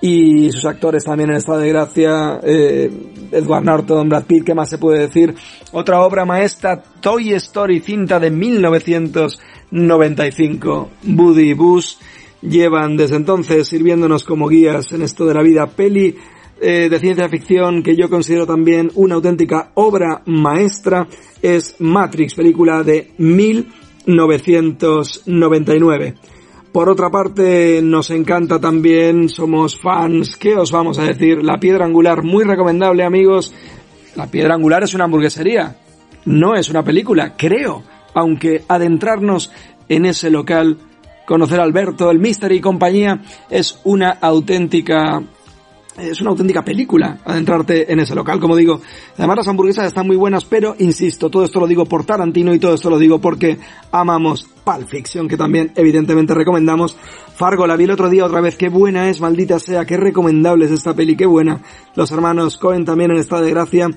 Y 0.00 0.52
sus 0.52 0.64
actores 0.64 1.02
también 1.04 1.30
en 1.30 1.36
estado 1.36 1.58
de 1.58 1.70
gracia, 1.70 2.38
eh, 2.42 2.90
Edward 3.32 3.64
Norton, 3.64 4.08
Brad 4.08 4.24
Pitt, 4.24 4.44
¿qué 4.44 4.54
más 4.54 4.70
se 4.70 4.78
puede 4.78 5.00
decir? 5.00 5.34
Otra 5.72 6.02
obra 6.02 6.24
maestra, 6.24 6.80
Toy 7.00 7.32
Story, 7.32 7.80
cinta 7.80 8.20
de 8.20 8.30
1995. 8.30 10.90
Buddy 11.02 11.50
y 11.50 11.54
Buzz 11.54 11.98
llevan 12.42 12.96
desde 12.96 13.16
entonces 13.16 13.66
sirviéndonos 13.66 14.22
como 14.24 14.46
guías 14.48 14.92
en 14.92 15.02
esto 15.02 15.26
de 15.26 15.34
la 15.34 15.42
vida. 15.42 15.66
Peli 15.66 16.16
eh, 16.60 16.88
de 16.88 16.98
ciencia 16.98 17.28
ficción 17.28 17.84
que 17.84 17.94
yo 17.94 18.10
considero 18.10 18.44
también 18.46 18.90
una 18.96 19.14
auténtica 19.16 19.70
obra 19.74 20.22
maestra 20.26 21.06
es 21.40 21.76
Matrix, 21.78 22.34
película 22.34 22.82
de 22.82 23.12
1999. 23.18 26.14
Por 26.72 26.90
otra 26.90 27.10
parte, 27.10 27.80
nos 27.82 28.10
encanta 28.10 28.60
también, 28.60 29.30
somos 29.30 29.80
fans, 29.80 30.36
¿qué 30.36 30.54
os 30.54 30.70
vamos 30.70 30.98
a 30.98 31.04
decir? 31.04 31.42
La 31.42 31.58
piedra 31.58 31.86
angular, 31.86 32.22
muy 32.22 32.44
recomendable 32.44 33.04
amigos. 33.04 33.54
La 34.14 34.26
piedra 34.26 34.54
angular 34.54 34.82
es 34.82 34.94
una 34.94 35.04
hamburguesería, 35.04 35.76
no 36.26 36.54
es 36.54 36.68
una 36.68 36.82
película, 36.82 37.34
creo, 37.36 37.82
aunque 38.14 38.64
adentrarnos 38.68 39.50
en 39.88 40.04
ese 40.04 40.28
local, 40.28 40.76
conocer 41.26 41.58
a 41.60 41.62
Alberto, 41.62 42.10
el 42.10 42.18
Mystery 42.18 42.56
y 42.56 42.60
compañía, 42.60 43.22
es 43.48 43.80
una 43.84 44.10
auténtica 44.10 45.22
es 45.98 46.20
una 46.20 46.30
auténtica 46.30 46.64
película 46.64 47.18
adentrarte 47.24 47.92
en 47.92 48.00
ese 48.00 48.14
local, 48.14 48.38
como 48.40 48.56
digo. 48.56 48.80
Además 49.16 49.38
las 49.38 49.48
hamburguesas 49.48 49.86
están 49.86 50.06
muy 50.06 50.16
buenas, 50.16 50.44
pero 50.44 50.74
insisto, 50.78 51.28
todo 51.28 51.44
esto 51.44 51.60
lo 51.60 51.66
digo 51.66 51.84
por 51.84 52.04
Tarantino 52.04 52.54
y 52.54 52.58
todo 52.58 52.74
esto 52.74 52.90
lo 52.90 52.98
digo 52.98 53.20
porque 53.20 53.58
amamos 53.90 54.48
Pulp 54.64 54.88
Fiction, 54.88 55.28
que 55.28 55.36
también 55.36 55.72
evidentemente 55.76 56.34
recomendamos. 56.34 56.96
Fargo, 57.34 57.66
la 57.66 57.76
vi 57.76 57.84
el 57.84 57.90
otro 57.90 58.08
día 58.08 58.24
otra 58.24 58.40
vez, 58.40 58.56
qué 58.56 58.68
buena 58.68 59.08
es, 59.08 59.20
maldita 59.20 59.58
sea, 59.58 59.84
qué 59.84 59.96
recomendable 59.96 60.66
es 60.66 60.72
esta 60.72 60.94
peli, 60.94 61.16
qué 61.16 61.26
buena. 61.26 61.60
Los 61.94 62.10
hermanos 62.12 62.58
Cohen 62.58 62.84
también 62.84 63.10
en 63.10 63.18
estado 63.18 63.42
de 63.42 63.50
gracia. 63.50 63.88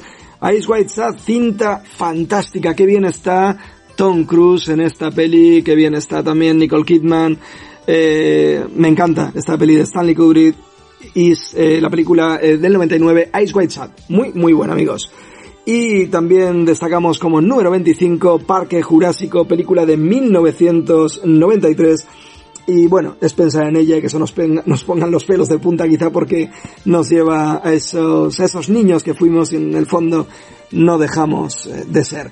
Ice 0.55 0.67
White 0.67 0.89
Sad, 0.89 1.17
cinta 1.19 1.83
fantástica, 1.85 2.75
qué 2.75 2.85
bien 2.85 3.05
está 3.05 3.57
Tom 3.95 4.25
Cruise 4.25 4.69
en 4.69 4.81
esta 4.81 5.11
peli, 5.11 5.61
qué 5.61 5.75
bien 5.75 5.93
está 5.93 6.23
también 6.23 6.57
Nicole 6.57 6.85
Kidman. 6.85 7.37
Eh, 7.85 8.65
me 8.75 8.87
encanta 8.87 9.31
esta 9.35 9.57
peli 9.57 9.75
de 9.75 9.81
Stanley 9.81 10.15
Kubrick 10.15 10.55
Is, 11.13 11.53
eh, 11.55 11.79
la 11.81 11.89
película 11.89 12.39
eh, 12.41 12.57
del 12.57 12.73
99, 12.73 13.31
Ice 13.43 13.53
White 13.53 13.73
Shot. 13.73 13.91
Muy, 14.09 14.33
muy 14.33 14.51
buena, 14.53 14.73
amigos. 14.73 15.11
Y 15.65 16.07
también 16.07 16.65
destacamos 16.65 17.19
como 17.19 17.39
número 17.39 17.71
25, 17.71 18.39
Parque 18.39 18.81
Jurásico, 18.81 19.45
película 19.45 19.85
de 19.85 19.95
1993. 19.97 22.07
Y 22.67 22.85
bueno, 22.87 23.15
es 23.21 23.33
pensar 23.33 23.67
en 23.67 23.75
ella 23.75 23.97
y 23.97 24.01
que 24.01 24.07
eso 24.07 24.17
nos, 24.19 24.31
pongan 24.31 25.11
los 25.11 25.25
pelos 25.25 25.49
de 25.49 25.59
punta 25.59 25.87
quizá 25.87 26.09
porque 26.09 26.49
nos 26.85 27.09
lleva 27.09 27.61
a 27.63 27.73
esos, 27.73 28.39
esos 28.39 28.69
niños 28.69 29.03
que 29.03 29.13
fuimos 29.13 29.53
y 29.53 29.57
en 29.57 29.75
el 29.75 29.85
fondo 29.85 30.25
no 30.71 30.97
dejamos 30.97 31.67
eh, 31.67 31.85
de 31.87 32.03
ser. 32.03 32.31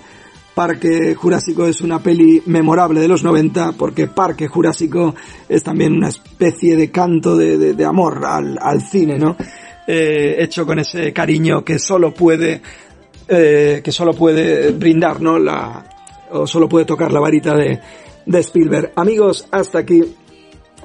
Parque 0.59 1.15
Jurásico 1.15 1.65
es 1.67 1.79
una 1.79 1.99
peli 1.99 2.43
memorable 2.47 2.99
de 2.99 3.07
los 3.07 3.23
90 3.23 3.75
porque 3.77 4.07
Parque 4.07 4.49
Jurásico 4.49 5.15
es 5.47 5.63
también 5.63 5.93
una 5.93 6.09
especie 6.09 6.75
de 6.75 6.91
canto 6.91 7.37
de, 7.37 7.85
amor 7.85 8.25
al, 8.25 8.59
al, 8.61 8.81
cine, 8.81 9.17
¿no? 9.17 9.37
Eh, 9.87 10.35
hecho 10.39 10.65
con 10.65 10.79
ese 10.79 11.13
cariño 11.13 11.63
que 11.63 11.79
solo 11.79 12.13
puede 12.13 12.61
eh, 13.29 13.79
que 13.81 13.91
solo 13.93 14.11
puede 14.11 14.71
brindar, 14.71 15.21
¿no? 15.21 15.39
La, 15.39 15.85
o 16.29 16.45
solo 16.45 16.67
puede 16.67 16.83
tocar 16.83 17.13
la 17.13 17.21
varita 17.21 17.55
de, 17.55 17.79
de 18.25 18.39
Spielberg. 18.39 18.91
Amigos, 18.97 19.47
hasta 19.51 19.79
aquí 19.79 20.03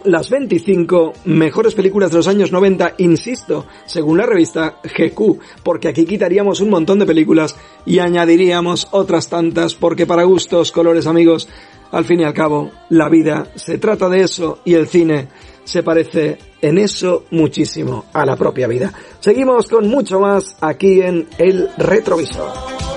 las 0.05 0.30
25 0.30 1.12
mejores 1.24 1.74
películas 1.74 2.11
de 2.11 2.18
los 2.18 2.28
años 2.28 2.52
90, 2.52 2.94
insisto, 2.98 3.66
según 3.86 4.18
la 4.18 4.26
revista 4.26 4.76
GQ, 4.82 5.38
porque 5.62 5.88
aquí 5.88 6.05
quitaríamos 6.05 6.61
un 6.61 6.70
montón 6.70 6.98
de 6.98 7.07
películas 7.07 7.57
y 7.86 7.98
añadiríamos 7.98 8.88
otras 8.90 9.28
tantas, 9.28 9.74
porque 9.74 10.07
para 10.07 10.24
gustos, 10.24 10.72
colores, 10.72 11.07
amigos, 11.07 11.48
al 11.90 12.05
fin 12.05 12.20
y 12.20 12.24
al 12.24 12.34
cabo, 12.34 12.70
la 12.90 13.09
vida 13.09 13.48
se 13.55 13.78
trata 13.78 14.09
de 14.09 14.22
eso 14.22 14.61
y 14.64 14.74
el 14.74 14.88
cine 14.88 15.28
se 15.64 15.82
parece 15.82 16.38
en 16.61 16.78
eso 16.78 17.24
muchísimo 17.30 18.07
a 18.12 18.26
la 18.26 18.36
propia 18.36 18.66
vida. 18.66 18.92
Seguimos 19.20 19.68
con 19.68 19.88
mucho 19.88 20.20
más 20.20 20.57
aquí 20.61 21.00
en 21.00 21.26
El 21.38 21.68
Retrovisor. 21.76 22.93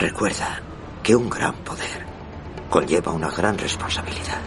Recuerda 0.00 0.62
que 1.02 1.14
un 1.14 1.28
gran 1.28 1.52
poder 1.56 2.06
conlleva 2.70 3.12
una 3.12 3.28
gran 3.28 3.58
responsabilidad. 3.58 4.40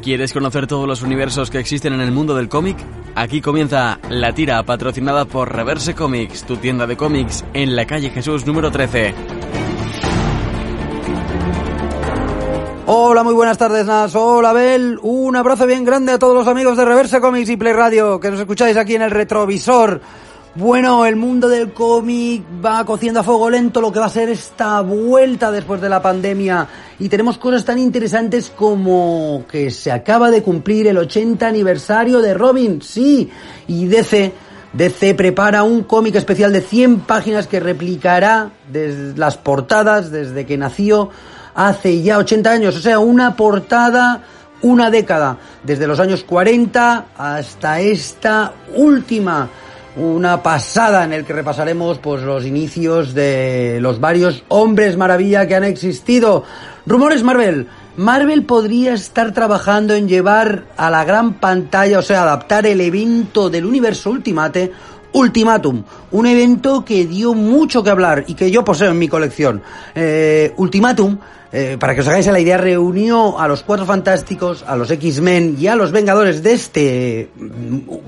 ¿Quieres 0.00 0.32
conocer 0.32 0.68
todos 0.68 0.86
los 0.86 1.02
universos 1.02 1.50
que 1.50 1.58
existen 1.58 1.94
en 1.94 2.00
el 2.00 2.12
mundo 2.12 2.36
del 2.36 2.48
cómic? 2.48 2.76
Aquí 3.16 3.40
comienza 3.40 3.98
La 4.08 4.32
Tira, 4.32 4.62
patrocinada 4.62 5.24
por 5.24 5.52
Reverse 5.52 5.96
Comics, 5.96 6.44
tu 6.44 6.58
tienda 6.58 6.86
de 6.86 6.96
cómics 6.96 7.44
en 7.54 7.74
la 7.74 7.88
calle 7.88 8.10
Jesús 8.10 8.46
número 8.46 8.70
13. 8.70 9.12
Hola, 12.86 13.24
muy 13.24 13.34
buenas 13.34 13.58
tardes, 13.58 13.84
Nas. 13.84 14.14
Hola, 14.14 14.52
Bel. 14.52 14.96
Un 15.02 15.34
abrazo 15.34 15.66
bien 15.66 15.84
grande 15.84 16.12
a 16.12 16.20
todos 16.20 16.36
los 16.36 16.46
amigos 16.46 16.76
de 16.76 16.84
Reverse 16.84 17.20
Comics 17.20 17.50
y 17.50 17.56
Play 17.56 17.72
Radio 17.72 18.20
que 18.20 18.30
nos 18.30 18.38
escucháis 18.38 18.76
aquí 18.76 18.94
en 18.94 19.02
el 19.02 19.10
retrovisor. 19.10 20.00
Bueno, 20.54 21.06
el 21.06 21.16
mundo 21.16 21.48
del 21.48 21.72
cómic 21.72 22.42
va 22.64 22.84
cociendo 22.84 23.20
a 23.20 23.22
fuego 23.22 23.48
lento 23.50 23.80
lo 23.80 23.92
que 23.92 24.00
va 24.00 24.06
a 24.06 24.10
ser 24.10 24.28
esta 24.28 24.80
vuelta 24.80 25.52
después 25.52 25.80
de 25.80 25.88
la 25.88 26.02
pandemia. 26.02 26.66
Y 26.98 27.08
tenemos 27.08 27.38
cosas 27.38 27.64
tan 27.64 27.78
interesantes 27.78 28.50
como 28.54 29.44
que 29.48 29.70
se 29.70 29.92
acaba 29.92 30.30
de 30.30 30.42
cumplir 30.42 30.88
el 30.88 30.98
80 30.98 31.46
aniversario 31.46 32.20
de 32.20 32.34
Robin, 32.34 32.82
sí, 32.82 33.30
y 33.68 33.86
DC 33.86 34.32
DC 34.72 35.14
prepara 35.14 35.62
un 35.62 35.84
cómic 35.84 36.16
especial 36.16 36.52
de 36.52 36.60
100 36.60 37.00
páginas 37.00 37.46
que 37.46 37.58
replicará 37.58 38.50
las 39.16 39.38
portadas 39.38 40.10
desde 40.10 40.44
que 40.44 40.58
nació 40.58 41.10
hace 41.54 42.02
ya 42.02 42.18
80 42.18 42.50
años, 42.50 42.76
o 42.76 42.80
sea, 42.80 42.98
una 42.98 43.34
portada 43.34 44.22
una 44.60 44.90
década, 44.90 45.38
desde 45.62 45.86
los 45.86 46.00
años 46.00 46.24
40 46.24 47.06
hasta 47.16 47.80
esta 47.80 48.52
última 48.74 49.48
una 49.98 50.42
pasada 50.42 51.04
en 51.04 51.12
el 51.12 51.24
que 51.24 51.32
repasaremos 51.32 51.98
pues 51.98 52.22
los 52.22 52.46
inicios 52.46 53.14
de 53.14 53.78
los 53.80 54.00
varios 54.00 54.44
hombres 54.48 54.96
maravilla 54.96 55.46
que 55.46 55.56
han 55.56 55.64
existido. 55.64 56.44
Rumores 56.86 57.22
Marvel. 57.22 57.66
Marvel 57.96 58.44
podría 58.44 58.94
estar 58.94 59.32
trabajando 59.32 59.94
en 59.94 60.08
llevar 60.08 60.64
a 60.76 60.88
la 60.88 61.04
gran 61.04 61.34
pantalla, 61.34 61.98
o 61.98 62.02
sea, 62.02 62.22
adaptar 62.22 62.64
el 62.66 62.80
evento 62.80 63.50
del 63.50 63.66
universo 63.66 64.10
Ultimate 64.10 64.72
Ultimatum, 65.12 65.82
un 66.12 66.26
evento 66.26 66.84
que 66.84 67.06
dio 67.06 67.34
mucho 67.34 67.82
que 67.82 67.90
hablar 67.90 68.24
y 68.28 68.34
que 68.34 68.50
yo 68.52 68.64
poseo 68.64 68.90
en 68.92 68.98
mi 68.98 69.08
colección. 69.08 69.62
Eh, 69.94 70.52
Ultimatum 70.56 71.18
eh, 71.50 71.76
para 71.80 71.94
que 71.94 72.02
os 72.02 72.08
hagáis 72.08 72.26
la 72.26 72.40
idea, 72.40 72.58
reunió 72.58 73.38
a 73.38 73.48
los 73.48 73.62
Cuatro 73.62 73.86
Fantásticos, 73.86 74.64
a 74.66 74.76
los 74.76 74.90
X-Men 74.90 75.56
y 75.58 75.66
a 75.66 75.76
los 75.76 75.92
Vengadores 75.92 76.42
de 76.42 76.52
este 76.52 77.30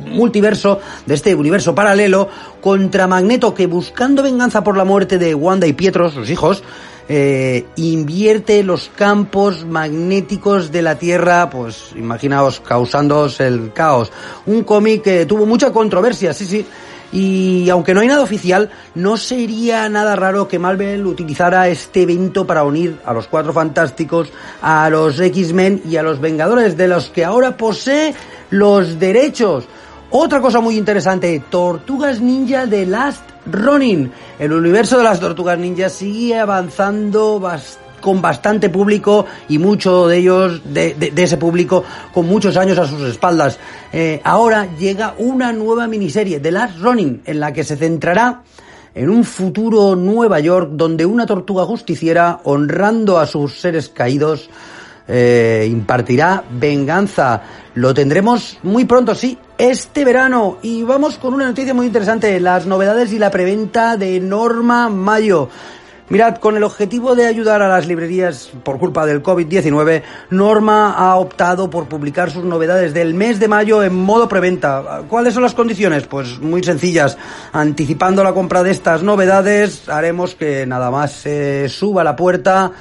multiverso, 0.06 0.80
de 1.06 1.14
este 1.14 1.34
universo 1.34 1.74
paralelo, 1.74 2.28
contra 2.60 3.06
Magneto, 3.06 3.54
que 3.54 3.66
buscando 3.66 4.22
venganza 4.22 4.62
por 4.62 4.76
la 4.76 4.84
muerte 4.84 5.18
de 5.18 5.34
Wanda 5.34 5.66
y 5.66 5.72
Pietro, 5.72 6.10
sus 6.10 6.28
hijos, 6.28 6.62
eh, 7.08 7.64
invierte 7.76 8.62
los 8.62 8.88
campos 8.94 9.64
magnéticos 9.64 10.70
de 10.70 10.82
la 10.82 10.96
Tierra, 10.96 11.50
pues 11.50 11.90
imaginaos, 11.96 12.60
causándoos 12.60 13.40
el 13.40 13.72
caos. 13.72 14.12
Un 14.46 14.62
cómic 14.62 15.02
que 15.02 15.26
tuvo 15.26 15.44
mucha 15.44 15.72
controversia, 15.72 16.32
sí, 16.32 16.46
sí. 16.46 16.64
Y 17.12 17.68
aunque 17.70 17.92
no 17.92 18.00
hay 18.00 18.08
nada 18.08 18.22
oficial, 18.22 18.70
no 18.94 19.16
sería 19.16 19.88
nada 19.88 20.14
raro 20.14 20.46
que 20.46 20.58
Marvel 20.58 21.06
utilizara 21.06 21.68
este 21.68 22.02
evento 22.02 22.46
para 22.46 22.62
unir 22.62 22.98
a 23.04 23.12
los 23.12 23.26
Cuatro 23.26 23.52
Fantásticos, 23.52 24.28
a 24.62 24.88
los 24.90 25.18
X-Men 25.18 25.82
y 25.88 25.96
a 25.96 26.02
los 26.02 26.20
Vengadores, 26.20 26.76
de 26.76 26.88
los 26.88 27.10
que 27.10 27.24
ahora 27.24 27.56
posee 27.56 28.14
los 28.50 28.98
derechos. 28.98 29.64
Otra 30.10 30.40
cosa 30.40 30.60
muy 30.60 30.76
interesante, 30.76 31.42
Tortugas 31.50 32.20
Ninja 32.20 32.66
de 32.66 32.86
Last 32.86 33.22
Running. 33.46 34.12
El 34.38 34.52
universo 34.52 34.98
de 34.98 35.04
las 35.04 35.20
Tortugas 35.20 35.58
Ninja 35.58 35.88
sigue 35.88 36.38
avanzando 36.38 37.40
bastante 37.40 37.89
con 38.00 38.22
bastante 38.22 38.68
público 38.68 39.26
y 39.48 39.58
mucho 39.58 40.08
de 40.08 40.18
ellos, 40.18 40.62
de, 40.64 41.12
ese 41.16 41.36
público, 41.36 41.84
con 42.12 42.26
muchos 42.26 42.56
años 42.56 42.78
a 42.78 42.86
sus 42.86 43.02
espaldas. 43.02 43.58
Eh, 43.92 44.20
ahora 44.24 44.68
llega 44.78 45.14
una 45.18 45.52
nueva 45.52 45.86
miniserie, 45.86 46.40
The 46.40 46.50
Last 46.50 46.78
Running, 46.78 47.22
en 47.24 47.40
la 47.40 47.52
que 47.52 47.64
se 47.64 47.76
centrará 47.76 48.42
en 48.94 49.08
un 49.08 49.24
futuro 49.24 49.94
Nueva 49.96 50.40
York 50.40 50.70
donde 50.72 51.06
una 51.06 51.26
tortuga 51.26 51.64
justiciera, 51.64 52.40
honrando 52.44 53.18
a 53.18 53.26
sus 53.26 53.60
seres 53.60 53.88
caídos, 53.88 54.50
eh, 55.06 55.66
impartirá 55.68 56.44
venganza. 56.50 57.42
Lo 57.74 57.94
tendremos 57.94 58.58
muy 58.62 58.84
pronto, 58.84 59.14
sí, 59.14 59.38
este 59.58 60.04
verano. 60.04 60.58
Y 60.62 60.82
vamos 60.82 61.18
con 61.18 61.34
una 61.34 61.46
noticia 61.46 61.74
muy 61.74 61.86
interesante, 61.86 62.38
las 62.40 62.66
novedades 62.66 63.12
y 63.12 63.18
la 63.18 63.30
preventa 63.30 63.96
de 63.96 64.20
Norma 64.20 64.88
Mayo. 64.88 65.48
Mirad, 66.10 66.38
con 66.38 66.56
el 66.56 66.64
objetivo 66.64 67.14
de 67.14 67.28
ayudar 67.28 67.62
a 67.62 67.68
las 67.68 67.86
librerías 67.86 68.50
por 68.64 68.80
culpa 68.80 69.06
del 69.06 69.22
COVID-19, 69.22 70.02
Norma 70.30 70.92
ha 70.92 71.14
optado 71.14 71.70
por 71.70 71.86
publicar 71.86 72.32
sus 72.32 72.42
novedades 72.42 72.92
del 72.92 73.14
mes 73.14 73.38
de 73.38 73.46
mayo 73.46 73.80
en 73.84 73.94
modo 73.94 74.28
preventa. 74.28 75.02
¿Cuáles 75.08 75.34
son 75.34 75.44
las 75.44 75.54
condiciones? 75.54 76.08
Pues 76.08 76.40
muy 76.40 76.64
sencillas. 76.64 77.16
Anticipando 77.52 78.24
la 78.24 78.32
compra 78.32 78.64
de 78.64 78.72
estas 78.72 79.04
novedades, 79.04 79.88
haremos 79.88 80.34
que 80.34 80.66
nada 80.66 80.90
más 80.90 81.12
se 81.12 81.68
suba 81.68 82.02
la 82.02 82.16
puerta, 82.16 82.72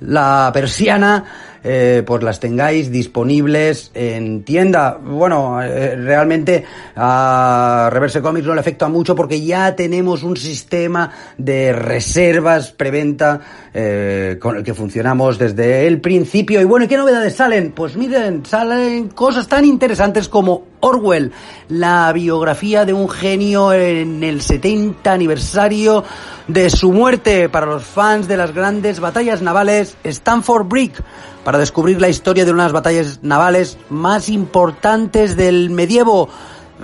la 0.00 0.50
persiana, 0.54 1.24
eh, 1.64 2.02
pues 2.06 2.22
las 2.22 2.40
tengáis 2.40 2.90
disponibles 2.90 3.90
en 3.94 4.44
tienda. 4.44 4.98
Bueno, 5.02 5.62
eh, 5.62 5.96
realmente 5.96 6.64
a 6.96 7.88
Reverse 7.92 8.22
Comics 8.22 8.46
no 8.46 8.54
le 8.54 8.60
afecta 8.60 8.88
mucho 8.88 9.14
porque 9.14 9.40
ya 9.44 9.74
tenemos 9.74 10.22
un 10.22 10.36
sistema 10.36 11.10
de 11.36 11.72
reservas 11.72 12.72
preventa 12.72 13.40
eh, 13.74 14.38
con 14.40 14.56
el 14.56 14.62
que 14.62 14.74
funcionamos 14.74 15.38
desde 15.38 15.86
el 15.86 16.00
principio. 16.00 16.60
Y 16.60 16.64
bueno, 16.64 16.84
¿y 16.84 16.88
qué 16.88 16.96
novedades 16.96 17.34
salen? 17.34 17.72
Pues 17.72 17.96
miren, 17.96 18.44
salen 18.46 19.08
cosas 19.08 19.48
tan 19.48 19.64
interesantes 19.64 20.28
como 20.28 20.67
Orwell, 20.80 21.32
la 21.68 22.12
biografía 22.12 22.84
de 22.84 22.92
un 22.92 23.08
genio 23.08 23.72
en 23.72 24.22
el 24.22 24.42
70 24.42 25.12
aniversario 25.12 26.04
de 26.46 26.70
su 26.70 26.92
muerte. 26.92 27.48
Para 27.48 27.66
los 27.66 27.84
fans 27.84 28.28
de 28.28 28.36
las 28.36 28.54
grandes 28.54 29.00
batallas 29.00 29.42
navales 29.42 29.96
Stanford 30.04 30.66
Brick 30.66 31.02
para 31.44 31.58
descubrir 31.58 32.00
la 32.00 32.08
historia 32.08 32.44
de 32.44 32.52
unas 32.52 32.72
batallas 32.72 33.20
navales 33.22 33.78
más 33.88 34.28
importantes 34.28 35.36
del 35.36 35.70
medievo, 35.70 36.28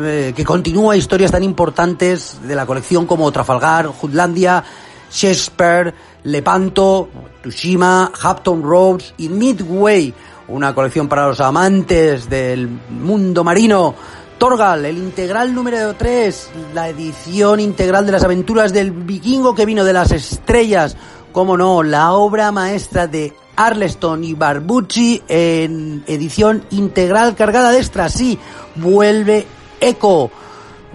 eh, 0.00 0.32
que 0.34 0.44
continúa 0.44 0.96
historias 0.96 1.30
tan 1.30 1.42
importantes 1.42 2.38
de 2.42 2.54
la 2.54 2.66
colección 2.66 3.06
como 3.06 3.30
Trafalgar, 3.30 3.86
Jutlandia, 3.86 4.64
Shakespeare, 5.10 5.94
Lepanto, 6.24 7.08
Tushima, 7.42 8.10
Hampton 8.20 8.62
Roads 8.62 9.14
y 9.18 9.28
Midway, 9.28 10.14
una 10.48 10.74
colección 10.74 11.08
para 11.08 11.26
los 11.26 11.40
amantes 11.40 12.28
del 12.28 12.68
mundo 12.68 13.44
marino. 13.44 13.94
Torgal, 14.38 14.84
el 14.84 14.98
integral 14.98 15.54
número 15.54 15.94
3, 15.94 16.50
la 16.74 16.88
edición 16.88 17.60
integral 17.60 18.04
de 18.04 18.12
las 18.12 18.24
aventuras 18.24 18.72
del 18.72 18.90
vikingo 18.90 19.54
que 19.54 19.64
vino 19.64 19.84
de 19.84 19.92
las 19.92 20.10
estrellas, 20.10 20.96
como 21.32 21.56
no, 21.56 21.82
la 21.82 22.12
obra 22.12 22.50
maestra 22.52 23.06
de 23.06 23.32
Arleston 23.56 24.24
y 24.24 24.34
Barbucci 24.34 25.22
en 25.28 26.02
edición 26.06 26.64
integral 26.70 27.36
cargada 27.36 27.70
de 27.70 27.78
extras, 27.78 28.12
sí, 28.12 28.38
vuelve 28.74 29.46
Echo, 29.80 30.30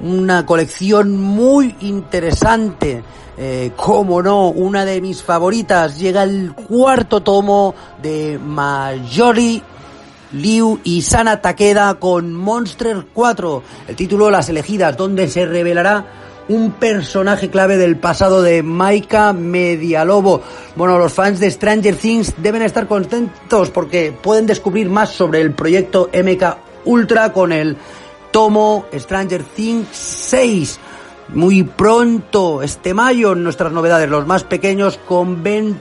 una 0.02 0.46
colección 0.46 1.20
muy 1.20 1.76
interesante. 1.82 3.04
Eh, 3.42 3.72
como 3.78 4.22
no, 4.22 4.50
una 4.50 4.84
de 4.84 5.00
mis 5.00 5.24
favoritas. 5.24 5.98
Llega 5.98 6.24
el 6.24 6.52
cuarto 6.54 7.22
tomo 7.22 7.74
de 8.02 8.38
Majori 8.38 9.64
Liu 10.34 10.82
y 10.84 11.02
Sana 11.02 11.40
Takeda 11.40 11.94
con 11.96 12.34
Monster 12.34 13.06
4, 13.14 13.64
el 13.88 13.96
título 13.96 14.30
Las 14.30 14.50
elegidas, 14.50 14.98
donde 14.98 15.30
se 15.30 15.46
revelará 15.46 16.06
un 16.50 16.74
personaje 16.74 17.50
clave 17.50 17.78
del 17.78 17.96
pasado 17.96 18.42
de 18.42 18.62
Maika 18.62 19.32
Medialobo. 19.32 20.42
Bueno, 20.76 21.00
los 21.00 21.14
fans 21.14 21.40
de 21.40 21.50
Stranger 21.50 21.96
Things 21.96 22.34
deben 22.40 22.64
estar 22.64 22.88
contentos 22.88 23.70
porque 23.70 24.12
pueden 24.12 24.48
descubrir 24.48 24.90
más 24.90 25.12
sobre 25.12 25.40
el 25.40 25.54
proyecto 25.54 26.10
MK 26.12 26.58
Ultra 26.84 27.32
con 27.32 27.54
el 27.54 27.78
tomo 28.32 28.86
Stranger 28.94 29.44
Things 29.44 29.88
6. 29.94 30.80
Muy 31.34 31.62
pronto, 31.64 32.64
este 32.64 32.96
mayo, 32.96 33.36
nuestras 33.36 33.72
novedades, 33.72 34.10
los 34.10 34.26
más 34.26 34.44
pequeños 34.44 34.98
con 34.98 35.44
Ben 35.44 35.80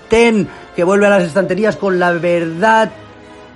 que 0.76 0.84
vuelve 0.84 1.06
a 1.06 1.10
las 1.10 1.24
estanterías 1.24 1.76
con 1.76 1.98
la 1.98 2.12
verdad 2.12 2.92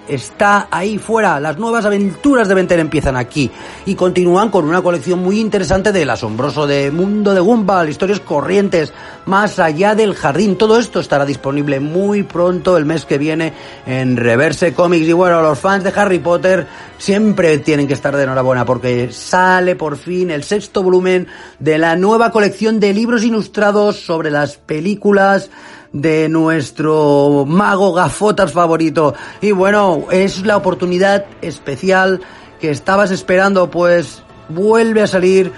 está 0.09 0.69
ahí 0.71 0.99
fuera. 0.99 1.41
Las 1.41 1.59
nuevas 1.59 1.85
aventuras 1.85 2.49
de 2.49 2.55
Venter 2.55 2.79
empiezan 2.79 3.17
aquí 3.17 3.51
y 3.87 3.95
continúan 3.95 4.51
con 4.51 4.65
una 4.65 4.83
colección 4.83 5.21
muy 5.21 5.41
interesante 5.41 5.93
del 5.93 6.11
asombroso 6.11 6.67
de 6.67 6.91
Mundo 6.91 7.35
de 7.35 7.41
Gumball, 7.41 7.89
historias 7.89 8.21
corrientes, 8.21 8.93
más 9.27 9.59
allá 9.59 9.95
del 9.95 10.15
jardín. 10.15 10.57
Todo 10.57 10.79
esto 10.79 11.01
estará 11.01 11.25
disponible 11.25 11.81
muy 11.81 12.23
pronto 12.23 12.77
el 12.77 12.85
mes 12.85 13.05
que 13.05 13.19
viene 13.19 13.53
en 13.87 14.17
Reverse 14.17 14.75
Comics. 14.75 15.09
Y 15.09 15.13
bueno, 15.13 15.43
los 15.43 15.59
fans 15.59 15.85
de 15.85 15.93
Harry 15.95 16.19
Potter 16.19 16.67
siempre 16.99 17.59
tienen 17.59 17.87
que 17.89 17.95
estar 17.95 18.17
de 18.17 18.23
enhorabuena 18.23 18.65
porque 18.65 19.13
sale 19.13 19.77
por 19.77 19.97
fin 19.97 20.31
el 20.31 20.45
sexto 20.45 20.83
volumen 20.83 21.27
de 21.59 21.79
la 21.79 21.97
nueva 21.97 22.31
colección 22.31 22.81
de 22.81 22.93
libros 22.93 23.25
ilustrados 23.25 23.97
sobre 23.97 24.31
las 24.31 24.57
películas 24.57 25.51
de 25.93 26.29
nuestro 26.29 27.45
mago 27.47 27.93
gafotas 27.93 28.53
favorito. 28.53 29.15
Y 29.41 29.53
bueno, 29.53 30.07
es 30.11 30.45
la 30.45 30.57
oportunidad 30.57 31.27
especial 31.43 32.21
que 32.61 32.71
estabas 32.71 33.11
esperando, 33.11 33.71
pues 33.71 34.23
vuelve 34.49 35.03
a 35.03 35.07
salir 35.07 35.53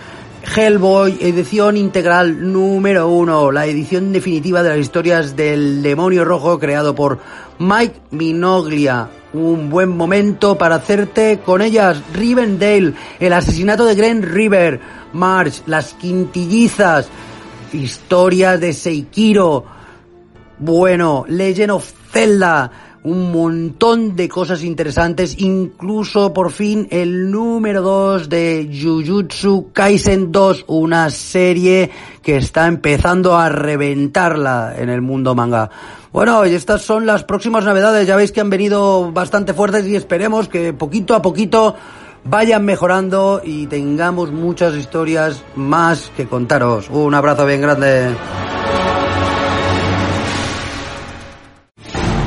Hellboy, 0.55 1.19
edición 1.21 1.77
integral 1.77 2.53
número 2.53 3.09
uno, 3.09 3.51
la 3.51 3.67
edición 3.67 4.13
definitiva 4.13 4.63
de 4.63 4.71
las 4.71 4.79
historias 4.79 5.37
del 5.37 5.83
demonio 5.83 6.25
rojo 6.25 6.59
creado 6.59 6.95
por 6.95 7.19
Mike 7.59 8.01
Minoglia. 8.11 9.09
Un 9.33 9.69
buen 9.69 9.89
momento 9.89 10.57
para 10.57 10.77
hacerte 10.77 11.41
con 11.45 11.61
ellas. 11.61 12.01
Rivendale, 12.13 12.93
el 13.19 13.33
asesinato 13.33 13.85
de 13.85 13.95
Glen 13.95 14.23
River, 14.23 14.81
March, 15.13 15.63
las 15.67 15.95
quintillizas, 15.95 17.09
historias 17.73 18.61
de 18.61 18.73
Seikiro, 18.73 19.65
bueno, 20.59 21.25
Legend 21.29 21.73
of 21.73 21.93
Zelda, 22.11 22.71
un 23.05 23.33
montón 23.33 24.17
de 24.17 24.29
cosas 24.29 24.63
interesantes, 24.63 25.37
incluso 25.39 26.33
por 26.33 26.51
fin 26.51 26.89
el 26.91 27.31
número 27.31 27.83
2 27.83 28.29
de 28.29 28.71
Jujutsu 28.73 29.71
Kaisen 29.73 30.33
2, 30.33 30.65
una 30.69 31.11
serie 31.11 31.91
que 32.23 32.37
está 32.37 32.67
empezando 32.67 33.37
a 33.37 33.51
reventarla 33.51 34.75
en 34.79 34.89
el 34.89 35.03
mundo 35.03 35.35
manga. 35.35 35.71
Bueno, 36.13 36.47
y 36.47 36.55
estas 36.55 36.83
son 36.83 37.05
las 37.05 37.25
próximas 37.25 37.65
novedades, 37.65 38.07
ya 38.07 38.17
veis 38.17 38.33
que 38.33 38.41
han 38.41 38.51
venido 38.51 39.13
bastante 39.13 39.53
fuertes 39.53 39.87
y 39.87 39.97
esperemos 39.97 40.49
que 40.49 40.73
poquito 40.73 41.15
a 41.15 41.21
poquito 41.21 41.75
vayan 42.25 42.65
mejorando 42.65 43.43
y 43.45 43.67
tengamos 43.67 44.33
muchas 44.33 44.75
historias 44.75 45.43
más 45.57 46.11
que 46.17 46.27
contaros. 46.27 46.89
Un 46.89 47.15
abrazo 47.15 47.45
bien 47.45 47.61
grande. 47.61 48.15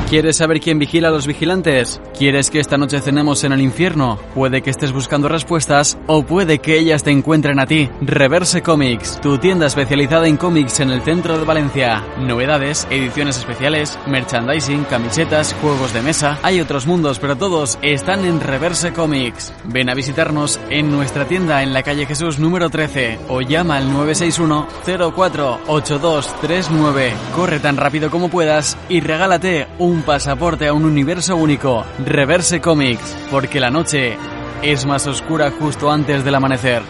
¿Quieres 0.10 0.38
saber 0.38 0.62
quién 0.62 0.80
vigila 0.80 1.10
a 1.10 1.12
los 1.12 1.28
vigilantes? 1.28 2.00
¿Quieres 2.18 2.50
que 2.50 2.62
esta 2.62 2.78
noche 2.78 3.02
cenemos 3.02 3.44
en 3.44 3.52
el 3.52 3.60
infierno? 3.60 4.18
Puede 4.34 4.62
que 4.62 4.70
estés 4.70 4.94
buscando 4.94 5.28
respuestas 5.28 5.98
o 6.08 6.24
puede 6.24 6.60
que 6.60 6.80
ellas 6.80 7.04
te 7.04 7.12
encuentren 7.12 7.60
a 7.60 7.66
ti. 7.66 7.90
Reverse 8.00 8.62
Comics, 8.62 9.20
tu 9.20 9.38
tienda 9.38 9.66
especializada 9.66 10.30
en 10.30 10.38
cómics 10.38 10.80
en 10.80 10.92
el 10.92 11.02
centro 11.02 11.38
de 11.38 11.44
Valencia. 11.44 12.06
Novedades, 12.22 12.88
ediciones 12.90 13.38
especiales, 13.38 14.00
merchandising, 14.08 14.86
camisetas, 14.86 15.54
juegos 15.62 15.92
de 15.92 16.02
mesa. 16.02 16.40
Hay 16.42 16.62
otros 16.62 16.88
mundos, 16.88 17.20
pero 17.20 17.36
todos 17.36 17.78
están 17.82 18.24
en 18.24 18.40
Reverse 18.40 18.94
Comics. 18.94 19.52
Ven 19.66 19.90
a 19.90 19.94
visitarnos 19.94 20.58
en 20.70 20.90
nuestra 20.90 21.26
tienda 21.26 21.64
en 21.64 21.74
la 21.74 21.84
calle 21.84 22.06
Jesús 22.06 22.40
número 22.40 22.70
13 22.70 23.20
o 23.28 23.42
llama 23.42 23.76
al 23.76 23.92
961 23.92 24.68
048239. 24.86 27.12
Corre 27.36 27.60
tan 27.60 27.76
rápido 27.76 28.10
como 28.10 28.30
puedas 28.30 28.78
y 28.88 29.02
regálate 29.02 29.68
un 29.80 29.97
un 29.98 30.04
pasaporte 30.04 30.68
a 30.68 30.74
un 30.74 30.86
universo 30.86 31.36
único, 31.36 31.84
Reverse 32.06 32.62
Comics, 32.62 33.18
porque 33.32 33.60
la 33.60 33.72
noche 33.72 34.16
es 34.62 34.86
más 34.86 35.08
oscura 35.08 35.50
justo 35.50 35.90
antes 35.90 36.24
del 36.24 36.36
amanecer. 36.36 36.84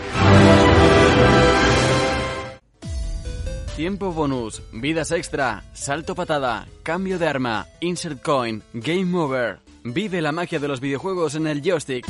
Tiempo 3.77 4.11
bonus, 4.11 4.61
vidas 4.73 5.11
extra, 5.11 5.63
salto 5.71 6.15
patada, 6.15 6.67
cambio 6.83 7.17
de 7.17 7.27
arma, 7.27 7.67
insert 7.79 8.21
coin, 8.21 8.61
game 8.73 9.17
over. 9.17 9.59
Vive 9.85 10.21
la 10.21 10.33
magia 10.33 10.59
de 10.59 10.67
los 10.67 10.81
videojuegos 10.81 11.35
en 11.35 11.47
el 11.47 11.61
joystick. 11.61 12.05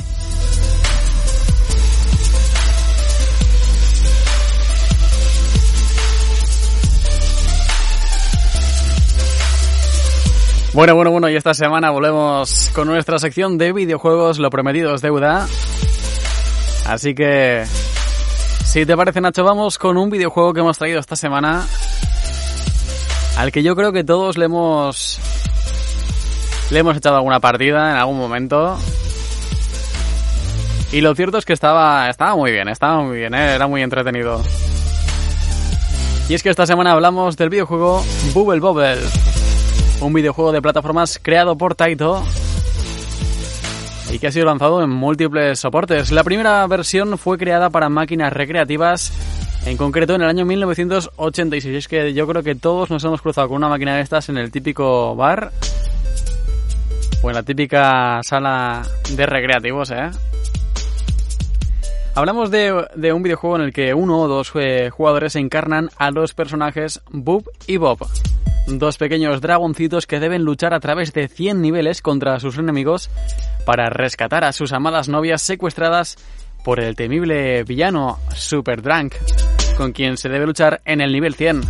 Bueno, 10.74 10.94
bueno, 10.94 11.10
bueno, 11.10 11.30
y 11.30 11.34
esta 11.34 11.54
semana 11.54 11.90
volvemos 11.90 12.70
con 12.74 12.88
nuestra 12.88 13.18
sección 13.18 13.56
de 13.56 13.72
videojuegos, 13.72 14.38
lo 14.38 14.50
prometido 14.50 14.94
es 14.94 15.00
deuda. 15.00 15.48
Así 16.86 17.14
que, 17.14 17.64
si 18.64 18.84
te 18.84 18.96
parece 18.96 19.20
Nacho, 19.22 19.44
vamos 19.44 19.78
con 19.78 19.96
un 19.96 20.10
videojuego 20.10 20.52
que 20.52 20.60
hemos 20.60 20.76
traído 20.76 21.00
esta 21.00 21.16
semana, 21.16 21.66
al 23.38 23.50
que 23.50 23.62
yo 23.62 23.74
creo 23.76 23.92
que 23.92 24.04
todos 24.04 24.36
le 24.36 24.44
hemos, 24.44 25.18
le 26.70 26.78
hemos 26.78 26.96
echado 26.98 27.16
alguna 27.16 27.40
partida 27.40 27.90
en 27.92 27.96
algún 27.96 28.18
momento. 28.18 28.78
Y 30.92 31.00
lo 31.00 31.14
cierto 31.14 31.38
es 31.38 31.46
que 31.46 31.54
estaba, 31.54 32.10
estaba 32.10 32.36
muy 32.36 32.52
bien, 32.52 32.68
estaba 32.68 33.00
muy 33.02 33.16
bien, 33.16 33.34
¿eh? 33.34 33.54
era 33.54 33.66
muy 33.66 33.82
entretenido. 33.82 34.42
Y 36.28 36.34
es 36.34 36.42
que 36.42 36.50
esta 36.50 36.66
semana 36.66 36.92
hablamos 36.92 37.38
del 37.38 37.48
videojuego 37.48 38.04
Bubble 38.34 38.60
Bobble 38.60 38.98
un 40.00 40.12
videojuego 40.12 40.52
de 40.52 40.62
plataformas 40.62 41.18
creado 41.20 41.56
por 41.56 41.74
Taito 41.74 42.24
y 44.10 44.18
que 44.18 44.28
ha 44.28 44.32
sido 44.32 44.46
lanzado 44.46 44.82
en 44.82 44.90
múltiples 44.90 45.58
soportes. 45.58 46.12
La 46.12 46.24
primera 46.24 46.66
versión 46.66 47.18
fue 47.18 47.36
creada 47.36 47.68
para 47.70 47.88
máquinas 47.88 48.32
recreativas, 48.32 49.12
en 49.66 49.76
concreto 49.76 50.14
en 50.14 50.22
el 50.22 50.28
año 50.28 50.44
1986. 50.44 51.76
Es 51.76 51.88
que 51.88 52.14
yo 52.14 52.26
creo 52.26 52.42
que 52.42 52.54
todos 52.54 52.90
nos 52.90 53.04
hemos 53.04 53.20
cruzado 53.20 53.48
con 53.48 53.56
una 53.58 53.68
máquina 53.68 53.96
de 53.96 54.02
estas 54.02 54.28
en 54.28 54.38
el 54.38 54.50
típico 54.50 55.14
bar 55.14 55.52
o 57.22 57.28
en 57.28 57.34
la 57.34 57.42
típica 57.42 58.20
sala 58.22 58.82
de 59.10 59.26
recreativos, 59.26 59.90
¿eh? 59.90 60.10
Hablamos 62.14 62.50
de, 62.50 63.12
un 63.12 63.22
videojuego 63.22 63.56
en 63.56 63.62
el 63.62 63.72
que 63.72 63.94
uno 63.94 64.22
o 64.22 64.28
dos 64.28 64.50
eh, 64.54 64.90
jugadores 64.90 65.36
encarnan 65.36 65.90
a 65.98 66.10
los 66.10 66.34
personajes 66.34 67.00
Boop 67.10 67.46
y 67.68 67.76
Bob 67.76 68.08
dos 68.72 68.98
pequeños 68.98 69.40
dragoncitos 69.40 70.06
que 70.06 70.20
deben 70.20 70.44
luchar 70.44 70.74
a 70.74 70.80
través 70.80 71.12
de 71.14 71.28
100 71.28 71.62
niveles 71.62 72.02
contra 72.02 72.38
sus 72.38 72.58
enemigos 72.58 73.08
para 73.64 73.88
rescatar 73.88 74.44
a 74.44 74.52
sus 74.52 74.72
amadas 74.72 75.08
novias 75.08 75.40
secuestradas 75.40 76.16
por 76.64 76.80
el 76.80 76.94
temible 76.94 77.64
villano 77.64 78.18
Super 78.34 78.82
Drunk, 78.82 79.14
con 79.76 79.92
quien 79.92 80.18
se 80.18 80.28
debe 80.28 80.46
luchar 80.46 80.82
en 80.84 81.00
el 81.00 81.12
nivel 81.12 81.34
100. 81.34 81.62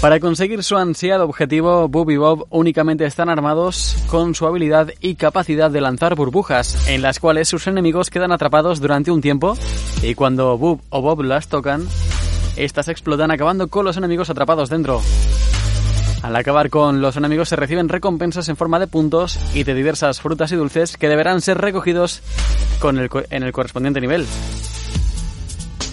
Para 0.00 0.20
conseguir 0.20 0.62
su 0.62 0.76
ansiado 0.76 1.24
objetivo, 1.24 1.88
Bob 1.88 2.10
y 2.10 2.16
Bob 2.16 2.46
únicamente 2.50 3.04
están 3.04 3.28
armados 3.28 3.96
con 4.06 4.36
su 4.36 4.46
habilidad 4.46 4.90
y 5.00 5.16
capacidad 5.16 5.72
de 5.72 5.80
lanzar 5.80 6.14
burbujas, 6.14 6.88
en 6.88 7.02
las 7.02 7.18
cuales 7.18 7.48
sus 7.48 7.66
enemigos 7.66 8.08
quedan 8.08 8.30
atrapados 8.30 8.80
durante 8.80 9.10
un 9.10 9.20
tiempo 9.20 9.58
y 10.00 10.14
cuando 10.14 10.56
Bob 10.56 10.80
o 10.90 11.02
Bob 11.02 11.22
las 11.22 11.48
tocan, 11.48 11.88
estas 12.64 12.88
explotan 12.88 13.30
acabando 13.30 13.68
con 13.68 13.84
los 13.84 13.96
enemigos 13.96 14.30
atrapados 14.30 14.68
dentro. 14.68 15.00
Al 16.22 16.34
acabar 16.34 16.68
con 16.68 17.00
los 17.00 17.16
enemigos 17.16 17.48
se 17.48 17.56
reciben 17.56 17.88
recompensas 17.88 18.48
en 18.48 18.56
forma 18.56 18.78
de 18.80 18.88
puntos 18.88 19.38
y 19.54 19.62
de 19.62 19.74
diversas 19.74 20.20
frutas 20.20 20.50
y 20.50 20.56
dulces 20.56 20.96
que 20.96 21.08
deberán 21.08 21.40
ser 21.40 21.58
recogidos 21.58 22.22
con 22.80 22.98
el, 22.98 23.08
en 23.30 23.42
el 23.44 23.52
correspondiente 23.52 24.00
nivel. 24.00 24.26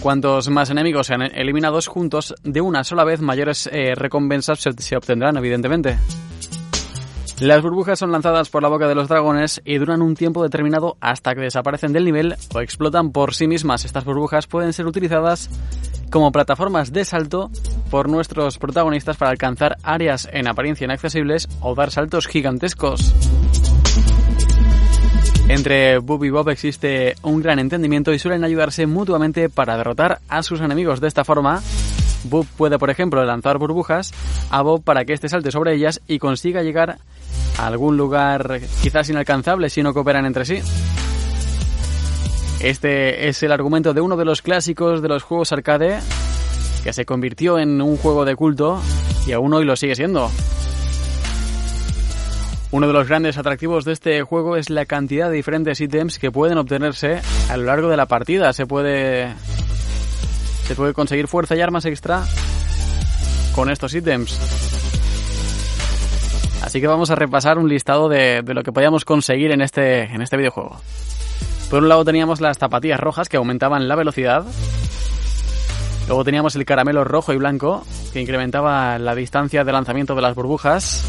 Cuantos 0.00 0.48
más 0.48 0.70
enemigos 0.70 1.06
sean 1.06 1.22
eliminados 1.22 1.86
juntos 1.86 2.34
de 2.42 2.60
una 2.60 2.84
sola 2.84 3.04
vez, 3.04 3.20
mayores 3.20 3.68
eh, 3.72 3.94
recompensas 3.94 4.60
se, 4.60 4.72
se 4.72 4.96
obtendrán, 4.96 5.36
evidentemente. 5.36 5.98
Las 7.40 7.60
burbujas 7.60 7.98
son 7.98 8.12
lanzadas 8.12 8.48
por 8.48 8.62
la 8.62 8.70
boca 8.70 8.88
de 8.88 8.94
los 8.94 9.08
dragones 9.08 9.60
y 9.64 9.76
duran 9.76 10.00
un 10.00 10.14
tiempo 10.14 10.42
determinado 10.42 10.96
hasta 11.00 11.34
que 11.34 11.42
desaparecen 11.42 11.92
del 11.92 12.06
nivel 12.06 12.34
o 12.54 12.60
explotan 12.60 13.12
por 13.12 13.34
sí 13.34 13.46
mismas. 13.46 13.84
Estas 13.84 14.06
burbujas 14.06 14.46
pueden 14.46 14.72
ser 14.72 14.86
utilizadas 14.86 15.50
como 16.10 16.32
plataformas 16.32 16.92
de 16.92 17.04
salto 17.04 17.50
por 17.90 18.08
nuestros 18.08 18.56
protagonistas 18.56 19.18
para 19.18 19.30
alcanzar 19.30 19.76
áreas 19.82 20.26
en 20.32 20.48
apariencia 20.48 20.86
inaccesibles 20.86 21.46
o 21.60 21.74
dar 21.74 21.90
saltos 21.90 22.26
gigantescos. 22.26 23.14
Entre 25.48 25.98
Bob 25.98 26.24
y 26.24 26.30
Bob 26.30 26.48
existe 26.48 27.16
un 27.22 27.42
gran 27.42 27.58
entendimiento 27.58 28.14
y 28.14 28.18
suelen 28.18 28.44
ayudarse 28.44 28.86
mutuamente 28.86 29.50
para 29.50 29.76
derrotar 29.76 30.20
a 30.28 30.42
sus 30.42 30.60
enemigos. 30.60 31.00
De 31.00 31.08
esta 31.08 31.24
forma, 31.24 31.62
Bob 32.28 32.46
puede, 32.56 32.78
por 32.78 32.90
ejemplo, 32.90 33.24
lanzar 33.24 33.58
burbujas 33.58 34.12
a 34.50 34.62
Bob 34.62 34.82
para 34.82 35.04
que 35.04 35.12
éste 35.12 35.28
salte 35.28 35.50
sobre 35.50 35.74
ellas 35.74 36.00
y 36.06 36.18
consiga 36.18 36.62
llegar 36.62 36.98
a 37.58 37.66
algún 37.66 37.96
lugar 37.96 38.60
quizás 38.82 39.08
inalcanzable 39.08 39.70
si 39.70 39.82
no 39.82 39.94
cooperan 39.94 40.26
entre 40.26 40.44
sí. 40.44 40.60
Este 42.60 43.28
es 43.28 43.42
el 43.42 43.52
argumento 43.52 43.92
de 43.92 44.00
uno 44.00 44.16
de 44.16 44.24
los 44.24 44.42
clásicos 44.42 45.02
de 45.02 45.08
los 45.08 45.22
juegos 45.22 45.52
arcade 45.52 45.98
que 46.82 46.92
se 46.92 47.04
convirtió 47.04 47.58
en 47.58 47.82
un 47.82 47.96
juego 47.96 48.24
de 48.24 48.34
culto 48.36 48.80
y 49.26 49.32
aún 49.32 49.52
hoy 49.52 49.64
lo 49.64 49.76
sigue 49.76 49.94
siendo. 49.94 50.30
Uno 52.72 52.86
de 52.86 52.92
los 52.92 53.08
grandes 53.08 53.38
atractivos 53.38 53.84
de 53.84 53.92
este 53.92 54.22
juego 54.22 54.56
es 54.56 54.70
la 54.70 54.86
cantidad 54.86 55.30
de 55.30 55.36
diferentes 55.36 55.80
ítems 55.80 56.18
que 56.18 56.32
pueden 56.32 56.58
obtenerse 56.58 57.20
a 57.48 57.56
lo 57.56 57.64
largo 57.64 57.88
de 57.88 57.96
la 57.96 58.06
partida. 58.06 58.52
Se 58.52 58.66
puede 58.66 59.32
se 60.66 60.74
puede 60.74 60.94
conseguir 60.94 61.28
fuerza 61.28 61.54
y 61.54 61.60
armas 61.60 61.84
extra 61.84 62.24
con 63.54 63.70
estos 63.70 63.94
ítems. 63.94 64.38
Así 66.62 66.80
que 66.80 66.88
vamos 66.88 67.10
a 67.10 67.14
repasar 67.14 67.58
un 67.58 67.68
listado 67.68 68.08
de, 68.08 68.42
de, 68.42 68.54
lo 68.54 68.62
que 68.62 68.72
podíamos 68.72 69.04
conseguir 69.04 69.52
en 69.52 69.62
este, 69.62 70.02
en 70.02 70.20
este 70.20 70.36
videojuego. 70.36 70.80
Por 71.70 71.82
un 71.82 71.88
lado 71.88 72.04
teníamos 72.04 72.40
las 72.40 72.58
zapatillas 72.58 72.98
rojas 72.98 73.28
que 73.28 73.36
aumentaban 73.36 73.86
la 73.86 73.94
velocidad. 73.94 74.44
Luego 76.08 76.24
teníamos 76.24 76.56
el 76.56 76.64
caramelo 76.64 77.04
rojo 77.04 77.32
y 77.32 77.36
blanco 77.36 77.84
que 78.12 78.20
incrementaba 78.20 78.98
la 78.98 79.14
distancia 79.14 79.64
de 79.64 79.72
lanzamiento 79.72 80.14
de 80.14 80.22
las 80.22 80.34
burbujas. 80.34 81.04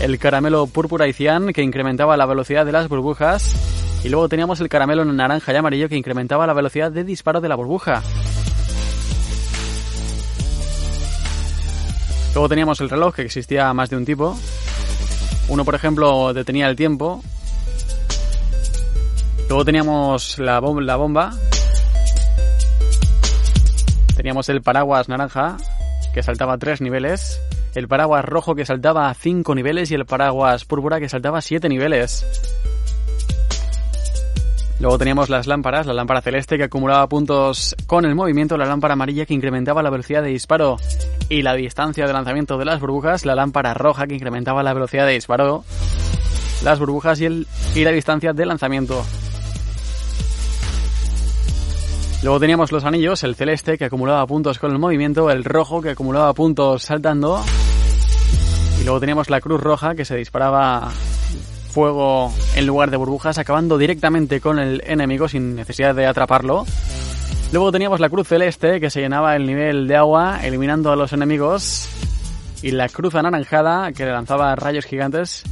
El 0.00 0.18
caramelo 0.18 0.66
púrpura 0.66 1.08
y 1.08 1.12
cian 1.12 1.52
que 1.52 1.62
incrementaba 1.62 2.16
la 2.16 2.26
velocidad 2.26 2.64
de 2.64 2.72
las 2.72 2.88
burbujas. 2.88 3.54
Y 4.04 4.08
luego 4.08 4.28
teníamos 4.28 4.60
el 4.60 4.68
caramelo 4.68 5.04
naranja 5.04 5.52
y 5.52 5.56
amarillo 5.56 5.88
que 5.88 5.96
incrementaba 5.96 6.46
la 6.46 6.54
velocidad 6.54 6.90
de 6.90 7.04
disparo 7.04 7.40
de 7.40 7.48
la 7.48 7.54
burbuja. 7.56 8.02
Luego 12.34 12.48
teníamos 12.48 12.80
el 12.80 12.88
reloj, 12.88 13.14
que 13.14 13.22
existía 13.22 13.72
más 13.74 13.90
de 13.90 13.96
un 13.96 14.04
tipo. 14.04 14.36
Uno, 15.48 15.64
por 15.64 15.74
ejemplo, 15.74 16.32
detenía 16.32 16.68
el 16.68 16.76
tiempo. 16.76 17.22
Luego 19.48 19.64
teníamos 19.64 20.38
la, 20.38 20.60
bom 20.60 20.78
la 20.78 20.94
bomba. 20.94 21.32
Teníamos 24.14 24.48
el 24.48 24.62
paraguas 24.62 25.08
naranja, 25.08 25.56
que 26.14 26.22
saltaba 26.22 26.56
tres 26.56 26.80
niveles. 26.80 27.40
El 27.74 27.88
paraguas 27.88 28.24
rojo, 28.24 28.54
que 28.54 28.64
saltaba 28.64 29.12
cinco 29.14 29.56
niveles. 29.56 29.90
Y 29.90 29.94
el 29.94 30.06
paraguas 30.06 30.64
púrpura, 30.64 31.00
que 31.00 31.08
saltaba 31.08 31.40
siete 31.40 31.68
niveles. 31.68 32.24
Luego 34.80 34.96
teníamos 34.96 35.28
las 35.28 35.46
lámparas, 35.46 35.86
la 35.86 35.92
lámpara 35.92 36.22
celeste 36.22 36.56
que 36.56 36.64
acumulaba 36.64 37.06
puntos 37.06 37.76
con 37.86 38.06
el 38.06 38.14
movimiento, 38.14 38.56
la 38.56 38.64
lámpara 38.64 38.94
amarilla 38.94 39.26
que 39.26 39.34
incrementaba 39.34 39.82
la 39.82 39.90
velocidad 39.90 40.22
de 40.22 40.30
disparo 40.30 40.78
y 41.28 41.42
la 41.42 41.52
distancia 41.52 42.06
de 42.06 42.12
lanzamiento 42.14 42.56
de 42.56 42.64
las 42.64 42.80
burbujas, 42.80 43.26
la 43.26 43.34
lámpara 43.34 43.74
roja 43.74 44.06
que 44.06 44.14
incrementaba 44.14 44.62
la 44.62 44.72
velocidad 44.72 45.04
de 45.06 45.12
disparo, 45.12 45.64
las 46.64 46.78
burbujas 46.78 47.20
y, 47.20 47.84
la 47.84 47.90
distancia 47.90 48.32
de 48.32 48.46
lanzamiento. 48.46 49.04
Luego 52.22 52.40
teníamos 52.40 52.72
los 52.72 52.84
anillos, 52.84 53.22
el 53.22 53.34
celeste 53.34 53.76
que 53.76 53.84
acumulaba 53.84 54.26
puntos 54.26 54.58
con 54.58 54.72
el 54.72 54.78
movimiento, 54.78 55.30
el 55.30 55.44
rojo 55.44 55.82
que 55.82 55.90
acumulaba 55.90 56.32
puntos 56.32 56.84
saltando 56.84 57.42
y 58.80 58.84
luego 58.84 58.98
teníamos 58.98 59.28
la 59.28 59.42
cruz 59.42 59.60
roja 59.60 59.94
que 59.94 60.06
se 60.06 60.16
disparaba 60.16 60.90
fuego 61.70 62.32
en 62.54 62.66
lugar 62.66 62.90
de 62.90 62.96
burbujas, 62.96 63.38
acabando 63.38 63.78
directamente 63.78 64.40
con 64.40 64.58
el 64.58 64.82
enemigo 64.86 65.28
sin 65.28 65.54
necesidad 65.56 65.94
de 65.94 66.06
atraparlo. 66.06 66.66
Luego 67.52 67.72
teníamos 67.72 67.98
la 67.98 68.08
cruz 68.08 68.28
celeste 68.28 68.80
que 68.80 68.90
se 68.90 69.00
llenaba 69.00 69.34
el 69.34 69.46
nivel 69.46 69.88
de 69.88 69.96
agua 69.96 70.40
eliminando 70.42 70.92
a 70.92 70.96
los 70.96 71.12
enemigos. 71.12 71.88
Y 72.62 72.72
la 72.72 72.88
cruz 72.88 73.14
anaranjada 73.14 73.92
que 73.92 74.04
lanzaba 74.04 74.54
rayos 74.54 74.84
gigantes 74.84 75.42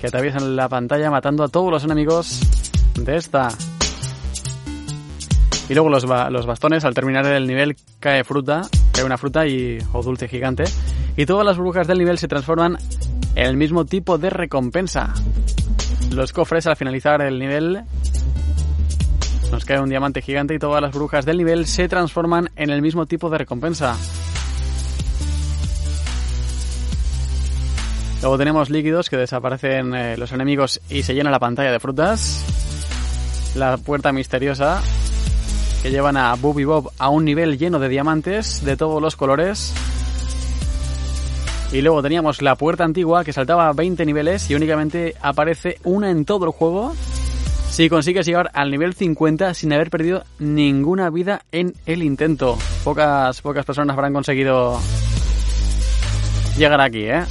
que 0.00 0.06
atraviesan 0.06 0.54
la 0.54 0.68
pantalla 0.68 1.10
matando 1.10 1.42
a 1.42 1.48
todos 1.48 1.70
los 1.70 1.84
enemigos 1.84 2.40
de 2.94 3.16
esta. 3.16 3.48
Y 5.68 5.74
luego 5.74 5.88
los, 5.90 6.04
los 6.04 6.46
bastones 6.46 6.84
al 6.84 6.94
terminar 6.94 7.26
el 7.26 7.46
nivel 7.46 7.76
cae 8.00 8.24
fruta, 8.24 8.62
cae 8.92 9.04
una 9.04 9.18
fruta 9.18 9.46
y, 9.46 9.78
o 9.92 10.02
dulce 10.02 10.28
gigante. 10.28 10.64
Y 11.16 11.26
todas 11.26 11.44
las 11.44 11.56
burbujas 11.56 11.86
del 11.86 11.98
nivel 11.98 12.18
se 12.18 12.28
transforman 12.28 12.78
en 13.34 13.46
el 13.46 13.56
mismo 13.56 13.84
tipo 13.84 14.16
de 14.16 14.30
recompensa. 14.30 15.12
Los 16.10 16.32
cofres 16.32 16.66
al 16.66 16.76
finalizar 16.76 17.22
el 17.22 17.38
nivel 17.38 17.84
nos 19.50 19.64
cae 19.64 19.80
un 19.80 19.88
diamante 19.88 20.20
gigante 20.20 20.54
y 20.54 20.58
todas 20.58 20.82
las 20.82 20.92
brujas 20.92 21.24
del 21.24 21.38
nivel 21.38 21.66
se 21.66 21.88
transforman 21.88 22.50
en 22.56 22.70
el 22.70 22.82
mismo 22.82 23.06
tipo 23.06 23.30
de 23.30 23.38
recompensa. 23.38 23.96
Luego 28.20 28.36
tenemos 28.36 28.68
líquidos 28.68 29.08
que 29.08 29.16
desaparecen 29.16 29.94
eh, 29.94 30.16
los 30.16 30.32
enemigos 30.32 30.80
y 30.90 31.02
se 31.02 31.14
llena 31.14 31.30
la 31.30 31.38
pantalla 31.38 31.70
de 31.70 31.78
frutas. 31.78 32.44
La 33.54 33.76
puerta 33.76 34.12
misteriosa 34.12 34.82
que 35.82 35.90
llevan 35.90 36.16
a 36.16 36.34
Booby 36.34 36.64
Bob 36.64 36.90
a 36.98 37.08
un 37.08 37.24
nivel 37.24 37.58
lleno 37.58 37.78
de 37.78 37.88
diamantes 37.88 38.64
de 38.64 38.76
todos 38.76 39.00
los 39.00 39.14
colores. 39.14 39.72
Y 41.70 41.82
luego 41.82 42.02
teníamos 42.02 42.40
la 42.40 42.56
puerta 42.56 42.84
antigua 42.84 43.24
que 43.24 43.32
saltaba 43.32 43.70
20 43.72 44.06
niveles 44.06 44.50
y 44.50 44.54
únicamente 44.54 45.14
aparece 45.20 45.78
una 45.84 46.10
en 46.10 46.24
todo 46.24 46.46
el 46.46 46.52
juego. 46.52 46.94
Si 47.70 47.90
consigues 47.90 48.24
llegar 48.24 48.50
al 48.54 48.70
nivel 48.70 48.94
50 48.94 49.52
sin 49.52 49.72
haber 49.74 49.90
perdido 49.90 50.24
ninguna 50.38 51.10
vida 51.10 51.42
en 51.52 51.74
el 51.84 52.02
intento. 52.02 52.56
Pocas, 52.84 53.42
pocas 53.42 53.66
personas 53.66 53.94
habrán 53.94 54.14
conseguido 54.14 54.80
llegar 56.56 56.80
aquí, 56.80 57.04
¿eh? 57.04 57.24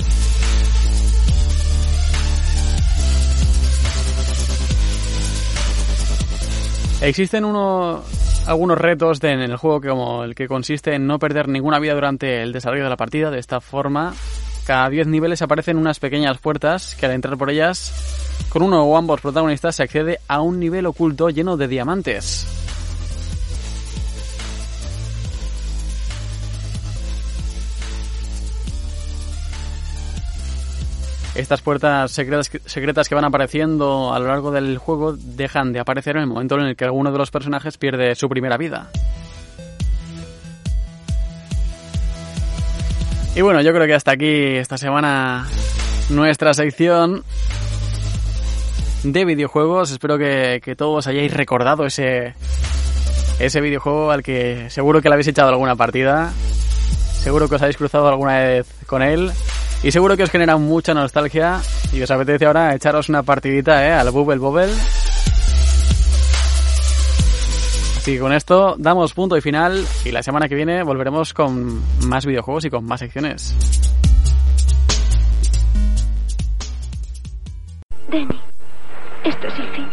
Existen 7.02 7.44
uno, 7.44 8.04
algunos 8.48 8.78
retos 8.78 9.22
en 9.24 9.42
el 9.42 9.58
juego 9.58 9.82
como 9.82 10.24
el 10.24 10.34
que 10.34 10.48
consiste 10.48 10.96
en 10.96 11.06
no 11.06 11.20
perder 11.20 11.50
ninguna 11.50 11.80
vida 11.80 11.94
durante 11.94 12.42
el 12.42 12.54
desarrollo 12.54 12.86
de 12.86 12.90
la 12.90 12.98
partida. 12.98 13.30
De 13.30 13.40
esta 13.40 13.60
forma, 13.60 14.14
cada 14.66 14.90
10 14.90 15.08
niveles 15.08 15.42
aparecen 15.42 15.78
unas 15.78 16.00
pequeñas 16.00 16.38
puertas 16.40 16.96
que 16.96 17.06
al 17.06 17.12
entrar 17.12 17.38
por 17.38 17.50
ellas, 17.50 18.46
con 18.50 18.64
uno 18.64 18.84
o 18.84 18.98
ambos 18.98 19.22
protagonistas 19.22 19.76
se 19.76 19.84
accede 19.84 20.20
a 20.28 20.42
un 20.42 20.60
nivel 20.60 20.86
oculto 20.86 21.30
lleno 21.30 21.58
de 21.58 21.68
diamantes. 21.68 22.67
Estas 31.38 31.62
puertas 31.62 32.12
secretas, 32.12 33.08
que 33.08 33.16
van 33.16 33.24
apareciendo 33.24 34.12
a 34.12 34.18
lo 34.18 34.26
largo 34.26 34.50
del 34.50 34.80
juego 34.80 35.14
dejan 35.16 35.72
de 35.72 35.80
aparecer 35.80 36.16
en 36.16 36.24
el 36.24 36.28
momento 36.28 36.56
en 36.56 36.66
el 36.66 36.76
que 36.76 36.86
alguno 36.86 37.12
de 37.12 37.20
los 37.20 37.30
personajes 37.30 37.78
pierde 37.78 38.16
su 38.16 38.28
primera 38.28 38.58
vida. 38.58 38.90
Y 43.36 43.42
bueno, 43.42 43.62
yo 43.62 43.72
creo 43.72 43.86
que 43.86 43.94
hasta 43.94 44.14
aquí 44.14 44.56
esta 44.56 44.80
semana 44.80 45.48
nuestra 46.10 46.56
sección 46.56 47.24
de 49.04 49.24
videojuegos. 49.24 49.92
Espero 49.92 50.18
que, 50.18 50.60
que 50.64 50.76
todos 50.76 51.06
hayáis 51.06 51.32
recordado 51.32 51.86
ese, 51.86 52.34
ese 53.40 53.62
videojuego 53.62 54.10
al 54.10 54.24
que 54.24 54.72
seguro 54.72 55.04
que 55.04 55.10
le 55.10 55.14
habéis 55.14 55.28
echado 55.28 55.50
alguna 55.50 55.76
partida. 55.76 56.34
Seguro 57.22 57.48
que 57.48 57.56
os 57.56 57.62
habéis 57.62 57.78
cruzado 57.78 58.08
alguna 58.08 58.40
vez 58.40 58.68
con 58.88 59.04
él. 59.04 59.32
Y 59.84 59.92
seguro 59.92 60.18
que 60.18 60.24
os 60.24 60.32
genera 60.32 60.58
mucha 60.58 60.94
nostalgia 60.94 61.62
y 61.94 62.02
os 62.02 62.10
apetece 62.10 62.46
ahora 62.46 62.74
echaros 62.74 63.10
una 63.10 63.24
partidita 63.24 63.86
¿eh? 63.86 63.94
al 63.94 64.10
Bubble 64.12 64.38
Bobble. 64.38 64.74
Así 67.98 68.14
que 68.14 68.20
con 68.20 68.34
esto 68.34 68.76
damos 68.80 69.14
punto 69.14 69.38
y 69.38 69.42
final 69.42 69.86
y 70.04 70.12
la 70.12 70.24
semana 70.24 70.48
que 70.48 70.56
viene 70.56 70.82
volveremos 70.82 71.34
con 71.34 71.82
más 72.08 72.26
videojuegos 72.26 72.66
y 72.66 72.70
con 72.70 72.86
más 72.86 73.02
secciones. 73.02 73.56
Denny, 78.10 78.40
esto 79.26 79.48
es 79.48 79.60
el 79.60 79.68
fin. 79.70 79.88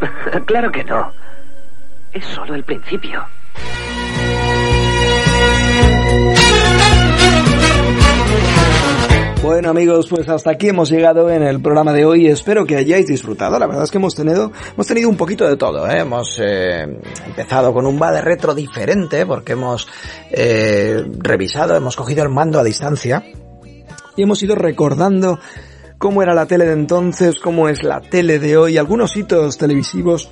claro 0.46 0.70
que 0.70 0.84
no. 0.84 1.12
Es 2.12 2.24
solo 2.26 2.54
el 2.54 2.64
principio. 2.64 3.24
Bueno 9.44 9.68
amigos, 9.68 10.06
pues 10.08 10.26
hasta 10.30 10.52
aquí 10.52 10.68
hemos 10.68 10.88
llegado 10.88 11.28
en 11.28 11.42
el 11.42 11.60
programa 11.60 11.92
de 11.92 12.06
hoy. 12.06 12.28
Espero 12.28 12.64
que 12.64 12.76
hayáis 12.76 13.06
disfrutado. 13.08 13.58
La 13.58 13.66
verdad 13.66 13.84
es 13.84 13.90
que 13.90 13.98
hemos 13.98 14.14
tenido, 14.14 14.50
hemos 14.72 14.86
tenido 14.86 15.10
un 15.10 15.18
poquito 15.18 15.46
de 15.46 15.58
todo. 15.58 15.86
¿eh? 15.86 15.98
Hemos 15.98 16.40
eh, 16.42 16.80
empezado 17.26 17.74
con 17.74 17.84
un 17.84 18.00
va 18.00 18.10
de 18.10 18.22
retro 18.22 18.54
diferente 18.54 19.26
porque 19.26 19.52
hemos 19.52 19.86
eh, 20.30 21.04
revisado, 21.18 21.76
hemos 21.76 21.94
cogido 21.94 22.22
el 22.22 22.30
mando 22.30 22.58
a 22.58 22.64
distancia 22.64 23.22
y 24.16 24.22
hemos 24.22 24.42
ido 24.42 24.54
recordando 24.54 25.38
cómo 25.98 26.22
era 26.22 26.32
la 26.32 26.46
tele 26.46 26.64
de 26.64 26.72
entonces, 26.72 27.38
cómo 27.38 27.68
es 27.68 27.82
la 27.82 28.00
tele 28.00 28.38
de 28.38 28.56
hoy, 28.56 28.78
algunos 28.78 29.14
hitos 29.14 29.58
televisivos 29.58 30.30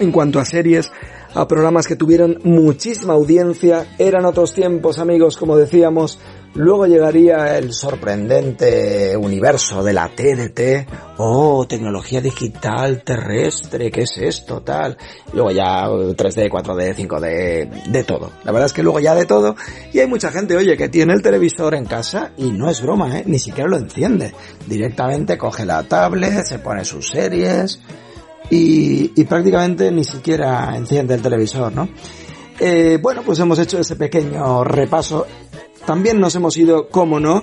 en 0.00 0.12
cuanto 0.12 0.38
a 0.38 0.44
series, 0.44 0.92
a 1.34 1.48
programas 1.48 1.86
que 1.86 1.96
tuvieron 1.96 2.40
muchísima 2.44 3.14
audiencia. 3.14 3.86
Eran 3.98 4.26
otros 4.26 4.52
tiempos, 4.52 4.98
amigos, 4.98 5.38
como 5.38 5.56
decíamos. 5.56 6.18
Luego 6.54 6.86
llegaría 6.86 7.56
el 7.56 7.72
sorprendente 7.72 9.16
universo 9.16 9.84
de 9.84 9.92
la 9.92 10.08
TDT. 10.08 11.18
Oh, 11.18 11.66
tecnología 11.68 12.20
digital 12.20 13.02
terrestre, 13.02 13.90
¿qué 13.90 14.02
es 14.02 14.18
esto? 14.18 14.62
Tal. 14.62 14.96
Luego 15.32 15.50
ya 15.50 15.86
3D, 15.86 16.50
4D, 16.50 16.94
5D, 16.96 17.84
de 17.84 18.04
todo. 18.04 18.32
La 18.44 18.52
verdad 18.52 18.66
es 18.66 18.72
que 18.72 18.82
luego 18.82 18.98
ya 19.00 19.14
de 19.14 19.26
todo. 19.26 19.54
Y 19.92 20.00
hay 20.00 20.06
mucha 20.06 20.30
gente, 20.30 20.56
oye, 20.56 20.76
que 20.76 20.88
tiene 20.88 21.14
el 21.14 21.22
televisor 21.22 21.74
en 21.74 21.84
casa 21.84 22.32
y 22.36 22.50
no 22.50 22.68
es 22.68 22.82
broma, 22.82 23.18
¿eh? 23.18 23.24
Ni 23.26 23.38
siquiera 23.38 23.68
lo 23.68 23.76
enciende. 23.76 24.34
Directamente 24.66 25.38
coge 25.38 25.64
la 25.64 25.82
tablet, 25.84 26.44
se 26.44 26.58
pone 26.58 26.84
sus 26.84 27.08
series 27.08 27.80
y, 28.50 29.12
y 29.20 29.24
prácticamente 29.24 29.90
ni 29.90 30.04
siquiera 30.04 30.74
enciende 30.76 31.14
el 31.14 31.22
televisor, 31.22 31.72
¿no? 31.72 31.88
Eh, 32.60 32.98
bueno, 33.00 33.22
pues 33.22 33.38
hemos 33.38 33.58
hecho 33.58 33.78
ese 33.78 33.94
pequeño 33.94 34.64
repaso 34.64 35.26
también 35.88 36.20
nos 36.20 36.34
hemos 36.34 36.54
ido, 36.58 36.90
como 36.90 37.18
no, 37.18 37.42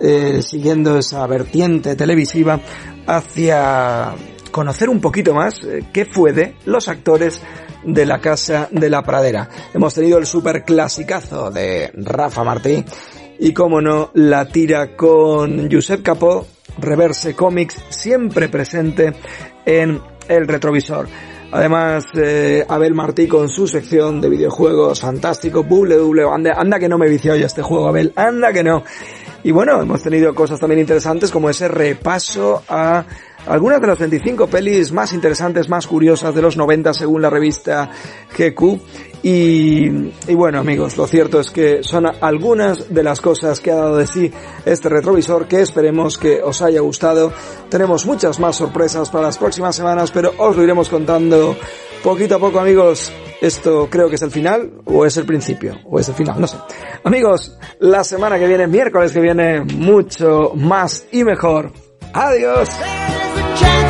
eh, 0.00 0.42
siguiendo 0.42 0.98
esa 0.98 1.26
vertiente 1.26 1.96
televisiva 1.96 2.60
hacia 3.06 4.14
conocer 4.50 4.90
un 4.90 5.00
poquito 5.00 5.32
más 5.32 5.64
eh, 5.64 5.82
qué 5.94 6.04
fue 6.04 6.34
de 6.34 6.56
los 6.66 6.88
actores 6.88 7.40
de 7.84 8.04
la 8.04 8.20
Casa 8.20 8.68
de 8.70 8.90
la 8.90 9.02
Pradera. 9.02 9.48
Hemos 9.72 9.94
tenido 9.94 10.18
el 10.18 10.26
super 10.26 10.62
clasicazo 10.62 11.50
de 11.50 11.90
Rafa 11.94 12.44
Martí 12.44 12.84
y, 13.38 13.54
como 13.54 13.80
no, 13.80 14.10
la 14.12 14.44
tira 14.44 14.94
con 14.94 15.72
Josep 15.72 16.02
Capó, 16.02 16.46
Reverse 16.76 17.34
Comics, 17.34 17.82
siempre 17.88 18.50
presente 18.50 19.14
en 19.64 20.02
el 20.28 20.46
retrovisor. 20.46 21.08
Además, 21.52 22.06
eh, 22.14 22.64
Abel 22.68 22.94
Martí 22.94 23.28
con 23.28 23.48
su 23.48 23.66
sección 23.66 24.20
de 24.20 24.28
videojuegos 24.28 25.00
fantástico, 25.00 25.62
W, 25.62 26.28
anda, 26.32 26.54
anda 26.54 26.78
que 26.78 26.88
no 26.88 26.98
me 26.98 27.08
vicio 27.08 27.36
yo 27.36 27.46
este 27.46 27.62
juego, 27.62 27.88
Abel, 27.88 28.12
anda 28.16 28.52
que 28.52 28.64
no. 28.64 28.82
Y 29.44 29.52
bueno, 29.52 29.80
hemos 29.80 30.02
tenido 30.02 30.34
cosas 30.34 30.58
también 30.58 30.80
interesantes 30.80 31.30
como 31.30 31.48
ese 31.48 31.68
repaso 31.68 32.62
a 32.68 33.04
algunas 33.46 33.80
de 33.80 33.86
las 33.86 33.98
25 33.98 34.46
pelis 34.48 34.92
más 34.92 35.12
interesantes, 35.12 35.68
más 35.68 35.86
curiosas 35.86 36.34
de 36.34 36.42
los 36.42 36.56
90 36.56 36.94
según 36.94 37.22
la 37.22 37.30
revista 37.30 37.90
GQ. 38.36 38.80
Y, 39.22 39.86
y, 40.28 40.34
bueno 40.34 40.60
amigos, 40.60 40.96
lo 40.96 41.06
cierto 41.06 41.40
es 41.40 41.50
que 41.50 41.82
son 41.82 42.06
algunas 42.20 42.92
de 42.94 43.02
las 43.02 43.20
cosas 43.20 43.60
que 43.60 43.72
ha 43.72 43.76
dado 43.76 43.96
de 43.96 44.06
sí 44.06 44.30
este 44.64 44.88
retrovisor 44.88 45.48
que 45.48 45.62
esperemos 45.62 46.16
que 46.18 46.42
os 46.42 46.62
haya 46.62 46.80
gustado. 46.80 47.32
Tenemos 47.68 48.06
muchas 48.06 48.38
más 48.38 48.56
sorpresas 48.56 49.10
para 49.10 49.26
las 49.26 49.38
próximas 49.38 49.74
semanas, 49.74 50.10
pero 50.12 50.32
os 50.38 50.56
lo 50.56 50.62
iremos 50.62 50.88
contando 50.88 51.56
poquito 52.04 52.36
a 52.36 52.38
poco 52.38 52.60
amigos. 52.60 53.12
Esto 53.40 53.88
creo 53.90 54.08
que 54.08 54.14
es 54.14 54.22
el 54.22 54.30
final 54.30 54.72
o 54.84 55.04
es 55.04 55.16
el 55.16 55.26
principio 55.26 55.78
o 55.84 55.98
es 55.98 56.08
el 56.08 56.14
final, 56.14 56.40
no 56.40 56.46
sé. 56.46 56.56
Amigos, 57.04 57.58
la 57.80 58.04
semana 58.04 58.38
que 58.38 58.46
viene, 58.46 58.66
miércoles 58.66 59.12
que 59.12 59.20
viene, 59.20 59.60
mucho 59.60 60.52
más 60.54 61.06
y 61.12 61.24
mejor. 61.24 61.72
Adiós. 62.12 62.68
can 63.56 63.85